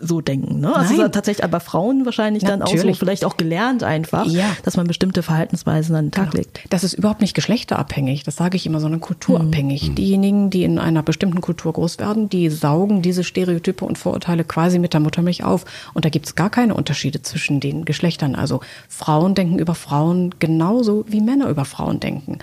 so 0.00 0.20
denken. 0.20 0.60
Ne? 0.60 0.74
Also 0.74 1.08
tatsächlich 1.08 1.42
aber 1.42 1.58
Frauen 1.58 2.04
wahrscheinlich 2.04 2.44
Natürlich. 2.44 2.82
dann 2.82 2.86
auch 2.86 2.94
so, 2.94 2.94
vielleicht 2.94 3.24
auch 3.24 3.36
gelernt 3.36 3.82
einfach, 3.82 4.26
ja. 4.26 4.56
dass 4.62 4.76
man 4.76 4.86
bestimmte 4.86 5.24
Verhaltensweisen 5.24 5.96
an 5.96 6.06
den 6.06 6.10
Tag 6.12 6.30
genau. 6.30 6.42
legt. 6.42 6.60
Das 6.70 6.84
ist 6.84 6.94
überhaupt 6.94 7.20
nicht 7.20 7.34
geschlechterabhängig, 7.34 8.22
das 8.22 8.36
sage 8.36 8.56
ich 8.56 8.66
immer, 8.66 8.78
sondern 8.78 9.00
kulturabhängig. 9.00 9.90
Mhm. 9.90 9.94
Diejenigen, 9.96 10.50
die 10.50 10.62
in 10.62 10.78
einer 10.78 11.02
bestimmten 11.02 11.40
Kultur 11.40 11.72
groß 11.72 11.98
werden, 11.98 12.28
die 12.28 12.48
saugen 12.48 13.02
diese 13.02 13.24
Stereotype 13.24 13.84
und 13.84 13.98
Vorurteile 13.98 14.44
quasi 14.44 14.78
mit 14.78 14.92
der 14.92 15.00
Muttermilch 15.00 15.42
auf. 15.42 15.64
Und 15.94 16.04
da 16.04 16.10
gibt 16.10 16.26
es 16.26 16.36
gar 16.36 16.50
keine 16.50 16.74
Unterschiede 16.74 17.22
zwischen 17.22 17.58
den 17.58 17.84
Geschlechtern. 17.84 18.36
Also 18.36 18.60
Frauen 18.88 19.34
denken 19.34 19.58
über 19.58 19.74
Frauen 19.74 20.32
genauso 20.38 21.04
wie 21.08 21.20
Männer 21.20 21.48
über 21.48 21.64
Frauen 21.64 21.98
denken. 21.98 22.38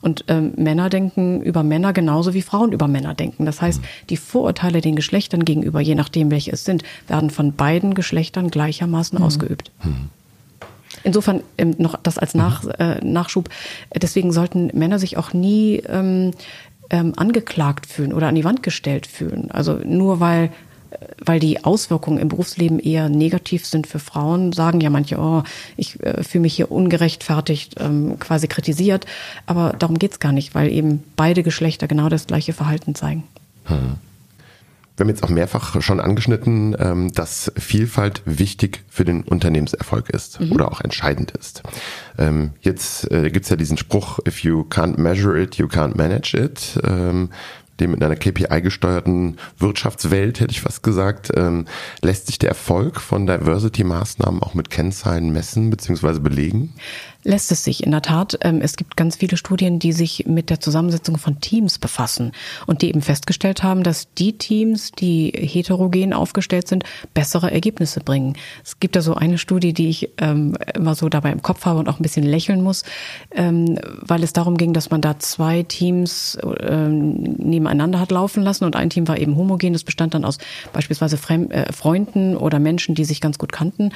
Und 0.00 0.24
ähm, 0.28 0.52
Männer 0.56 0.90
denken 0.90 1.42
über 1.42 1.64
Männer 1.64 1.92
genauso 1.92 2.34
wie 2.34 2.42
Frauen 2.42 2.70
über 2.70 2.86
Männer 2.86 3.14
denken. 3.14 3.46
Das 3.46 3.60
heißt, 3.60 3.80
die 4.10 4.16
Vorurteile 4.16 4.80
den 4.80 4.94
Geschlechtern 4.94 5.44
gegenüber, 5.44 5.80
je 5.80 5.96
nachdem 5.96 6.30
welche 6.30 6.51
es 6.52 6.64
sind, 6.64 6.82
werden 7.08 7.30
von 7.30 7.54
beiden 7.54 7.94
Geschlechtern 7.94 8.50
gleichermaßen 8.50 9.18
mhm. 9.18 9.24
ausgeübt. 9.24 9.70
Mhm. 9.82 10.10
Insofern 11.04 11.42
ähm, 11.58 11.74
noch 11.78 11.96
das 12.02 12.18
als 12.18 12.34
Nach, 12.34 12.64
äh, 12.78 13.00
Nachschub. 13.02 13.48
Deswegen 13.94 14.32
sollten 14.32 14.70
Männer 14.74 14.98
sich 14.98 15.16
auch 15.16 15.32
nie 15.32 15.82
ähm, 15.88 16.32
ähm, 16.90 17.14
angeklagt 17.16 17.86
fühlen 17.86 18.12
oder 18.12 18.28
an 18.28 18.34
die 18.34 18.44
Wand 18.44 18.62
gestellt 18.62 19.06
fühlen. 19.06 19.50
Also 19.50 19.78
nur 19.84 20.20
weil 20.20 20.50
weil 21.24 21.40
die 21.40 21.64
Auswirkungen 21.64 22.18
im 22.18 22.28
Berufsleben 22.28 22.78
eher 22.78 23.08
negativ 23.08 23.66
sind 23.66 23.86
für 23.86 23.98
Frauen, 23.98 24.52
sagen 24.52 24.80
ja 24.80 24.90
manche, 24.90 25.18
oh, 25.18 25.42
ich 25.76 26.00
äh, 26.02 26.22
fühle 26.22 26.42
mich 26.42 26.54
hier 26.54 26.70
ungerechtfertigt 26.70 27.76
ähm, 27.80 28.18
quasi 28.18 28.48
kritisiert. 28.48 29.06
Aber 29.46 29.74
darum 29.78 29.98
geht's 29.98 30.20
gar 30.20 30.32
nicht, 30.32 30.54
weil 30.54 30.70
eben 30.70 31.02
beide 31.16 31.42
Geschlechter 31.42 31.88
genau 31.88 32.08
das 32.08 32.26
gleiche 32.26 32.52
Verhalten 32.52 32.94
zeigen. 32.94 33.24
Hm. 33.64 33.96
Wir 34.96 35.04
haben 35.04 35.08
jetzt 35.08 35.22
auch 35.22 35.30
mehrfach 35.30 35.80
schon 35.80 36.00
angeschnitten, 36.00 36.76
ähm, 36.78 37.12
dass 37.12 37.50
Vielfalt 37.56 38.22
wichtig 38.26 38.84
für 38.88 39.04
den 39.04 39.22
Unternehmenserfolg 39.22 40.10
ist 40.10 40.40
mhm. 40.40 40.52
oder 40.52 40.70
auch 40.70 40.80
entscheidend 40.80 41.30
ist. 41.32 41.62
Ähm, 42.18 42.52
jetzt 42.60 43.10
äh, 43.10 43.30
gibt's 43.30 43.48
ja 43.48 43.56
diesen 43.56 43.78
Spruch, 43.78 44.18
if 44.26 44.40
you 44.40 44.62
can't 44.68 45.00
measure 45.00 45.40
it, 45.40 45.56
you 45.56 45.66
can't 45.66 45.96
manage 45.96 46.36
it. 46.36 46.78
Ähm, 46.84 47.30
dem 47.80 47.94
in 47.94 48.02
einer 48.02 48.16
KPI-gesteuerten 48.16 49.38
Wirtschaftswelt, 49.58 50.40
hätte 50.40 50.52
ich 50.52 50.60
fast 50.60 50.82
gesagt, 50.82 51.32
lässt 52.02 52.26
sich 52.26 52.38
der 52.38 52.50
Erfolg 52.50 53.00
von 53.00 53.26
Diversity-Maßnahmen 53.26 54.42
auch 54.42 54.52
mit 54.52 54.68
Kennzahlen 54.68 55.32
messen 55.32 55.70
bzw. 55.70 56.20
belegen? 56.20 56.74
Lässt 57.24 57.52
es 57.52 57.64
sich 57.64 57.82
in 57.82 57.90
der 57.90 58.02
Tat. 58.02 58.38
Ähm, 58.42 58.60
es 58.62 58.76
gibt 58.76 58.96
ganz 58.96 59.16
viele 59.16 59.36
Studien, 59.36 59.78
die 59.78 59.92
sich 59.92 60.26
mit 60.26 60.50
der 60.50 60.60
Zusammensetzung 60.60 61.18
von 61.18 61.40
Teams 61.40 61.78
befassen 61.78 62.32
und 62.66 62.82
die 62.82 62.88
eben 62.88 63.02
festgestellt 63.02 63.62
haben, 63.62 63.82
dass 63.82 64.12
die 64.14 64.36
Teams, 64.36 64.92
die 64.92 65.32
heterogen 65.34 66.12
aufgestellt 66.12 66.68
sind, 66.68 66.84
bessere 67.14 67.50
Ergebnisse 67.50 68.00
bringen. 68.00 68.36
Es 68.64 68.80
gibt 68.80 68.96
da 68.96 69.02
so 69.02 69.14
eine 69.14 69.38
Studie, 69.38 69.72
die 69.72 69.88
ich 69.88 70.10
ähm, 70.18 70.56
immer 70.74 70.94
so 70.94 71.08
dabei 71.08 71.30
im 71.30 71.42
Kopf 71.42 71.64
habe 71.64 71.78
und 71.78 71.88
auch 71.88 71.98
ein 71.98 72.02
bisschen 72.02 72.24
lächeln 72.24 72.62
muss, 72.62 72.84
ähm, 73.30 73.78
weil 74.00 74.22
es 74.22 74.32
darum 74.32 74.56
ging, 74.56 74.72
dass 74.72 74.90
man 74.90 75.00
da 75.00 75.18
zwei 75.18 75.62
Teams 75.62 76.38
nebeneinander 76.42 78.00
hat 78.00 78.10
laufen 78.10 78.42
lassen 78.42 78.64
und 78.64 78.76
ein 78.76 78.90
Team 78.90 79.06
war 79.08 79.18
eben 79.18 79.36
homogen. 79.36 79.72
Das 79.72 79.84
bestand 79.84 80.14
dann 80.14 80.24
aus 80.24 80.38
beispielsweise 80.72 81.18
äh, 81.28 81.72
Freunden 81.72 82.36
oder 82.36 82.58
Menschen, 82.58 82.94
die 82.94 83.04
sich 83.04 83.20
ganz 83.20 83.38
gut 83.38 83.52
kannten. 83.52 83.90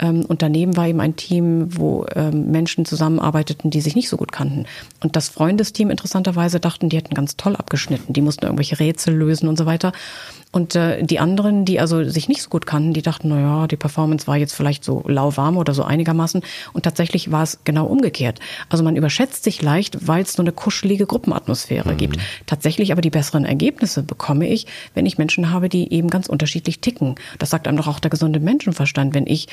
und 0.00 0.42
daneben 0.42 0.76
war 0.76 0.88
eben 0.88 1.00
ein 1.00 1.16
Team, 1.16 1.76
wo 1.76 2.06
Menschen 2.32 2.71
Menschen 2.72 2.86
zusammenarbeiteten, 2.86 3.70
die 3.70 3.82
sich 3.82 3.94
nicht 3.94 4.08
so 4.08 4.16
gut 4.16 4.32
kannten. 4.32 4.64
Und 5.02 5.14
das 5.14 5.28
Freundesteam 5.28 5.90
interessanterweise 5.90 6.58
dachten, 6.58 6.88
die 6.88 6.96
hätten 6.96 7.14
ganz 7.14 7.36
toll 7.36 7.54
abgeschnitten. 7.54 8.14
Die 8.14 8.22
mussten 8.22 8.46
irgendwelche 8.46 8.80
Rätsel 8.80 9.14
lösen 9.14 9.48
und 9.48 9.58
so 9.58 9.66
weiter. 9.66 9.92
Und 10.52 10.74
äh, 10.74 11.02
die 11.02 11.18
anderen, 11.18 11.64
die 11.64 11.80
also 11.80 12.04
sich 12.04 12.28
nicht 12.28 12.42
so 12.42 12.50
gut 12.50 12.66
kannten, 12.66 12.92
die 12.92 13.00
dachten, 13.00 13.28
na 13.28 13.40
ja, 13.40 13.66
die 13.66 13.76
Performance 13.76 14.26
war 14.26 14.36
jetzt 14.36 14.54
vielleicht 14.54 14.84
so 14.84 15.02
lauwarm 15.06 15.56
oder 15.56 15.72
so 15.72 15.82
einigermaßen. 15.82 16.42
Und 16.74 16.82
tatsächlich 16.82 17.30
war 17.30 17.42
es 17.42 17.60
genau 17.64 17.86
umgekehrt. 17.86 18.38
Also 18.68 18.84
man 18.84 18.96
überschätzt 18.96 19.44
sich 19.44 19.62
leicht, 19.62 20.06
weil 20.06 20.22
es 20.22 20.34
so 20.34 20.42
eine 20.42 20.52
kuschelige 20.52 21.06
Gruppenatmosphäre 21.06 21.92
mhm. 21.92 21.96
gibt. 21.96 22.18
Tatsächlich 22.46 22.92
aber 22.92 23.00
die 23.00 23.10
besseren 23.10 23.46
Ergebnisse 23.46 24.02
bekomme 24.02 24.46
ich, 24.46 24.66
wenn 24.94 25.06
ich 25.06 25.16
Menschen 25.16 25.50
habe, 25.50 25.70
die 25.70 25.92
eben 25.92 26.08
ganz 26.08 26.28
unterschiedlich 26.28 26.80
ticken. 26.80 27.14
Das 27.38 27.50
sagt 27.50 27.66
einem 27.66 27.78
doch 27.78 27.88
auch 27.88 28.00
der 28.00 28.10
gesunde 28.10 28.38
Menschenverstand. 28.38 29.14
Wenn 29.14 29.26
ich 29.26 29.48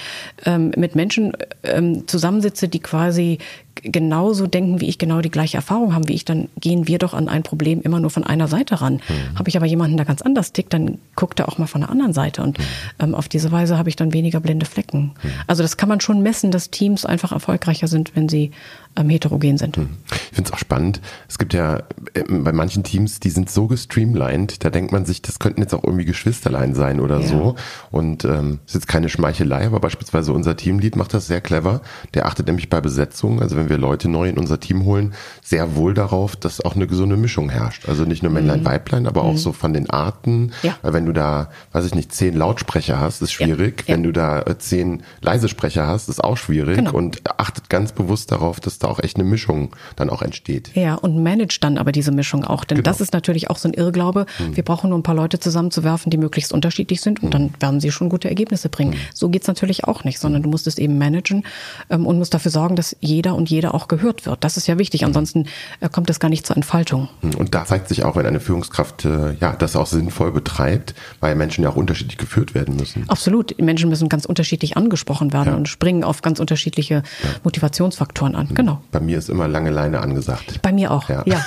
ähm, 0.46 0.72
mit 0.76 0.96
Menschen 0.96 1.32
ähm, 1.64 2.08
zusammensitze, 2.08 2.68
die 2.68 2.80
quasi 2.80 3.09
quasi 3.10 3.40
genauso 3.76 4.48
denken 4.48 4.82
wie 4.82 4.88
ich, 4.88 4.98
genau 4.98 5.22
die 5.22 5.32
gleiche 5.32 5.58
Erfahrung 5.58 5.94
haben 5.94 6.08
wie 6.08 6.14
ich, 6.14 6.26
dann 6.26 6.50
gehen 6.60 6.88
wir 6.88 6.98
doch 6.98 7.14
an 7.14 7.30
ein 7.30 7.44
Problem 7.44 7.82
immer 7.82 8.00
nur 8.00 8.10
von 8.10 8.24
einer 8.24 8.48
Seite 8.48 8.82
ran. 8.82 8.96
Mhm. 8.96 9.38
Habe 9.38 9.50
ich 9.50 9.58
aber 9.58 9.66
jemanden, 9.66 9.98
der 9.98 10.06
ganz 10.06 10.22
anders 10.22 10.52
tickt, 10.52 10.74
dann 10.74 10.98
guckt 11.16 11.40
er 11.40 11.48
auch 11.48 11.58
mal 11.58 11.68
von 11.68 11.82
der 11.82 11.90
anderen 11.90 12.14
Seite. 12.14 12.42
Und 12.44 12.60
mhm. 12.60 12.64
ähm, 13.00 13.16
auf 13.16 13.28
diese 13.28 13.52
Weise 13.52 13.78
habe 13.78 13.90
ich 13.90 13.96
dann 13.96 14.14
weniger 14.14 14.40
blinde 14.40 14.66
Flecken. 14.66 15.12
Mhm. 15.22 15.32
Also 15.48 15.64
das 15.64 15.78
kann 15.78 15.90
man 15.90 16.02
schon 16.02 16.22
messen, 16.22 16.52
dass 16.52 16.70
Teams 16.70 17.06
einfach 17.06 17.32
erfolgreicher 17.32 17.88
sind, 17.88 18.16
wenn 18.16 18.30
sie 18.30 18.52
ähm, 18.96 19.10
heterogen 19.10 19.58
sind. 19.58 19.78
Hm. 19.78 19.90
Ich 20.12 20.36
finde 20.36 20.50
es 20.50 20.54
auch 20.54 20.60
spannend. 20.60 21.02
Es 21.28 21.38
gibt 21.38 21.54
ja 21.54 21.84
äh, 22.14 22.24
bei 22.28 22.52
manchen 22.52 22.84
Teams, 22.84 23.20
die 23.20 23.30
sind 23.30 23.50
so 23.50 23.68
gestreamlined, 23.68 24.64
da 24.64 24.70
denkt 24.70 24.92
man 24.92 25.06
sich, 25.06 25.22
das 25.22 25.40
könnten 25.40 25.62
jetzt 25.62 25.74
auch 25.74 25.84
irgendwie 25.84 26.06
Geschwisterlein 26.06 26.76
sein 26.76 27.00
oder 27.00 27.20
ja. 27.20 27.28
so. 27.28 27.56
Und 27.92 28.26
ähm, 28.26 28.60
ist 28.66 28.76
jetzt 28.76 28.88
keine 28.88 29.10
Schmeichelei, 29.10 29.66
aber 29.66 29.80
beispielsweise 29.80 30.34
unser 30.34 30.56
Teamlead 30.56 30.96
macht 30.96 31.14
das 31.14 31.28
sehr 31.28 31.42
clever. 31.42 31.82
Der 32.14 32.26
achtet 32.26 32.48
nämlich 32.48 32.70
bei 32.70 32.82
Besetzung, 32.82 33.42
also 33.42 33.56
wenn 33.60 33.70
wir 33.70 33.78
Leute 33.78 34.10
neu 34.10 34.30
in 34.30 34.38
unser 34.38 34.60
Team 34.60 34.86
holen, 34.86 35.14
sehr 35.44 35.76
wohl 35.76 35.94
darauf, 35.94 36.36
dass 36.36 36.62
auch 36.62 36.76
eine 36.76 36.88
gesunde 36.88 37.18
Mischung 37.18 37.50
herrscht. 37.50 37.88
Also 37.88 38.06
nicht 38.06 38.24
nur 38.24 38.32
Männlein, 38.32 38.62
mhm. 38.62 38.66
Weiblein, 38.66 39.08
aber 39.08 39.24
mhm. 39.24 39.30
auch 39.30 39.38
so 39.38 39.52
von 39.52 39.74
den 39.74 39.90
Arten. 39.90 40.52
Ja. 40.64 40.78
Weil 40.82 40.94
wenn 40.94 41.06
du 41.06 41.14
da, 41.14 41.50
weiß 41.74 41.86
ich 41.86 41.96
nicht, 41.96 42.14
zehn 42.14 42.36
Lautsprecher 42.36 43.00
hast, 43.00 43.22
ist 43.22 43.32
schwierig. 43.32 43.84
Ja. 43.88 43.96
Wenn 43.96 44.04
du 44.04 44.12
da 44.12 44.42
äh, 44.42 44.58
zehn 44.58 45.04
Leisesprecher 45.22 45.88
hast, 45.88 46.10
ist 46.10 46.24
auch 46.24 46.38
schwierig. 46.38 46.78
Genau. 46.78 46.94
Und 46.94 47.22
achtet 47.40 47.70
ganz 47.70 47.92
bewusst 47.92 48.32
darauf, 48.32 48.60
dass 48.60 48.80
da 48.80 48.88
auch 48.88 49.00
echt 49.00 49.18
eine 49.18 49.26
Mischung 49.26 49.76
dann 49.96 50.10
auch 50.10 50.22
entsteht. 50.22 50.72
Ja, 50.76 50.96
und 50.96 51.22
managt 51.22 51.64
dann 51.64 51.78
aber 51.78 51.92
diese 51.92 52.12
Mischung 52.12 52.44
auch. 52.44 52.64
Denn 52.64 52.78
genau. 52.78 52.90
das 52.90 53.02
ist 53.02 53.14
natürlich 53.14 53.50
auch 53.50 53.58
so 53.58 53.68
ein 53.70 53.74
Irrglaube. 53.74 54.26
Hm. 54.38 54.56
Wir 54.56 54.64
brauchen 54.64 54.90
nur 54.90 55.00
ein 55.00 55.04
paar 55.04 55.16
Leute 55.16 55.40
zusammenzuwerfen, 55.40 56.10
die 56.10 56.18
möglichst 56.18 56.54
unterschiedlich 56.54 57.02
sind 57.02 57.22
und 57.22 57.34
dann 57.34 57.52
werden 57.60 57.80
sie 57.80 57.92
schon 57.92 58.10
gute 58.10 58.30
Ergebnisse 58.30 58.70
bringen. 58.70 58.94
Hm. 58.94 59.00
So 59.14 59.30
geht's 59.30 59.48
natürlich 59.48 59.86
auch 59.86 60.04
nicht, 60.04 60.20
sondern 60.20 60.44
du 60.44 60.50
musst 60.50 60.68
es 60.68 60.78
eben 60.78 60.98
managen 60.98 61.44
ähm, 61.90 62.06
und 62.06 62.18
musst 62.18 62.34
dafür 62.34 62.52
sorgen, 62.52 62.76
dass 62.76 62.96
jeder 63.00 63.36
und 63.36 63.49
jeder 63.50 63.74
auch 63.74 63.88
gehört 63.88 64.26
wird. 64.26 64.44
Das 64.44 64.58
ist 64.58 64.68
ja 64.68 64.78
wichtig. 64.78 65.06
Ansonsten 65.06 65.46
äh, 65.80 65.90
kommt 65.90 66.10
es 66.10 66.20
gar 66.20 66.30
nicht 66.30 66.46
zur 66.46 66.56
Entfaltung. 66.56 67.10
Hm. 67.22 67.36
Und 67.36 67.56
da 67.56 67.66
zeigt 67.66 67.88
sich 67.88 68.04
auch, 68.04 68.16
wenn 68.16 68.26
eine 68.26 68.40
Führungskraft 68.40 69.06
äh, 69.06 69.34
ja 69.34 69.54
das 69.54 69.76
auch 69.76 69.88
sinnvoll 69.88 70.32
betreibt, 70.32 70.96
weil 71.20 71.36
Menschen 71.36 71.64
ja 71.64 71.70
auch 71.70 71.76
unterschiedlich 71.76 72.18
geführt 72.18 72.54
werden 72.54 72.76
müssen. 72.76 73.10
Absolut. 73.10 73.60
Menschen 73.60 73.90
müssen 73.90 74.10
ganz 74.10 74.26
unterschiedlich 74.26 74.78
angesprochen 74.78 75.34
werden 75.34 75.54
ja. 75.54 75.56
und 75.56 75.68
springen 75.68 76.04
auf 76.04 76.22
ganz 76.22 76.40
unterschiedliche 76.40 76.96
ja. 76.96 77.30
Motivationsfaktoren 77.44 78.36
an. 78.36 78.50
Hm. 78.50 78.56
Genau. 78.56 78.82
Bei 78.92 79.00
mir 79.00 79.18
ist 79.18 79.30
immer 79.30 79.48
lange 79.48 79.70
Leine 79.70 80.00
angesagt. 80.00 80.62
Bei 80.62 80.72
mir 80.72 80.92
auch, 80.92 81.10
ja. 81.10 81.24
ja. 81.26 81.46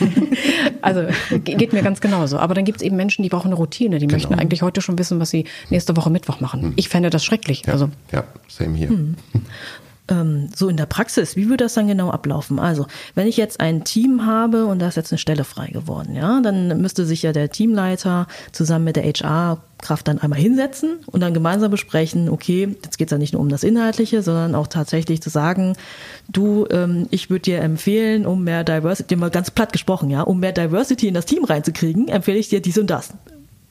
also 0.82 1.02
geht 1.44 1.72
mir 1.72 1.82
ganz 1.82 2.00
genauso. 2.00 2.38
Aber 2.38 2.54
dann 2.54 2.64
gibt 2.64 2.78
es 2.78 2.82
eben 2.82 2.96
Menschen, 2.96 3.22
die 3.22 3.28
brauchen 3.28 3.48
eine 3.48 3.56
Routine. 3.56 3.98
Die 3.98 4.06
genau. 4.06 4.16
möchten 4.16 4.34
eigentlich 4.34 4.62
heute 4.62 4.80
schon 4.80 4.98
wissen, 4.98 5.20
was 5.20 5.30
sie 5.30 5.44
nächste 5.70 5.96
Woche 5.96 6.10
Mittwoch 6.10 6.40
machen. 6.40 6.62
Hm. 6.62 6.72
Ich 6.76 6.88
fände 6.88 7.10
das 7.10 7.24
schrecklich. 7.24 7.62
Ja, 7.66 7.72
also. 7.72 7.90
ja 8.12 8.24
same 8.48 8.76
hier. 8.76 8.88
Hm. 8.88 9.16
Ähm, 10.06 10.50
so 10.54 10.68
in 10.68 10.76
der 10.76 10.84
Praxis, 10.84 11.34
wie 11.34 11.48
würde 11.48 11.64
das 11.64 11.74
dann 11.74 11.88
genau 11.88 12.10
ablaufen? 12.10 12.58
Also, 12.58 12.86
wenn 13.14 13.26
ich 13.26 13.38
jetzt 13.38 13.60
ein 13.60 13.84
Team 13.84 14.26
habe 14.26 14.66
und 14.66 14.78
da 14.78 14.88
ist 14.88 14.96
jetzt 14.96 15.12
eine 15.12 15.18
Stelle 15.18 15.44
frei 15.44 15.68
geworden, 15.68 16.14
ja, 16.14 16.42
dann 16.42 16.78
müsste 16.80 17.06
sich 17.06 17.22
ja 17.22 17.32
der 17.32 17.50
Teamleiter 17.50 18.26
zusammen 18.52 18.84
mit 18.84 18.96
der 18.96 19.04
HR-Kraft 19.04 20.06
dann 20.06 20.18
einmal 20.18 20.38
hinsetzen 20.38 20.98
und 21.06 21.22
dann 21.22 21.32
gemeinsam 21.32 21.70
besprechen, 21.70 22.28
okay, 22.28 22.76
jetzt 22.84 22.98
geht 22.98 23.08
es 23.08 23.12
ja 23.12 23.18
nicht 23.18 23.32
nur 23.32 23.40
um 23.40 23.48
das 23.48 23.64
Inhaltliche, 23.64 24.22
sondern 24.22 24.54
auch 24.54 24.66
tatsächlich 24.66 25.22
zu 25.22 25.30
sagen, 25.30 25.74
du, 26.28 26.66
ähm, 26.70 27.06
ich 27.10 27.30
würde 27.30 27.42
dir 27.42 27.60
empfehlen, 27.60 28.26
um 28.26 28.44
mehr 28.44 28.62
Diversity, 28.62 29.16
mal 29.16 29.30
ganz 29.30 29.50
platt 29.50 29.72
gesprochen, 29.72 30.10
ja, 30.10 30.20
um 30.20 30.38
mehr 30.38 30.52
Diversity 30.52 31.08
in 31.08 31.14
das 31.14 31.24
Team 31.24 31.44
reinzukriegen, 31.44 32.08
empfehle 32.08 32.36
ich 32.36 32.50
dir 32.50 32.60
dies 32.60 32.76
und 32.76 32.90
das. 32.90 33.14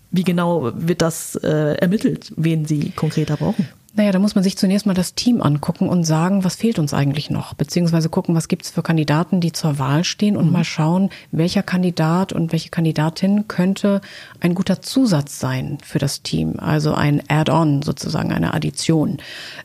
Wie 0.09 0.23
genau 0.23 0.71
wird 0.73 1.03
das 1.03 1.35
äh, 1.35 1.75
ermittelt, 1.75 2.33
wen 2.35 2.65
Sie 2.65 2.89
konkreter 2.89 3.37
brauchen? 3.37 3.67
Naja, 3.95 4.11
da 4.11 4.17
muss 4.17 4.33
man 4.33 4.43
sich 4.43 4.57
zunächst 4.57 4.87
mal 4.87 4.95
das 4.95 5.13
Team 5.13 5.39
angucken 5.39 5.87
und 5.87 6.03
sagen, 6.03 6.43
was 6.43 6.55
fehlt 6.55 6.79
uns 6.79 6.95
eigentlich 6.95 7.29
noch? 7.29 7.53
Beziehungsweise 7.53 8.09
gucken, 8.09 8.33
was 8.33 8.47
gibt 8.47 8.63
es 8.63 8.71
für 8.71 8.81
Kandidaten, 8.81 9.39
die 9.39 9.51
zur 9.51 9.77
Wahl 9.77 10.03
stehen 10.03 10.35
und 10.35 10.47
mhm. 10.47 10.51
mal 10.51 10.63
schauen, 10.63 11.11
welcher 11.31 11.61
Kandidat 11.61 12.33
und 12.33 12.51
welche 12.51 12.69
Kandidatin 12.69 13.47
könnte 13.47 14.01
ein 14.39 14.55
guter 14.55 14.81
Zusatz 14.81 15.39
sein 15.39 15.77
für 15.83 15.99
das 15.99 16.23
Team. 16.23 16.55
Also 16.59 16.95
ein 16.95 17.21
Add-on 17.27 17.83
sozusagen, 17.83 18.33
eine 18.33 18.55
Addition. 18.55 19.17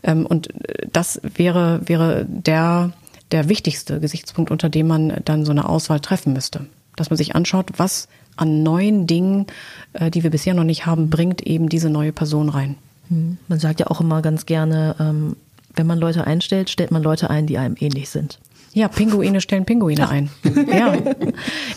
Ähm, 0.03 0.27
und 0.27 0.49
das 0.93 1.23
wäre, 1.23 1.81
wäre 1.87 2.27
der, 2.29 2.93
der 3.33 3.49
wichtigste 3.49 3.99
Gesichtspunkt, 3.99 4.51
unter 4.51 4.69
dem 4.69 4.89
man 4.89 5.23
dann 5.25 5.47
so 5.47 5.53
eine 5.53 5.67
Auswahl 5.67 6.01
treffen 6.01 6.35
müsste. 6.35 6.67
Dass 6.97 7.09
man 7.09 7.17
sich 7.17 7.35
anschaut, 7.35 7.71
was 7.79 8.09
an 8.37 8.63
neuen 8.63 9.07
Dingen, 9.07 9.47
äh, 9.95 10.11
die 10.11 10.23
wir 10.23 10.31
bisher 10.31 10.53
noch 10.53 10.65
nicht 10.65 10.85
haben, 10.85 11.09
bringt 11.09 11.41
eben 11.41 11.71
diese 11.71 11.89
neue 11.89 12.13
Person 12.13 12.51
rein. 12.51 12.77
Hm. 13.09 13.39
Man 13.49 13.59
sagt 13.59 13.81
ja 13.81 13.87
auch 13.89 14.01
immer 14.01 14.23
ganz 14.23 14.47
gerne, 14.47 14.97
ähm, 15.01 15.37
wenn 15.75 15.87
man 15.87 15.99
Leute 15.99 16.27
einstellt, 16.27 16.71
stellt 16.71 16.91
man 16.91 17.03
Leute 17.03 17.31
ein, 17.31 17.47
die 17.47 17.59
einem 17.59 17.77
ähnlich 17.79 18.09
sind. 18.11 18.39
Ja, 18.75 18.89
Pinguine 18.89 19.41
stellen 19.41 19.65
Pinguine 19.65 20.09
ein. 20.09 20.31
Ja, 20.69 20.97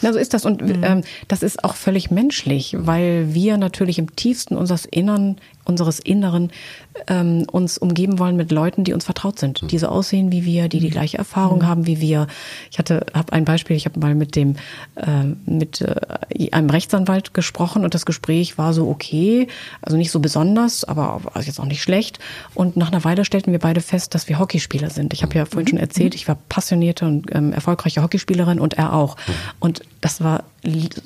na, 0.02 0.14
so 0.14 0.20
ist 0.20 0.34
das. 0.34 0.46
Und 0.46 0.62
mhm. 0.62 0.84
ähm, 0.84 1.04
das 1.28 1.44
ist 1.44 1.64
auch 1.64 1.76
völlig 1.76 2.12
menschlich, 2.12 2.76
weil 2.78 3.34
wir 3.34 3.58
natürlich 3.58 3.98
im 3.98 4.16
tiefsten 4.16 4.58
unseres 4.58 4.86
Innern 4.86 5.38
unseres 5.72 6.00
Inneren 6.00 6.52
ähm, 7.08 7.46
uns 7.52 7.78
umgeben 7.78 8.20
wollen 8.20 8.36
mit 8.36 8.52
Leuten, 8.52 8.84
die 8.84 8.94
uns 8.94 9.06
vertraut 9.06 9.40
sind, 9.40 9.72
die 9.72 9.78
so 9.78 9.88
aussehen 9.88 10.32
wie 10.32 10.46
wir, 10.46 10.68
die 10.68 10.80
die 10.80 10.90
gleiche 10.90 11.18
Erfahrung 11.18 11.60
mhm. 11.60 11.68
haben 11.68 11.88
wie 11.88 12.02
wir. 12.02 12.28
Ich 12.70 12.78
hatte 12.78 13.06
habe 13.14 13.34
ein 13.34 13.46
Beispiel, 13.46 13.76
ich 13.76 13.86
habe 13.86 14.00
mal 14.00 14.14
mit 14.14 14.36
dem 14.36 14.56
äh, 14.96 15.24
mit 15.46 15.82
äh, 15.82 16.52
einem 16.52 16.70
Rechtsanwalt 16.70 17.34
gesprochen 17.34 17.84
und 17.84 17.94
das 17.94 18.06
Gespräch 18.06 18.58
war 18.58 18.74
so 18.74 18.90
okay, 18.90 19.48
also 19.82 19.98
nicht 19.98 20.12
so 20.12 20.20
besonders, 20.20 20.84
aber 20.84 21.22
also 21.34 21.48
jetzt 21.48 21.60
auch 21.60 21.66
nicht 21.66 21.82
schlecht. 21.82 22.20
Und 22.54 22.76
nach 22.78 22.92
einer 22.92 23.04
Weile 23.04 23.26
stellten 23.26 23.52
wir 23.52 23.60
beide 23.60 23.82
fest, 23.82 24.14
dass 24.14 24.28
wir 24.28 24.38
Hockeyspieler 24.38 24.90
sind. 24.90 25.14
Ich 25.14 25.24
habe 25.24 25.36
ja 25.36 25.46
vorhin 25.46 25.68
schon 25.68 25.78
mhm. 25.78 25.84
erzählt, 25.84 26.14
ich 26.16 26.28
war 26.28 26.38
passionierte 26.50 27.06
und 27.06 27.34
ähm, 27.34 27.54
erfolgreiche 27.54 28.04
Hockeyspielerin 28.04 28.60
und 28.60 28.74
er 28.74 28.94
auch. 28.94 29.16
Mhm. 29.16 29.34
Und 29.60 29.82
das 30.02 30.22
war 30.22 30.44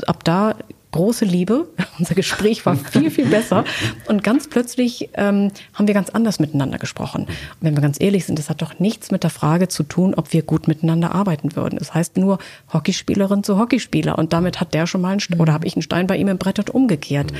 ab 0.07 0.23
da 0.23 0.55
große 0.95 1.25
Liebe. 1.25 1.67
Unser 1.99 2.15
Gespräch 2.15 2.65
war 2.65 2.75
viel, 2.75 3.11
viel 3.11 3.25
besser. 3.25 3.65
Und 4.07 4.23
ganz 4.23 4.47
plötzlich 4.47 5.09
ähm, 5.15 5.51
haben 5.73 5.87
wir 5.87 5.93
ganz 5.93 6.09
anders 6.09 6.39
miteinander 6.39 6.77
gesprochen. 6.77 7.23
Und 7.25 7.57
wenn 7.59 7.75
wir 7.75 7.81
ganz 7.81 7.99
ehrlich 7.99 8.25
sind, 8.25 8.39
das 8.39 8.49
hat 8.49 8.61
doch 8.61 8.79
nichts 8.79 9.11
mit 9.11 9.23
der 9.23 9.29
Frage 9.29 9.67
zu 9.67 9.83
tun, 9.83 10.13
ob 10.15 10.31
wir 10.31 10.41
gut 10.41 10.67
miteinander 10.67 11.13
arbeiten 11.13 11.55
würden. 11.55 11.77
Das 11.77 11.93
heißt 11.93 12.15
nur 12.17 12.39
Hockeyspielerin 12.71 13.43
zu 13.43 13.59
Hockeyspieler. 13.59 14.17
Und 14.17 14.31
damit 14.31 14.61
hat 14.61 14.73
der 14.73 14.87
schon 14.87 15.01
mal 15.01 15.11
einen, 15.11 15.19
Stein, 15.19 15.39
oder 15.41 15.51
habe 15.51 15.67
ich 15.67 15.75
einen 15.75 15.83
Stein 15.83 16.07
bei 16.07 16.15
ihm 16.15 16.29
im 16.29 16.37
Brett 16.37 16.59
und 16.59 16.69
umgekehrt. 16.69 17.33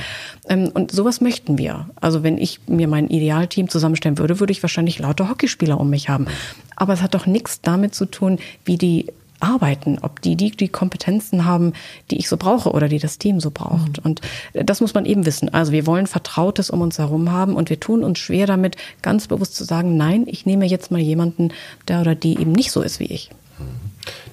Ähm, 0.50 0.70
und 0.74 0.92
sowas 0.92 1.22
möchten 1.22 1.58
wir. 1.58 1.90
Also 1.96 2.24
wenn 2.24 2.38
ich 2.38 2.60
mir 2.68 2.90
mein 2.90 3.08
Idealteam 3.08 3.70
zusammenstellen 3.70 4.18
würde, 4.18 4.42
würde 4.42 4.52
ich 4.52 4.62
wahrscheinlich 4.64 5.00
lauter 5.00 5.30
Hockeyspieler 5.30 5.80
um 5.80 5.90
mich 5.90 6.10
haben. 6.10 6.28
Aber 6.76 6.92
es 6.92 7.02
hat 7.02 7.16
doch 7.16 7.26
nichts 7.26 7.62
damit 7.62 7.96
zu 7.96 8.06
tun, 8.06 8.38
wie 8.66 8.78
die 8.78 9.08
arbeiten, 9.40 10.00
ob 10.02 10.22
die, 10.22 10.36
die 10.36 10.52
die 10.52 10.70
Kompetenzen 10.70 11.46
haben, 11.46 11.74
die 12.12 12.18
ich 12.18 12.30
so 12.30 12.38
brauche 12.38 12.72
oder 12.72 12.88
die 12.88 13.00
das 13.00 13.18
Team 13.18 13.40
so 13.40 13.52
braucht. 13.52 14.04
Mhm. 14.04 14.06
Und 14.06 14.22
das 14.54 14.82
muss 14.82 14.94
man 14.94 15.06
eben 15.06 15.26
wissen. 15.26 15.54
Also 15.54 15.72
wir 15.72 15.86
wollen 15.86 16.08
Vertrautes 16.08 16.70
um 16.70 16.82
uns 16.82 16.98
herum 16.98 17.32
haben 17.32 17.56
und 17.56 17.70
wir 17.70 17.80
tun 17.80 18.04
uns 18.04 18.20
schwer 18.20 18.48
damit, 18.48 18.78
ganz 19.02 19.28
bewusst 19.28 19.56
zu 19.56 19.64
sagen, 19.64 19.98
nein, 19.98 20.26
ich 20.28 20.46
nehme 20.46 20.66
jetzt 20.66 20.92
mal 20.92 21.02
jemanden, 21.02 21.50
der 21.88 22.02
oder 22.02 22.16
die 22.16 22.40
eben 22.40 22.52
nicht 22.52 22.72
so 22.72 22.82
ist 22.82 23.00
wie 23.00 23.06
ich. 23.06 23.30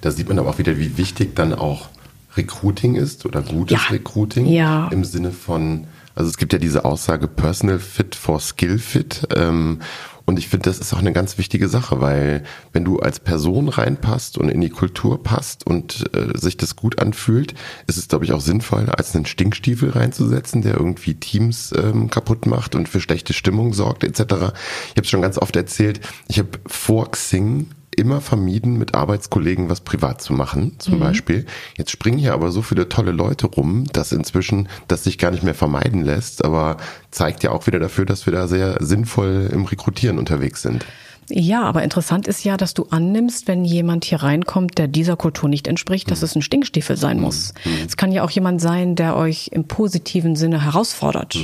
Da 0.01 0.11
sieht 0.11 0.29
man 0.29 0.39
aber 0.39 0.51
auch 0.51 0.59
wieder, 0.59 0.79
wie 0.79 0.97
wichtig 0.97 1.35
dann 1.35 1.53
auch 1.53 1.89
Recruiting 2.37 2.95
ist 2.95 3.27
oder 3.27 3.43
gutes 3.43 3.79
ja. 3.79 3.91
Recruiting 3.91 4.47
ja. 4.47 4.89
im 4.89 5.05
Sinne 5.05 5.33
von, 5.33 5.87
also 6.15 6.31
es 6.31 6.37
gibt 6.37 6.53
ja 6.53 6.59
diese 6.59 6.85
Aussage 6.85 7.29
Personal 7.29 7.79
Fit 7.79 8.15
for 8.15 8.41
Skill 8.41 8.79
Fit. 8.79 9.27
Ähm, 9.35 9.81
und 10.25 10.39
ich 10.39 10.49
finde, 10.49 10.71
das 10.71 10.79
ist 10.79 10.93
auch 10.95 10.99
eine 10.99 11.13
ganz 11.13 11.39
wichtige 11.39 11.69
Sache, 11.69 12.01
weil 12.01 12.45
wenn 12.73 12.85
du 12.85 12.99
als 12.99 13.21
Person 13.21 13.69
reinpasst 13.69 14.39
und 14.39 14.49
in 14.49 14.61
die 14.61 14.71
Kultur 14.71 15.23
passt 15.23 15.67
und 15.67 16.05
äh, 16.15 16.39
sich 16.39 16.57
das 16.57 16.77
gut 16.77 17.01
anfühlt, 17.01 17.55
ist 17.87 17.99
es, 17.99 18.09
glaube 18.09 18.25
ich, 18.25 18.33
auch 18.33 18.41
sinnvoll, 18.41 18.89
als 18.91 19.15
einen 19.15 19.27
Stinkstiefel 19.27 19.91
reinzusetzen, 19.91 20.63
der 20.63 20.77
irgendwie 20.77 21.15
Teams 21.15 21.73
ähm, 21.77 22.11
kaputt 22.11 22.47
macht 22.47 22.75
und 22.75 22.89
für 22.89 23.01
schlechte 23.01 23.33
Stimmung 23.33 23.73
sorgt, 23.73 24.05
etc. 24.05 24.21
Ich 24.21 24.29
habe 24.29 25.03
es 25.03 25.11
schon 25.11 25.23
ganz 25.23 25.39
oft 25.39 25.57
erzählt, 25.57 26.01
ich 26.29 26.39
habe 26.39 26.51
vor 26.67 27.11
Xing 27.11 27.67
immer 27.97 28.21
vermieden, 28.21 28.79
mit 28.79 28.95
Arbeitskollegen 28.95 29.69
was 29.69 29.81
privat 29.81 30.23
zu 30.23 30.33
machen, 30.33 30.77
zum 30.79 30.95
mhm. 30.95 31.01
Beispiel. 31.01 31.47
Jetzt 31.77 31.91
springen 31.91 32.19
hier 32.19 32.33
aber 32.33 32.51
so 32.51 32.63
viele 32.63 32.89
tolle 32.89 33.13
Leute 33.13 33.47
rum, 33.47 33.85
dass 33.93 34.13
inzwischen 34.13 34.69
das 34.89 35.05
sich 35.05 35.19
gar 35.19 35.31
nicht 35.31 35.43
mehr 35.43 35.55
vermeiden 35.55 36.03
lässt, 36.03 36.45
aber 36.45 36.79
zeigt 37.11 37.43
ja 37.43 37.51
auch 37.51 37.67
wieder 37.67 37.79
dafür, 37.79 38.07
dass 38.07 38.27
wir 38.27 38.33
da 38.33 38.49
sehr 38.49 38.77
sinnvoll 38.81 39.51
im 39.53 39.65
Rekrutieren 39.65 40.19
unterwegs 40.19 40.63
sind. 40.63 40.87
Ja, 41.29 41.63
aber 41.63 41.83
interessant 41.83 42.27
ist 42.27 42.45
ja, 42.45 42.57
dass 42.57 42.75
du 42.75 42.87
annimmst, 42.91 43.47
wenn 43.49 43.65
jemand 43.65 44.05
hier 44.05 44.23
reinkommt, 44.23 44.77
der 44.79 44.89
dieser 44.89 45.17
Kultur 45.17 45.49
nicht 45.49 45.69
entspricht, 45.69 46.11
dass 46.11 46.21
mhm. 46.21 46.25
es 46.25 46.37
ein 46.37 46.43
Stinkstiefel 46.43 46.97
sein 46.97 47.21
muss. 47.21 47.55
Mhm. 47.65 47.87
Es 47.87 47.97
kann 47.97 48.13
ja 48.13 48.25
auch 48.25 48.31
jemand 48.31 48.61
sein, 48.61 48.97
der 48.97 49.17
euch 49.17 49.49
im 49.53 49.65
positiven 49.65 50.35
Sinne 50.35 50.65
herausfordert. 50.65 51.37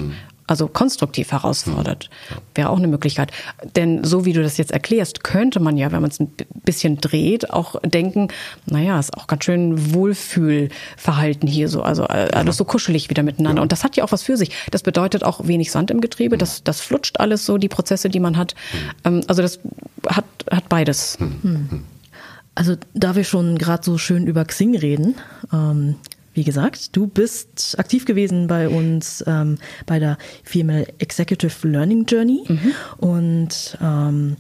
Also 0.49 0.67
konstruktiv 0.67 1.31
herausfordert. 1.31 2.09
Wäre 2.55 2.71
auch 2.71 2.79
eine 2.79 2.89
Möglichkeit. 2.89 3.31
Denn 3.77 4.03
so 4.03 4.25
wie 4.25 4.33
du 4.33 4.43
das 4.43 4.57
jetzt 4.57 4.73
erklärst, 4.73 5.23
könnte 5.23 5.61
man 5.61 5.77
ja, 5.77 5.93
wenn 5.93 6.01
man 6.01 6.11
es 6.11 6.19
ein 6.19 6.33
bisschen 6.65 6.97
dreht, 6.97 7.51
auch 7.51 7.77
denken, 7.83 8.29
naja, 8.67 8.99
ist 8.99 9.15
auch 9.15 9.27
ganz 9.27 9.45
schön 9.45 9.93
Wohlfühlverhalten 9.93 11.47
hier 11.47 11.69
so, 11.69 11.83
also 11.83 12.05
äh, 12.05 12.31
alles 12.33 12.57
so 12.57 12.65
kuschelig 12.65 13.11
wieder 13.11 13.23
miteinander. 13.23 13.61
Ja. 13.61 13.63
Und 13.63 13.73
das 13.73 13.85
hat 13.85 13.97
ja 13.97 14.05
auch 14.05 14.13
was 14.13 14.23
für 14.23 14.39
sich. 14.39 14.51
Das 14.71 14.83
bedeutet 14.83 15.23
auch 15.23 15.47
wenig 15.47 15.71
Sand 15.71 15.91
im 15.91 16.01
Getriebe, 16.01 16.39
das, 16.39 16.65
das 16.65 16.81
flutscht 16.81 17.21
alles 17.21 17.45
so, 17.45 17.59
die 17.59 17.69
Prozesse, 17.69 18.09
die 18.09 18.21
man 18.21 18.39
hat. 18.39 18.55
Mhm. 19.05 19.23
also 19.27 19.43
das 19.43 19.61
hat, 20.09 20.25
hat 20.51 20.69
beides. 20.71 21.19
Mhm. 21.21 21.85
Also 22.55 22.75
da 22.95 23.15
wir 23.15 23.25
schon 23.25 23.59
gerade 23.59 23.85
so 23.85 23.99
schön 23.99 24.27
über 24.27 24.45
Xing 24.45 24.77
reden, 24.77 25.15
ähm, 25.53 25.97
wie 26.35 26.45
gesagt, 26.45 26.97
du 26.97 27.07
bist 27.07 27.77
aktiv 27.79 28.05
gewesen 28.05 28.47
bei 28.47 28.69
uns 28.69 29.25
ähm, 29.27 29.59
bei 29.87 29.99
der 29.99 30.19
Female 30.45 30.87
Executive 30.99 31.67
Learning 31.67 32.05
Journey 32.07 32.45
mhm. 32.47 32.73
und 32.99 33.79
ähm, 33.83 34.37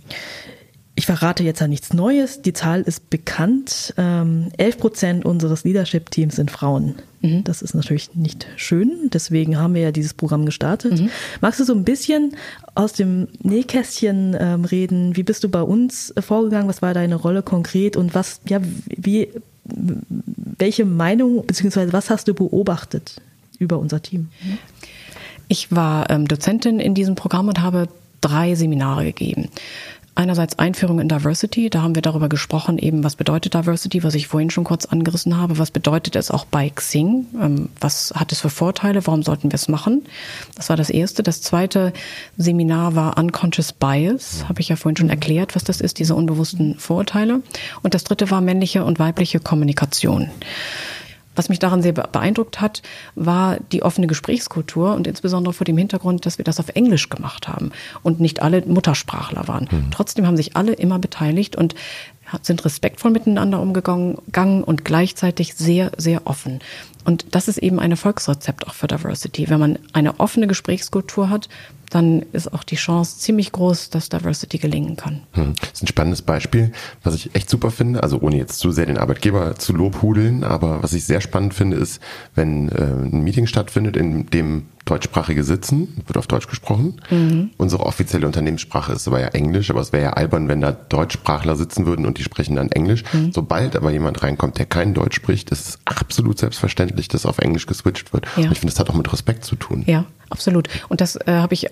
ich 0.98 1.06
verrate 1.06 1.44
jetzt 1.44 1.60
ja 1.60 1.68
nichts 1.68 1.92
Neues. 1.92 2.42
Die 2.42 2.52
Zahl 2.52 2.80
ist 2.80 3.08
bekannt. 3.08 3.94
Ähm, 3.96 4.48
11 4.56 4.78
Prozent 4.78 5.24
unseres 5.24 5.62
Leadership-Teams 5.62 6.34
sind 6.34 6.50
Frauen. 6.50 6.96
Mhm. 7.20 7.44
Das 7.44 7.62
ist 7.62 7.72
natürlich 7.72 8.16
nicht 8.16 8.48
schön. 8.56 9.08
Deswegen 9.12 9.58
haben 9.58 9.74
wir 9.74 9.82
ja 9.82 9.92
dieses 9.92 10.12
Programm 10.12 10.44
gestartet. 10.44 11.00
Mhm. 11.00 11.10
Magst 11.40 11.60
du 11.60 11.64
so 11.64 11.72
ein 11.72 11.84
bisschen 11.84 12.34
aus 12.74 12.94
dem 12.94 13.28
Nähkästchen 13.44 14.36
ähm, 14.40 14.64
reden? 14.64 15.14
Wie 15.14 15.22
bist 15.22 15.44
du 15.44 15.48
bei 15.48 15.62
uns 15.62 16.12
vorgegangen? 16.18 16.68
Was 16.68 16.82
war 16.82 16.94
deine 16.94 17.14
Rolle 17.14 17.44
konkret? 17.44 17.96
Und 17.96 18.16
was, 18.16 18.40
ja, 18.48 18.58
wie 18.88 19.28
welche 19.68 20.84
Meinung 20.84 21.44
bzw. 21.46 21.92
was 21.92 22.10
hast 22.10 22.28
du 22.28 22.34
beobachtet 22.34 23.20
über 23.58 23.78
unser 23.78 24.02
Team? 24.02 24.28
Ich 25.48 25.72
war 25.72 26.10
ähm, 26.10 26.26
Dozentin 26.26 26.80
in 26.80 26.94
diesem 26.94 27.14
Programm 27.14 27.48
und 27.48 27.60
habe 27.60 27.88
drei 28.20 28.54
Seminare 28.54 29.04
gegeben. 29.04 29.48
Einerseits 30.18 30.58
Einführung 30.58 30.98
in 30.98 31.08
Diversity, 31.08 31.70
da 31.70 31.82
haben 31.82 31.94
wir 31.94 32.02
darüber 32.02 32.28
gesprochen, 32.28 32.76
eben 32.76 33.04
was 33.04 33.14
bedeutet 33.14 33.54
Diversity, 33.54 34.02
was 34.02 34.16
ich 34.16 34.26
vorhin 34.26 34.50
schon 34.50 34.64
kurz 34.64 34.84
angerissen 34.84 35.36
habe, 35.36 35.58
was 35.58 35.70
bedeutet 35.70 36.16
es 36.16 36.32
auch 36.32 36.44
bei 36.44 36.70
Xing, 36.70 37.26
ähm, 37.40 37.68
was 37.78 38.12
hat 38.16 38.32
es 38.32 38.40
für 38.40 38.50
Vorteile, 38.50 39.06
warum 39.06 39.22
sollten 39.22 39.52
wir 39.52 39.54
es 39.54 39.68
machen. 39.68 40.02
Das 40.56 40.70
war 40.70 40.76
das 40.76 40.90
erste. 40.90 41.22
Das 41.22 41.40
zweite 41.40 41.92
Seminar 42.36 42.96
war 42.96 43.16
Unconscious 43.16 43.72
Bias, 43.72 44.44
habe 44.48 44.60
ich 44.60 44.70
ja 44.70 44.74
vorhin 44.74 44.96
schon 44.96 45.08
erklärt, 45.08 45.54
was 45.54 45.62
das 45.62 45.80
ist, 45.80 46.00
diese 46.00 46.16
unbewussten 46.16 46.76
Vorurteile. 46.80 47.40
Und 47.84 47.94
das 47.94 48.02
dritte 48.02 48.28
war 48.28 48.40
männliche 48.40 48.84
und 48.84 48.98
weibliche 48.98 49.38
Kommunikation. 49.38 50.30
Was 51.38 51.48
mich 51.48 51.60
daran 51.60 51.82
sehr 51.82 51.92
beeindruckt 51.92 52.60
hat, 52.60 52.82
war 53.14 53.58
die 53.70 53.84
offene 53.84 54.08
Gesprächskultur 54.08 54.94
und 54.94 55.06
insbesondere 55.06 55.54
vor 55.54 55.64
dem 55.64 55.78
Hintergrund, 55.78 56.26
dass 56.26 56.36
wir 56.38 56.44
das 56.44 56.58
auf 56.58 56.70
Englisch 56.70 57.10
gemacht 57.10 57.46
haben 57.46 57.70
und 58.02 58.18
nicht 58.18 58.42
alle 58.42 58.62
Muttersprachler 58.66 59.46
waren. 59.46 59.68
Mhm. 59.70 59.92
Trotzdem 59.92 60.26
haben 60.26 60.36
sich 60.36 60.56
alle 60.56 60.72
immer 60.72 60.98
beteiligt 60.98 61.54
und 61.54 61.76
sind 62.42 62.64
respektvoll 62.64 63.12
miteinander 63.12 63.60
umgegangen 63.60 64.64
und 64.64 64.84
gleichzeitig 64.84 65.54
sehr, 65.54 65.92
sehr 65.96 66.26
offen. 66.26 66.58
Und 67.04 67.34
das 67.36 67.46
ist 67.46 67.58
eben 67.58 67.78
ein 67.78 67.92
Erfolgsrezept 67.92 68.66
auch 68.66 68.74
für 68.74 68.88
Diversity. 68.88 69.48
Wenn 69.48 69.60
man 69.60 69.78
eine 69.92 70.18
offene 70.18 70.48
Gesprächskultur 70.48 71.30
hat, 71.30 71.48
dann 71.90 72.22
ist 72.32 72.52
auch 72.52 72.64
die 72.64 72.76
Chance 72.76 73.18
ziemlich 73.18 73.52
groß, 73.52 73.90
dass 73.90 74.08
Diversity 74.08 74.58
gelingen 74.58 74.96
kann. 74.96 75.22
Hm. 75.32 75.54
Das 75.60 75.72
ist 75.74 75.82
ein 75.82 75.88
spannendes 75.88 76.22
Beispiel, 76.22 76.72
was 77.02 77.14
ich 77.14 77.34
echt 77.34 77.48
super 77.50 77.70
finde, 77.70 78.02
also 78.02 78.20
ohne 78.20 78.36
jetzt 78.36 78.58
zu 78.58 78.70
sehr 78.72 78.86
den 78.86 78.98
Arbeitgeber 78.98 79.56
zu 79.56 79.72
lobhudeln, 79.72 80.44
aber 80.44 80.82
was 80.82 80.92
ich 80.92 81.04
sehr 81.04 81.20
spannend 81.20 81.54
finde, 81.54 81.76
ist, 81.76 82.00
wenn 82.34 82.68
äh, 82.68 82.82
ein 82.82 83.22
Meeting 83.22 83.46
stattfindet, 83.46 83.96
in 83.96 84.26
dem 84.26 84.66
Deutschsprachige 84.88 85.44
sitzen, 85.44 86.02
wird 86.06 86.16
auf 86.16 86.26
Deutsch 86.26 86.48
gesprochen. 86.48 87.00
Mhm. 87.10 87.50
Unsere 87.58 87.84
offizielle 87.84 88.26
Unternehmenssprache 88.26 88.92
ist 88.92 89.06
aber 89.06 89.20
ja 89.20 89.28
Englisch, 89.28 89.70
aber 89.70 89.80
es 89.80 89.92
wäre 89.92 90.04
ja 90.04 90.12
albern, 90.14 90.48
wenn 90.48 90.60
da 90.60 90.72
Deutschsprachler 90.72 91.56
sitzen 91.56 91.86
würden 91.86 92.06
und 92.06 92.18
die 92.18 92.22
sprechen 92.22 92.56
dann 92.56 92.70
Englisch. 92.70 93.04
Mhm. 93.12 93.32
Sobald 93.32 93.76
aber 93.76 93.90
jemand 93.90 94.22
reinkommt, 94.22 94.58
der 94.58 94.66
kein 94.66 94.94
Deutsch 94.94 95.16
spricht, 95.16 95.50
ist 95.50 95.68
es 95.68 95.78
absolut 95.84 96.38
selbstverständlich, 96.38 97.08
dass 97.08 97.26
auf 97.26 97.38
Englisch 97.38 97.66
geswitcht 97.66 98.12
wird. 98.12 98.26
Ja. 98.36 98.44
Und 98.44 98.52
ich 98.52 98.60
finde, 98.60 98.72
das 98.72 98.80
hat 98.80 98.88
auch 98.88 98.94
mit 98.94 99.12
Respekt 99.12 99.44
zu 99.44 99.56
tun. 99.56 99.84
Ja, 99.86 100.06
absolut. 100.30 100.68
Und 100.88 101.00
das 101.00 101.16
äh, 101.16 101.32
habe 101.32 101.54
ich 101.54 101.66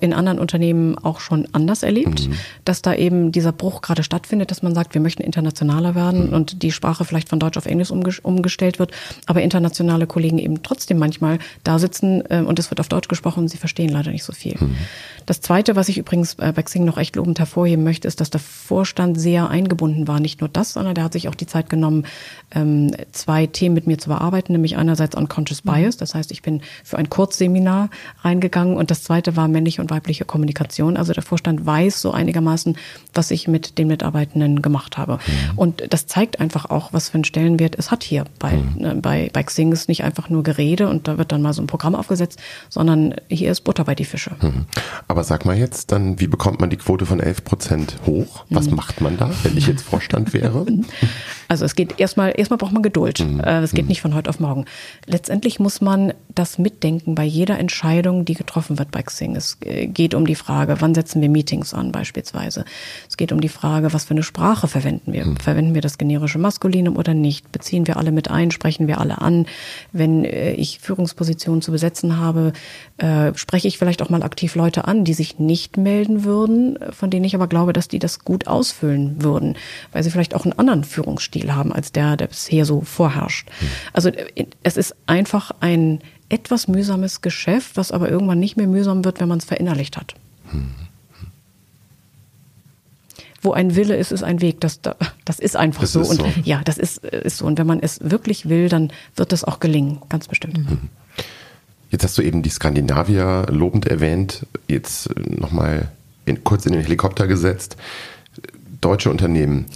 in 0.00 0.12
anderen 0.12 0.38
Unternehmen 0.38 0.96
auch 0.98 1.20
schon 1.20 1.48
anders 1.52 1.82
erlebt, 1.82 2.28
mhm. 2.28 2.34
dass 2.64 2.82
da 2.82 2.94
eben 2.94 3.32
dieser 3.32 3.52
Bruch 3.52 3.82
gerade 3.82 4.02
stattfindet, 4.02 4.50
dass 4.50 4.62
man 4.62 4.74
sagt, 4.74 4.94
wir 4.94 5.00
möchten 5.00 5.22
internationaler 5.22 5.94
werden 5.94 6.28
mhm. 6.28 6.32
und 6.34 6.62
die 6.62 6.72
Sprache 6.72 7.04
vielleicht 7.04 7.28
von 7.28 7.38
Deutsch 7.38 7.56
auf 7.56 7.66
Englisch 7.66 7.90
umgestellt 7.90 8.78
wird, 8.78 8.92
aber 9.26 9.42
internationale 9.42 10.06
Kollegen 10.06 10.38
eben 10.38 10.62
trotzdem 10.62 10.98
manchmal 10.98 11.38
da 11.64 11.78
sitzen 11.78 12.22
äh, 12.28 12.40
und 12.40 12.58
es 12.58 12.70
wird 12.70 12.80
auf 12.80 12.88
Deutsch 12.88 13.08
gesprochen 13.08 13.40
und 13.40 13.48
sie 13.48 13.58
verstehen 13.58 13.90
leider 13.90 14.10
nicht 14.10 14.24
so 14.24 14.32
viel. 14.32 14.56
Mhm. 14.58 14.76
Das 15.26 15.40
Zweite, 15.40 15.74
was 15.74 15.88
ich 15.88 15.98
übrigens 15.98 16.34
äh, 16.34 16.52
bei 16.54 16.62
Xing 16.62 16.84
noch 16.84 16.98
echt 16.98 17.16
lobend 17.16 17.38
hervorheben 17.38 17.84
möchte, 17.84 18.06
ist, 18.06 18.20
dass 18.20 18.30
der 18.30 18.40
Vorstand 18.40 19.20
sehr 19.20 19.50
eingebunden 19.50 20.06
war. 20.06 20.20
Nicht 20.20 20.40
nur 20.40 20.48
das, 20.48 20.74
sondern 20.74 20.94
der 20.94 21.04
hat 21.04 21.12
sich 21.12 21.28
auch 21.28 21.34
die 21.34 21.46
Zeit 21.46 21.68
genommen, 21.68 22.04
ähm, 22.54 22.92
zwei 23.12 23.46
Themen 23.46 23.74
mit 23.74 23.86
mir 23.86 23.98
zu 23.98 24.08
bearbeiten, 24.08 24.52
nämlich 24.52 24.76
einerseits 24.76 25.16
Unconscious 25.16 25.64
mhm. 25.64 25.70
Bias, 25.70 25.96
das 25.96 26.14
heißt, 26.14 26.30
ich 26.30 26.42
bin 26.42 26.62
für 26.84 26.98
ein 26.98 27.10
Kurzseminar 27.10 27.90
reingegangen 28.22 28.76
und 28.76 28.90
das 28.90 29.02
Zweite 29.02 29.36
war 29.36 29.48
männliche 29.56 29.80
und 29.80 29.90
weibliche 29.90 30.26
Kommunikation. 30.26 30.98
Also 30.98 31.14
der 31.14 31.22
Vorstand 31.22 31.64
weiß 31.64 32.00
so 32.02 32.10
einigermaßen, 32.10 32.76
was 33.14 33.30
ich 33.30 33.48
mit 33.48 33.78
den 33.78 33.88
Mitarbeitenden 33.88 34.60
gemacht 34.60 34.98
habe. 34.98 35.14
Mhm. 35.14 35.58
Und 35.58 35.82
das 35.90 36.06
zeigt 36.06 36.40
einfach 36.40 36.66
auch, 36.66 36.92
was 36.92 37.08
für 37.08 37.14
einen 37.14 37.24
Stellenwert 37.24 37.74
es 37.78 37.90
hat 37.90 38.04
hier 38.04 38.24
bei, 38.38 38.52
mhm. 38.52 38.84
äh, 38.84 38.94
bei, 38.94 39.30
bei 39.32 39.42
Xing. 39.42 39.72
ist 39.72 39.88
nicht 39.88 40.04
einfach 40.04 40.28
nur 40.28 40.42
Gerede 40.42 40.88
und 40.88 41.08
da 41.08 41.16
wird 41.16 41.32
dann 41.32 41.40
mal 41.40 41.54
so 41.54 41.62
ein 41.62 41.66
Programm 41.66 41.94
aufgesetzt, 41.94 42.38
sondern 42.68 43.14
hier 43.28 43.50
ist 43.50 43.62
Butter 43.62 43.84
bei 43.84 43.94
die 43.94 44.04
Fische. 44.04 44.32
Mhm. 44.42 44.66
Aber 45.08 45.24
sag 45.24 45.46
mal 45.46 45.56
jetzt 45.56 45.92
dann, 45.92 46.20
wie 46.20 46.26
bekommt 46.26 46.60
man 46.60 46.68
die 46.68 46.76
Quote 46.76 47.06
von 47.06 47.20
11 47.20 47.44
Prozent 47.44 47.96
hoch? 48.04 48.44
Was 48.50 48.68
mhm. 48.68 48.76
macht 48.76 49.00
man 49.00 49.16
da, 49.16 49.30
wenn 49.42 49.56
ich 49.56 49.66
jetzt 49.66 49.82
Vorstand 49.82 50.32
wäre? 50.34 50.66
Also 51.48 51.64
es 51.64 51.76
geht 51.76 52.00
erstmal, 52.00 52.34
erstmal 52.36 52.58
braucht 52.58 52.72
man 52.72 52.82
Geduld. 52.82 53.20
Mhm. 53.20 53.40
Äh, 53.40 53.60
es 53.60 53.72
geht 53.72 53.84
mhm. 53.84 53.90
nicht 53.90 54.00
von 54.00 54.14
heute 54.14 54.30
auf 54.30 54.40
morgen. 54.40 54.64
Letztendlich 55.06 55.60
muss 55.60 55.80
man 55.80 56.12
das 56.34 56.58
mitdenken 56.58 57.14
bei 57.14 57.24
jeder 57.24 57.58
Entscheidung, 57.58 58.24
die 58.24 58.34
getroffen 58.34 58.78
wird 58.78 58.90
bei 58.90 59.02
Xing. 59.02 59.36
Es 59.36 59.45
äh, 59.60 59.86
geht 59.86 60.14
um 60.14 60.26
die 60.26 60.34
Frage, 60.34 60.76
wann 60.80 60.94
setzen 60.94 61.22
wir 61.22 61.28
Meetings 61.28 61.74
an 61.74 61.92
beispielsweise. 61.92 62.64
Es 63.08 63.16
geht 63.16 63.32
um 63.32 63.40
die 63.40 63.48
Frage, 63.48 63.92
was 63.92 64.04
für 64.04 64.12
eine 64.12 64.22
Sprache 64.22 64.68
verwenden 64.68 65.12
wir. 65.12 65.26
Mhm. 65.26 65.36
Verwenden 65.36 65.74
wir 65.74 65.82
das 65.82 65.98
generische 65.98 66.38
Maskulinum 66.38 66.96
oder 66.96 67.14
nicht? 67.14 67.52
Beziehen 67.52 67.86
wir 67.86 67.96
alle 67.96 68.12
mit 68.12 68.30
ein? 68.30 68.50
Sprechen 68.50 68.88
wir 68.88 68.98
alle 68.98 69.20
an? 69.20 69.46
Wenn 69.92 70.24
äh, 70.24 70.52
ich 70.52 70.80
Führungspositionen 70.80 71.62
zu 71.62 71.72
besetzen 71.72 72.18
habe, 72.18 72.52
spreche 73.34 73.68
ich 73.68 73.78
vielleicht 73.78 74.00
auch 74.00 74.08
mal 74.08 74.22
aktiv 74.22 74.54
Leute 74.54 74.86
an, 74.86 75.04
die 75.04 75.12
sich 75.12 75.38
nicht 75.38 75.76
melden 75.76 76.24
würden, 76.24 76.78
von 76.90 77.10
denen 77.10 77.24
ich 77.24 77.34
aber 77.34 77.46
glaube, 77.46 77.72
dass 77.72 77.88
die 77.88 77.98
das 77.98 78.20
gut 78.20 78.46
ausfüllen 78.46 79.22
würden, 79.22 79.56
weil 79.92 80.02
sie 80.02 80.10
vielleicht 80.10 80.34
auch 80.34 80.44
einen 80.44 80.58
anderen 80.58 80.84
Führungsstil 80.84 81.54
haben 81.54 81.72
als 81.72 81.92
der, 81.92 82.16
der 82.16 82.28
bisher 82.28 82.64
so 82.64 82.80
vorherrscht. 82.80 83.48
Also 83.92 84.10
es 84.62 84.76
ist 84.76 84.94
einfach 85.06 85.50
ein 85.60 86.00
etwas 86.28 86.68
mühsames 86.68 87.20
Geschäft, 87.20 87.76
was 87.76 87.92
aber 87.92 88.10
irgendwann 88.10 88.40
nicht 88.40 88.56
mehr 88.56 88.66
mühsam 88.66 89.04
wird, 89.04 89.20
wenn 89.20 89.28
man 89.28 89.38
es 89.38 89.44
verinnerlicht 89.44 89.96
hat. 89.96 90.14
wo 93.42 93.52
ein 93.52 93.76
Wille 93.76 93.96
ist, 93.96 94.10
ist 94.12 94.24
ein 94.24 94.40
Weg. 94.40 94.60
Das, 94.60 94.80
das 95.24 95.38
ist 95.38 95.56
einfach 95.56 95.82
Das 95.82 95.92
so. 95.92 96.00
ist 96.00 96.10
und 96.10 96.18
so. 96.20 96.26
ja, 96.42 96.62
das 96.64 96.78
ist, 96.78 97.04
ist 97.04 97.38
so. 97.38 97.46
Und 97.46 97.58
wenn 97.58 97.66
man 97.66 97.80
es 97.80 98.00
wirklich 98.02 98.48
will, 98.48 98.68
dann 98.68 98.92
wird 99.14 99.32
es 99.32 99.44
auch 99.44 99.60
gelingen, 99.60 100.00
ganz 100.08 100.26
bestimmt. 100.26 100.58
Jetzt 101.90 102.02
hast 102.02 102.18
du 102.18 102.22
eben 102.22 102.42
die 102.42 102.50
Skandinavier 102.50 103.46
lobend 103.48 103.86
erwähnt, 103.86 104.46
jetzt 104.66 105.10
nochmal 105.16 105.92
in, 106.24 106.42
kurz 106.42 106.66
in 106.66 106.72
den 106.72 106.82
Helikopter 106.82 107.28
gesetzt. 107.28 107.76
Deutsche 108.80 109.10
Unternehmen, 109.10 109.66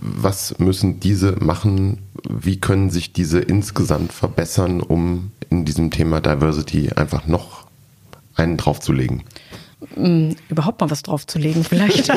was 0.00 0.58
müssen 0.58 1.00
diese 1.00 1.32
machen? 1.42 1.98
Wie 2.28 2.60
können 2.60 2.90
sich 2.90 3.12
diese 3.12 3.40
insgesamt 3.40 4.12
verbessern, 4.12 4.80
um 4.80 5.32
in 5.50 5.64
diesem 5.64 5.90
Thema 5.90 6.20
Diversity 6.20 6.90
einfach 6.94 7.26
noch 7.26 7.66
einen 8.34 8.56
draufzulegen? 8.56 9.22
überhaupt 10.48 10.80
mal 10.80 10.90
was 10.90 11.02
draufzulegen, 11.02 11.64
vielleicht 11.64 12.08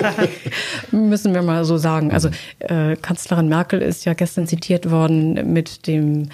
müssen 0.91 1.33
wir 1.33 1.41
mal 1.41 1.65
so 1.65 1.77
sagen. 1.77 2.11
Also 2.11 2.29
äh, 2.59 2.95
Kanzlerin 2.95 3.49
Merkel 3.49 3.81
ist 3.81 4.05
ja 4.05 4.13
gestern 4.13 4.47
zitiert 4.47 4.91
worden 4.91 5.51
mit 5.51 5.87
dem 5.87 6.29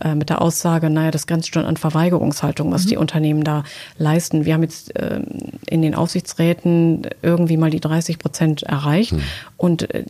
äh, 0.00 0.14
mit 0.14 0.28
der 0.28 0.42
Aussage, 0.42 0.90
naja, 0.90 1.10
das 1.10 1.26
grenzt 1.26 1.54
schon 1.54 1.64
an 1.64 1.76
Verweigerungshaltung, 1.76 2.72
was 2.72 2.86
die 2.86 2.96
Unternehmen 2.96 3.44
da 3.44 3.64
leisten. 3.96 4.44
Wir 4.44 4.54
haben 4.54 4.62
jetzt 4.62 4.92
ähm, 4.96 5.24
in 5.66 5.82
den 5.82 5.94
Aufsichtsräten 5.94 7.02
irgendwie 7.22 7.56
mal 7.56 7.70
die 7.70 7.80
30 7.80 8.18
Prozent 8.18 8.62
erreicht 8.64 9.14
und 9.56 9.94
äh, 9.94 10.04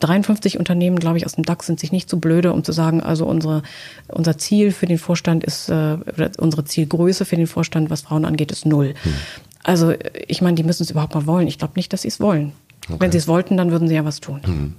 53 0.00 0.58
Unternehmen, 0.58 0.98
glaube 0.98 1.18
ich, 1.18 1.26
aus 1.26 1.34
dem 1.34 1.44
DAX 1.44 1.66
sind 1.66 1.80
sich 1.80 1.92
nicht 1.92 2.10
so 2.10 2.18
blöde, 2.18 2.52
um 2.52 2.64
zu 2.64 2.72
sagen, 2.72 3.00
also 3.00 3.26
unsere, 3.26 3.62
unser 4.08 4.36
Ziel 4.38 4.72
für 4.72 4.86
den 4.86 4.98
Vorstand 4.98 5.44
ist, 5.44 5.68
äh, 5.68 5.72
oder 5.72 6.30
unsere 6.38 6.64
Zielgröße 6.64 7.24
für 7.24 7.36
den 7.36 7.46
Vorstand, 7.46 7.90
was 7.90 8.02
Frauen 8.02 8.24
angeht, 8.24 8.52
ist 8.52 8.66
null. 8.66 8.94
Also 9.62 9.94
ich 10.28 10.42
meine, 10.42 10.54
die 10.54 10.62
müssen 10.62 10.82
es 10.82 10.90
überhaupt 10.90 11.14
mal 11.14 11.26
wollen. 11.26 11.48
Ich 11.48 11.58
glaube 11.58 11.72
nicht, 11.76 11.92
dass 11.92 12.02
sie 12.02 12.08
es 12.08 12.20
wollen. 12.20 12.52
Wenn 12.88 13.10
sie 13.10 13.18
es 13.18 13.26
wollten, 13.26 13.56
dann 13.56 13.70
würden 13.72 13.88
sie 13.88 13.94
ja 13.94 14.04
was 14.04 14.20
tun. 14.20 14.74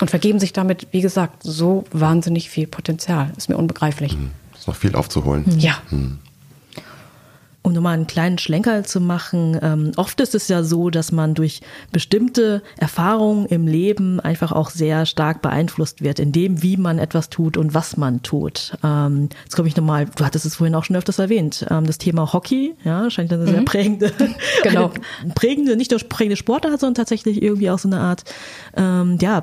Und 0.00 0.10
vergeben 0.10 0.38
sich 0.38 0.52
damit, 0.52 0.88
wie 0.90 1.00
gesagt, 1.00 1.42
so 1.42 1.84
wahnsinnig 1.92 2.50
viel 2.50 2.66
Potenzial. 2.66 3.30
Ist 3.36 3.48
mir 3.48 3.56
unbegreiflich. 3.56 4.16
Ist 4.54 4.66
noch 4.66 4.76
viel 4.76 4.94
aufzuholen. 4.96 5.44
Ja. 5.58 5.78
Um 7.64 7.72
nochmal 7.72 7.94
einen 7.94 8.06
kleinen 8.06 8.36
Schlenker 8.36 8.84
zu 8.84 9.00
machen, 9.00 9.58
ähm, 9.62 9.92
oft 9.96 10.20
ist 10.20 10.34
es 10.34 10.48
ja 10.48 10.62
so, 10.62 10.90
dass 10.90 11.12
man 11.12 11.32
durch 11.32 11.62
bestimmte 11.92 12.62
Erfahrungen 12.76 13.46
im 13.46 13.66
Leben 13.66 14.20
einfach 14.20 14.52
auch 14.52 14.68
sehr 14.68 15.06
stark 15.06 15.40
beeinflusst 15.40 16.02
wird, 16.02 16.18
in 16.18 16.30
dem, 16.30 16.62
wie 16.62 16.76
man 16.76 16.98
etwas 16.98 17.30
tut 17.30 17.56
und 17.56 17.72
was 17.72 17.96
man 17.96 18.22
tut. 18.22 18.76
Ähm, 18.84 19.30
jetzt 19.44 19.56
komme 19.56 19.66
ich 19.66 19.76
nochmal, 19.76 20.04
du 20.14 20.26
hattest 20.26 20.44
es 20.44 20.56
vorhin 20.56 20.74
auch 20.74 20.84
schon 20.84 20.94
öfters 20.94 21.18
erwähnt, 21.18 21.64
ähm, 21.70 21.86
das 21.86 21.96
Thema 21.96 22.34
Hockey, 22.34 22.74
ja, 22.84 23.08
scheint 23.08 23.32
eine 23.32 23.46
sehr 23.46 23.62
prägende, 23.62 24.12
Genau. 24.62 24.90
prägende, 25.34 25.74
nicht 25.76 25.90
nur 25.90 26.00
prägende 26.00 26.36
Sportart, 26.36 26.80
sondern 26.80 26.96
tatsächlich 26.96 27.42
irgendwie 27.42 27.70
auch 27.70 27.78
so 27.78 27.88
eine 27.88 28.00
Art, 28.00 28.24
ähm, 28.76 29.16
ja, 29.22 29.42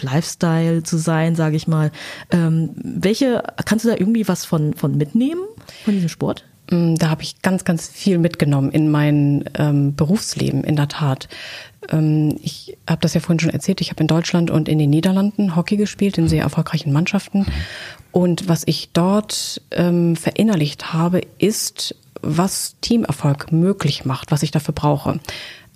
Lifestyle 0.00 0.84
zu 0.84 0.96
sein, 0.96 1.36
sage 1.36 1.56
ich 1.56 1.68
mal. 1.68 1.90
Ähm, 2.30 2.70
welche, 2.82 3.42
kannst 3.66 3.84
du 3.84 3.90
da 3.90 3.96
irgendwie 3.98 4.26
was 4.26 4.46
von, 4.46 4.72
von 4.72 4.96
mitnehmen, 4.96 5.42
von 5.84 5.92
diesem 5.92 6.08
Sport? 6.08 6.44
Mm, 6.70 6.94
Da 6.96 7.10
habe 7.10 7.22
ich 7.22 7.42
ganz, 7.42 7.64
ganz 7.64 7.88
viel 7.88 8.18
mitgenommen 8.18 8.70
in 8.70 8.90
mein 8.90 9.44
ähm, 9.54 9.94
Berufsleben, 9.94 10.64
in 10.64 10.76
der 10.76 10.88
Tat. 10.88 11.28
Ähm, 11.90 12.38
ich 12.42 12.76
habe 12.88 13.00
das 13.00 13.14
ja 13.14 13.20
vorhin 13.20 13.40
schon 13.40 13.50
erzählt, 13.50 13.80
ich 13.80 13.90
habe 13.90 14.00
in 14.00 14.06
Deutschland 14.06 14.50
und 14.50 14.68
in 14.68 14.78
den 14.78 14.90
Niederlanden 14.90 15.56
Hockey 15.56 15.76
gespielt, 15.76 16.18
in 16.18 16.28
sehr 16.28 16.42
erfolgreichen 16.42 16.92
Mannschaften. 16.92 17.46
Und 18.12 18.48
was 18.48 18.62
ich 18.66 18.90
dort 18.92 19.60
ähm, 19.70 20.16
verinnerlicht 20.16 20.92
habe, 20.92 21.20
ist, 21.38 21.94
was 22.20 22.76
Teamerfolg 22.80 23.52
möglich 23.52 24.04
macht, 24.04 24.30
was 24.30 24.42
ich 24.42 24.50
dafür 24.50 24.74
brauche. 24.74 25.20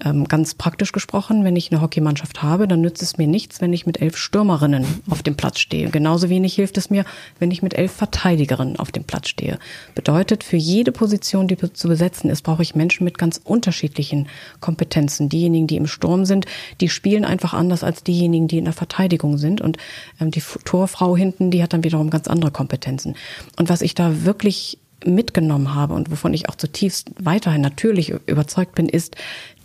Ähm, 0.04 0.24
ganz 0.26 0.54
praktisch 0.54 0.90
gesprochen, 0.90 1.44
wenn 1.44 1.54
ich 1.54 1.70
eine 1.70 1.80
Hockeymannschaft 1.80 2.42
habe, 2.42 2.66
dann 2.66 2.80
nützt 2.80 3.02
es 3.02 3.18
mir 3.18 3.28
nichts, 3.28 3.60
wenn 3.60 3.72
ich 3.72 3.86
mit 3.86 4.00
elf 4.00 4.16
Stürmerinnen 4.16 4.84
auf 5.08 5.22
dem 5.22 5.36
Platz 5.36 5.60
stehe. 5.60 5.90
Genauso 5.90 6.28
wenig 6.28 6.54
hilft 6.54 6.76
es 6.76 6.90
mir, 6.90 7.04
wenn 7.38 7.50
ich 7.50 7.62
mit 7.62 7.74
elf 7.74 7.92
Verteidigerinnen 7.92 8.76
auf 8.76 8.90
dem 8.90 9.04
Platz 9.04 9.28
stehe. 9.28 9.58
Bedeutet, 9.94 10.42
für 10.42 10.56
jede 10.56 10.90
Position, 10.90 11.46
die 11.46 11.56
zu 11.56 11.88
besetzen 11.88 12.30
ist, 12.30 12.42
brauche 12.42 12.62
ich 12.62 12.74
Menschen 12.74 13.04
mit 13.04 13.16
ganz 13.16 13.40
unterschiedlichen 13.44 14.28
Kompetenzen. 14.60 15.28
Diejenigen, 15.28 15.68
die 15.68 15.76
im 15.76 15.86
Sturm 15.86 16.24
sind, 16.24 16.46
die 16.80 16.88
spielen 16.88 17.24
einfach 17.24 17.54
anders 17.54 17.84
als 17.84 18.02
diejenigen, 18.02 18.48
die 18.48 18.58
in 18.58 18.64
der 18.64 18.74
Verteidigung 18.74 19.38
sind. 19.38 19.60
Und 19.60 19.76
ähm, 20.20 20.32
die 20.32 20.42
Torfrau 20.64 21.16
hinten, 21.16 21.52
die 21.52 21.62
hat 21.62 21.72
dann 21.72 21.84
wiederum 21.84 22.10
ganz 22.10 22.26
andere 22.26 22.50
Kompetenzen. 22.50 23.14
Und 23.56 23.68
was 23.68 23.82
ich 23.82 23.94
da 23.94 24.24
wirklich 24.24 24.78
mitgenommen 25.06 25.74
habe 25.74 25.94
und 25.94 26.10
wovon 26.10 26.34
ich 26.34 26.48
auch 26.48 26.54
zutiefst 26.54 27.10
weiterhin 27.18 27.60
natürlich 27.60 28.10
überzeugt 28.26 28.74
bin, 28.74 28.88
ist, 28.88 29.16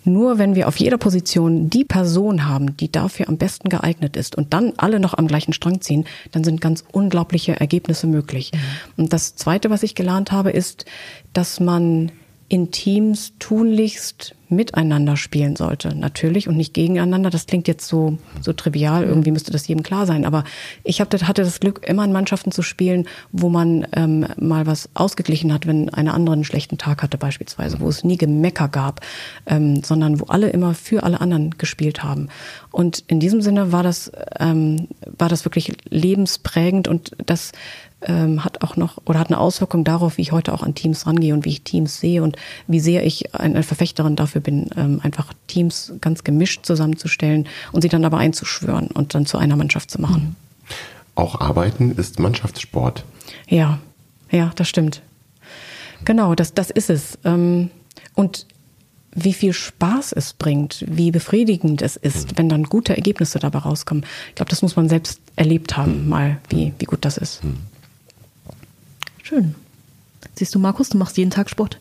nur 0.07 0.37
wenn 0.37 0.55
wir 0.55 0.67
auf 0.67 0.77
jeder 0.77 0.97
Position 0.97 1.69
die 1.69 1.83
Person 1.83 2.47
haben, 2.47 2.77
die 2.77 2.91
dafür 2.91 3.29
am 3.29 3.37
besten 3.37 3.69
geeignet 3.69 4.17
ist 4.17 4.35
und 4.35 4.53
dann 4.53 4.73
alle 4.77 4.99
noch 4.99 5.13
am 5.13 5.27
gleichen 5.27 5.53
Strang 5.53 5.81
ziehen, 5.81 6.05
dann 6.31 6.43
sind 6.43 6.61
ganz 6.61 6.83
unglaubliche 6.91 7.59
Ergebnisse 7.59 8.07
möglich. 8.07 8.51
Und 8.95 9.13
das 9.13 9.35
Zweite, 9.35 9.69
was 9.69 9.83
ich 9.83 9.93
gelernt 9.93 10.31
habe, 10.31 10.51
ist, 10.51 10.85
dass 11.33 11.59
man 11.59 12.11
in 12.49 12.71
Teams 12.71 13.33
tunlichst 13.39 14.35
miteinander 14.49 15.17
spielen 15.17 15.55
sollte. 15.55 15.95
Natürlich 15.95 16.47
und 16.47 16.57
nicht 16.57 16.73
gegeneinander. 16.73 17.29
Das 17.29 17.45
klingt 17.45 17.67
jetzt 17.67 17.87
so, 17.87 18.17
so 18.41 18.53
trivial. 18.53 19.03
Irgendwie 19.03 19.31
müsste 19.31 19.51
das 19.51 19.67
jedem 19.67 19.83
klar 19.83 20.05
sein. 20.05 20.25
Aber 20.25 20.43
ich 20.83 21.01
hab, 21.01 21.13
hatte 21.13 21.43
das 21.43 21.59
Glück, 21.59 21.85
immer 21.87 22.05
in 22.05 22.11
Mannschaften 22.11 22.51
zu 22.51 22.61
spielen, 22.61 23.07
wo 23.31 23.49
man 23.49 23.87
ähm, 23.93 24.25
mal 24.37 24.65
was 24.65 24.89
ausgeglichen 24.93 25.53
hat, 25.53 25.67
wenn 25.67 25.89
eine 25.89 26.13
andere 26.13 26.33
einen 26.33 26.43
schlechten 26.43 26.77
Tag 26.77 27.03
hatte 27.03 27.17
beispielsweise, 27.17 27.79
wo 27.79 27.89
es 27.89 28.03
nie 28.03 28.17
Gemecker 28.17 28.67
gab, 28.67 29.01
ähm, 29.45 29.83
sondern 29.83 30.19
wo 30.19 30.25
alle 30.25 30.49
immer 30.49 30.73
für 30.73 31.03
alle 31.03 31.19
anderen 31.19 31.51
gespielt 31.57 32.03
haben. 32.03 32.29
Und 32.71 33.03
in 33.07 33.19
diesem 33.19 33.41
Sinne 33.41 33.71
war 33.71 33.83
das, 33.83 34.11
ähm, 34.39 34.87
war 35.17 35.29
das 35.29 35.45
wirklich 35.45 35.73
lebensprägend 35.89 36.87
und 36.87 37.11
das 37.25 37.51
ähm, 38.01 38.45
hat 38.45 38.61
auch 38.61 38.75
noch 38.75 38.99
oder 39.05 39.19
hat 39.19 39.27
eine 39.27 39.39
Auswirkung 39.39 39.83
darauf, 39.83 40.17
wie 40.17 40.21
ich 40.21 40.31
heute 40.31 40.53
auch 40.53 40.61
an 40.61 40.75
Teams 40.75 41.07
rangehe 41.07 41.33
und 41.33 41.45
wie 41.45 41.49
ich 41.49 41.63
Teams 41.63 41.99
sehe 41.99 42.21
und 42.21 42.35
wie 42.67 42.79
sehr 42.79 43.05
ich 43.05 43.33
eine 43.33 43.63
Verfechterin 43.63 44.15
dafür 44.15 44.36
bin, 44.41 44.69
ähm, 44.75 44.99
einfach 45.03 45.33
Teams 45.47 45.93
ganz 46.01 46.23
gemischt 46.23 46.65
zusammenzustellen 46.65 47.47
und 47.71 47.81
sie 47.81 47.89
dann 47.89 48.05
aber 48.05 48.17
einzuschwören 48.17 48.88
und 48.88 49.15
dann 49.15 49.25
zu 49.25 49.38
einer 49.38 49.55
Mannschaft 49.55 49.91
zu 49.91 50.01
machen. 50.01 50.35
Auch 51.15 51.39
Arbeiten 51.41 51.91
ist 51.91 52.19
Mannschaftssport. 52.19 53.03
Ja, 53.47 53.79
ja, 54.31 54.51
das 54.55 54.69
stimmt. 54.69 55.01
Genau, 56.05 56.35
das, 56.35 56.53
das 56.53 56.69
ist 56.69 56.89
es. 56.89 57.17
Ähm, 57.23 57.69
Und 58.13 58.45
wie 59.19 59.33
viel 59.33 59.53
Spaß 59.53 60.11
es 60.11 60.33
bringt, 60.33 60.85
wie 60.88 61.09
befriedigend 61.09 61.81
es 61.81 61.95
ist, 61.95 62.38
wenn 62.38 62.49
dann 62.49 62.65
gute 62.65 62.95
Ergebnisse 62.95 63.39
dabei 63.39 63.59
rauskommen. 63.59 64.05
Ich 64.29 64.35
glaube, 64.35 64.49
das 64.49 64.61
muss 64.61 64.75
man 64.75 64.89
selbst 64.89 65.19
erlebt 65.35 65.75
haben, 65.75 66.07
mal, 66.07 66.38
wie, 66.49 66.73
wie 66.77 66.85
gut 66.85 67.03
das 67.03 67.17
ist. 67.17 67.41
Schön. 69.23 69.55
Siehst 70.35 70.53
du, 70.53 70.59
Markus, 70.59 70.89
du 70.89 70.99
machst 70.99 71.17
jeden 71.17 71.31
Tag 71.31 71.49
Sport. 71.49 71.79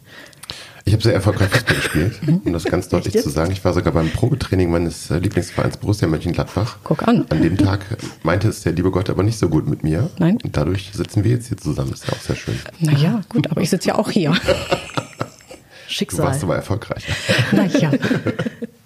Ich 0.89 0.93
habe 0.93 1.03
sehr 1.03 1.15
erfolgreich 1.15 1.49
Fußball 1.51 1.75
gespielt, 1.75 2.21
um 2.45 2.53
das 2.53 2.63
ganz 2.63 2.89
deutlich 2.89 3.21
zu 3.21 3.29
sagen. 3.29 3.51
Ich 3.51 3.65
war 3.65 3.75
sogar 3.75 3.93
beim 3.93 4.09
Probetraining 4.09 4.71
meines 4.71 5.11
äh, 5.11 5.19
Lieblingsvereins 5.19 5.79
Borussia 5.79 6.07
Mönchengladbach. 6.07 6.77
Guck 6.85 7.09
an. 7.09 7.27
An 7.29 7.43
dem 7.43 7.57
Tag 7.59 7.81
meinte 8.23 8.47
es 8.49 8.63
der 8.63 8.71
liebe 8.73 8.93
Gott 8.93 9.11
aber 9.11 9.25
nicht 9.25 9.37
so 9.37 9.49
gut 9.49 9.69
mit 9.69 9.83
mir. 9.83 10.09
Nein. 10.21 10.39
Und 10.45 10.57
dadurch 10.57 10.93
sitzen 10.95 11.25
wir 11.25 11.33
jetzt 11.33 11.49
hier 11.49 11.57
zusammen. 11.57 11.93
Ist 11.93 12.07
ja 12.07 12.13
auch 12.13 12.21
sehr 12.21 12.37
schön. 12.37 12.55
Naja, 12.79 13.21
gut, 13.29 13.51
aber 13.51 13.63
ich 13.63 13.71
sitze 13.71 13.89
ja 13.89 13.95
auch 13.97 14.11
hier. 14.11 14.33
Du 15.89 15.93
Schicksal. 15.93 16.27
warst 16.27 16.43
aber 16.43 16.57
erfolgreich. 16.57 17.07
Naja. 17.53 17.91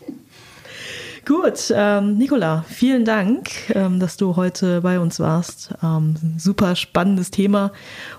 Gut, 1.27 1.73
ähm, 1.75 2.17
Nicola, 2.17 2.65
vielen 2.69 3.05
Dank, 3.05 3.51
ähm, 3.75 4.01
dass 4.01 4.17
du 4.17 4.37
heute 4.37 4.81
bei 4.81 4.99
uns 4.99 5.21
warst. 5.21 5.71
Ähm, 5.83 6.15
super 6.39 6.75
spannendes 6.77 7.31
Thema 7.31 7.73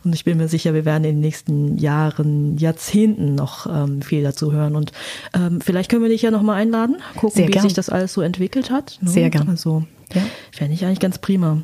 und 0.04 0.14
ich 0.14 0.24
bin 0.24 0.38
mir 0.38 0.48
sicher, 0.48 0.74
wir 0.74 0.86
werden 0.86 1.04
in 1.04 1.16
den 1.16 1.20
nächsten 1.22 1.78
Jahren, 1.78 2.58
Jahrzehnten 2.58 3.36
noch 3.36 3.66
ähm, 3.66 4.02
viel 4.02 4.24
dazu 4.24 4.52
hören 4.52 4.76
und 4.76 4.92
ähm, 5.34 5.62
vielleicht 5.62 5.90
können 5.90 6.04
wir 6.04 6.10
dich 6.10 6.22
ja 6.22 6.32
nochmal 6.32 6.62
einladen, 6.62 6.98
gucken, 7.16 7.32
Sehr 7.38 7.48
wie 7.48 7.52
gern. 7.52 7.64
sich 7.64 7.74
das 7.74 7.90
alles 7.90 8.14
so 8.14 8.22
entwickelt 8.22 8.70
hat. 8.70 9.00
ne? 9.02 9.10
Sehr 9.10 9.30
gern. 9.30 9.50
Also, 9.50 9.84
Ja. 10.14 10.22
fände 10.52 10.74
ich 10.74 10.86
eigentlich 10.86 11.00
ganz 11.00 11.18
prima. 11.18 11.62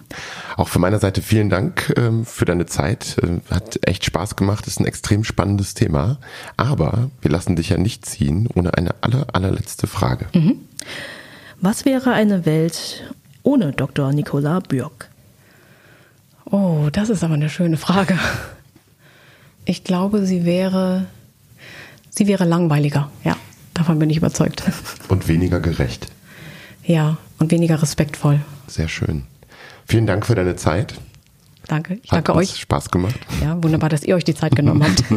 Auch 0.55 0.67
von 0.67 0.81
meiner 0.81 0.99
Seite 0.99 1.21
vielen 1.21 1.49
Dank 1.49 1.93
ähm, 1.97 2.25
für 2.25 2.45
deine 2.45 2.65
Zeit. 2.65 3.17
Äh, 3.21 3.53
hat 3.53 3.79
echt 3.87 4.05
Spaß 4.05 4.35
gemacht. 4.35 4.67
Ist 4.67 4.79
ein 4.79 4.85
extrem 4.85 5.23
spannendes 5.23 5.73
Thema. 5.73 6.17
Aber 6.55 7.09
wir 7.21 7.31
lassen 7.31 7.55
dich 7.55 7.69
ja 7.69 7.77
nicht 7.77 8.05
ziehen 8.05 8.47
ohne 8.53 8.73
eine 8.75 8.95
aller, 9.01 9.27
allerletzte 9.33 9.87
Frage. 9.87 10.27
Was 11.61 11.85
wäre 11.85 12.11
eine 12.13 12.45
Welt 12.45 13.03
ohne 13.43 13.71
Dr. 13.71 14.11
Nicola 14.13 14.59
Bürg? 14.59 15.09
Oh, 16.45 16.89
das 16.91 17.09
ist 17.09 17.23
aber 17.23 17.33
eine 17.33 17.49
schöne 17.49 17.77
Frage. 17.77 18.17
Ich 19.65 19.83
glaube, 19.83 20.25
sie 20.25 20.45
wäre, 20.45 21.07
sie 22.09 22.27
wäre 22.27 22.45
langweiliger. 22.45 23.11
Ja, 23.23 23.35
davon 23.73 23.99
bin 23.99 24.09
ich 24.09 24.17
überzeugt. 24.17 24.63
Und 25.09 25.27
weniger 25.27 25.59
gerecht. 25.59 26.07
Ja, 26.87 27.17
und 27.37 27.51
weniger 27.51 27.81
respektvoll. 27.81 28.39
Sehr 28.65 28.87
schön. 28.87 29.23
Vielen 29.85 30.07
Dank 30.07 30.25
für 30.25 30.35
deine 30.35 30.55
Zeit. 30.55 30.95
Danke. 31.67 31.95
Ich 32.01 32.11
Hat 32.11 32.19
danke 32.27 32.35
euch. 32.35 32.55
Spaß 32.61 32.91
gemacht. 32.91 33.19
Ja, 33.41 33.61
wunderbar, 33.61 33.89
dass 33.89 34.03
ihr 34.03 34.15
euch 34.15 34.23
die 34.23 34.33
Zeit 34.33 34.55
genommen 34.55 34.83
habt. 34.83 35.03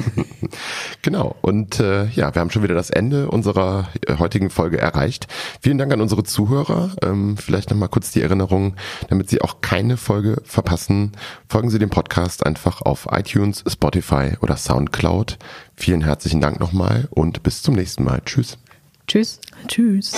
Genau. 1.03 1.37
Und 1.41 1.79
äh, 1.79 2.07
ja, 2.09 2.35
wir 2.35 2.41
haben 2.41 2.51
schon 2.51 2.65
wieder 2.65 2.75
das 2.75 2.91
Ende 2.91 3.31
unserer 3.31 3.89
äh, 4.07 4.17
heutigen 4.19 4.51
Folge 4.51 4.79
erreicht. 4.79 5.29
Vielen 5.63 5.79
Dank 5.79 5.93
an 5.93 6.01
unsere 6.01 6.25
Zuhörer. 6.25 6.91
Ähm, 7.03 7.37
vielleicht 7.37 7.71
nochmal 7.71 7.89
kurz 7.89 8.11
die 8.11 8.21
Erinnerung, 8.21 8.75
damit 9.09 9.31
Sie 9.31 9.41
auch 9.41 9.61
keine 9.61 9.97
Folge 9.97 10.43
verpassen. 10.45 11.13
Folgen 11.49 11.71
Sie 11.71 11.79
dem 11.79 11.89
Podcast 11.89 12.45
einfach 12.45 12.83
auf 12.83 13.07
iTunes, 13.13 13.65
Spotify 13.67 14.33
oder 14.41 14.57
Soundcloud. 14.57 15.39
Vielen 15.77 16.03
herzlichen 16.03 16.41
Dank 16.41 16.59
nochmal 16.59 17.07
und 17.11 17.45
bis 17.45 17.63
zum 17.63 17.77
nächsten 17.77 18.03
Mal. 18.03 18.21
Tschüss. 18.25 18.59
Tschüss. 19.07 19.41
Tschüss. 19.69 20.13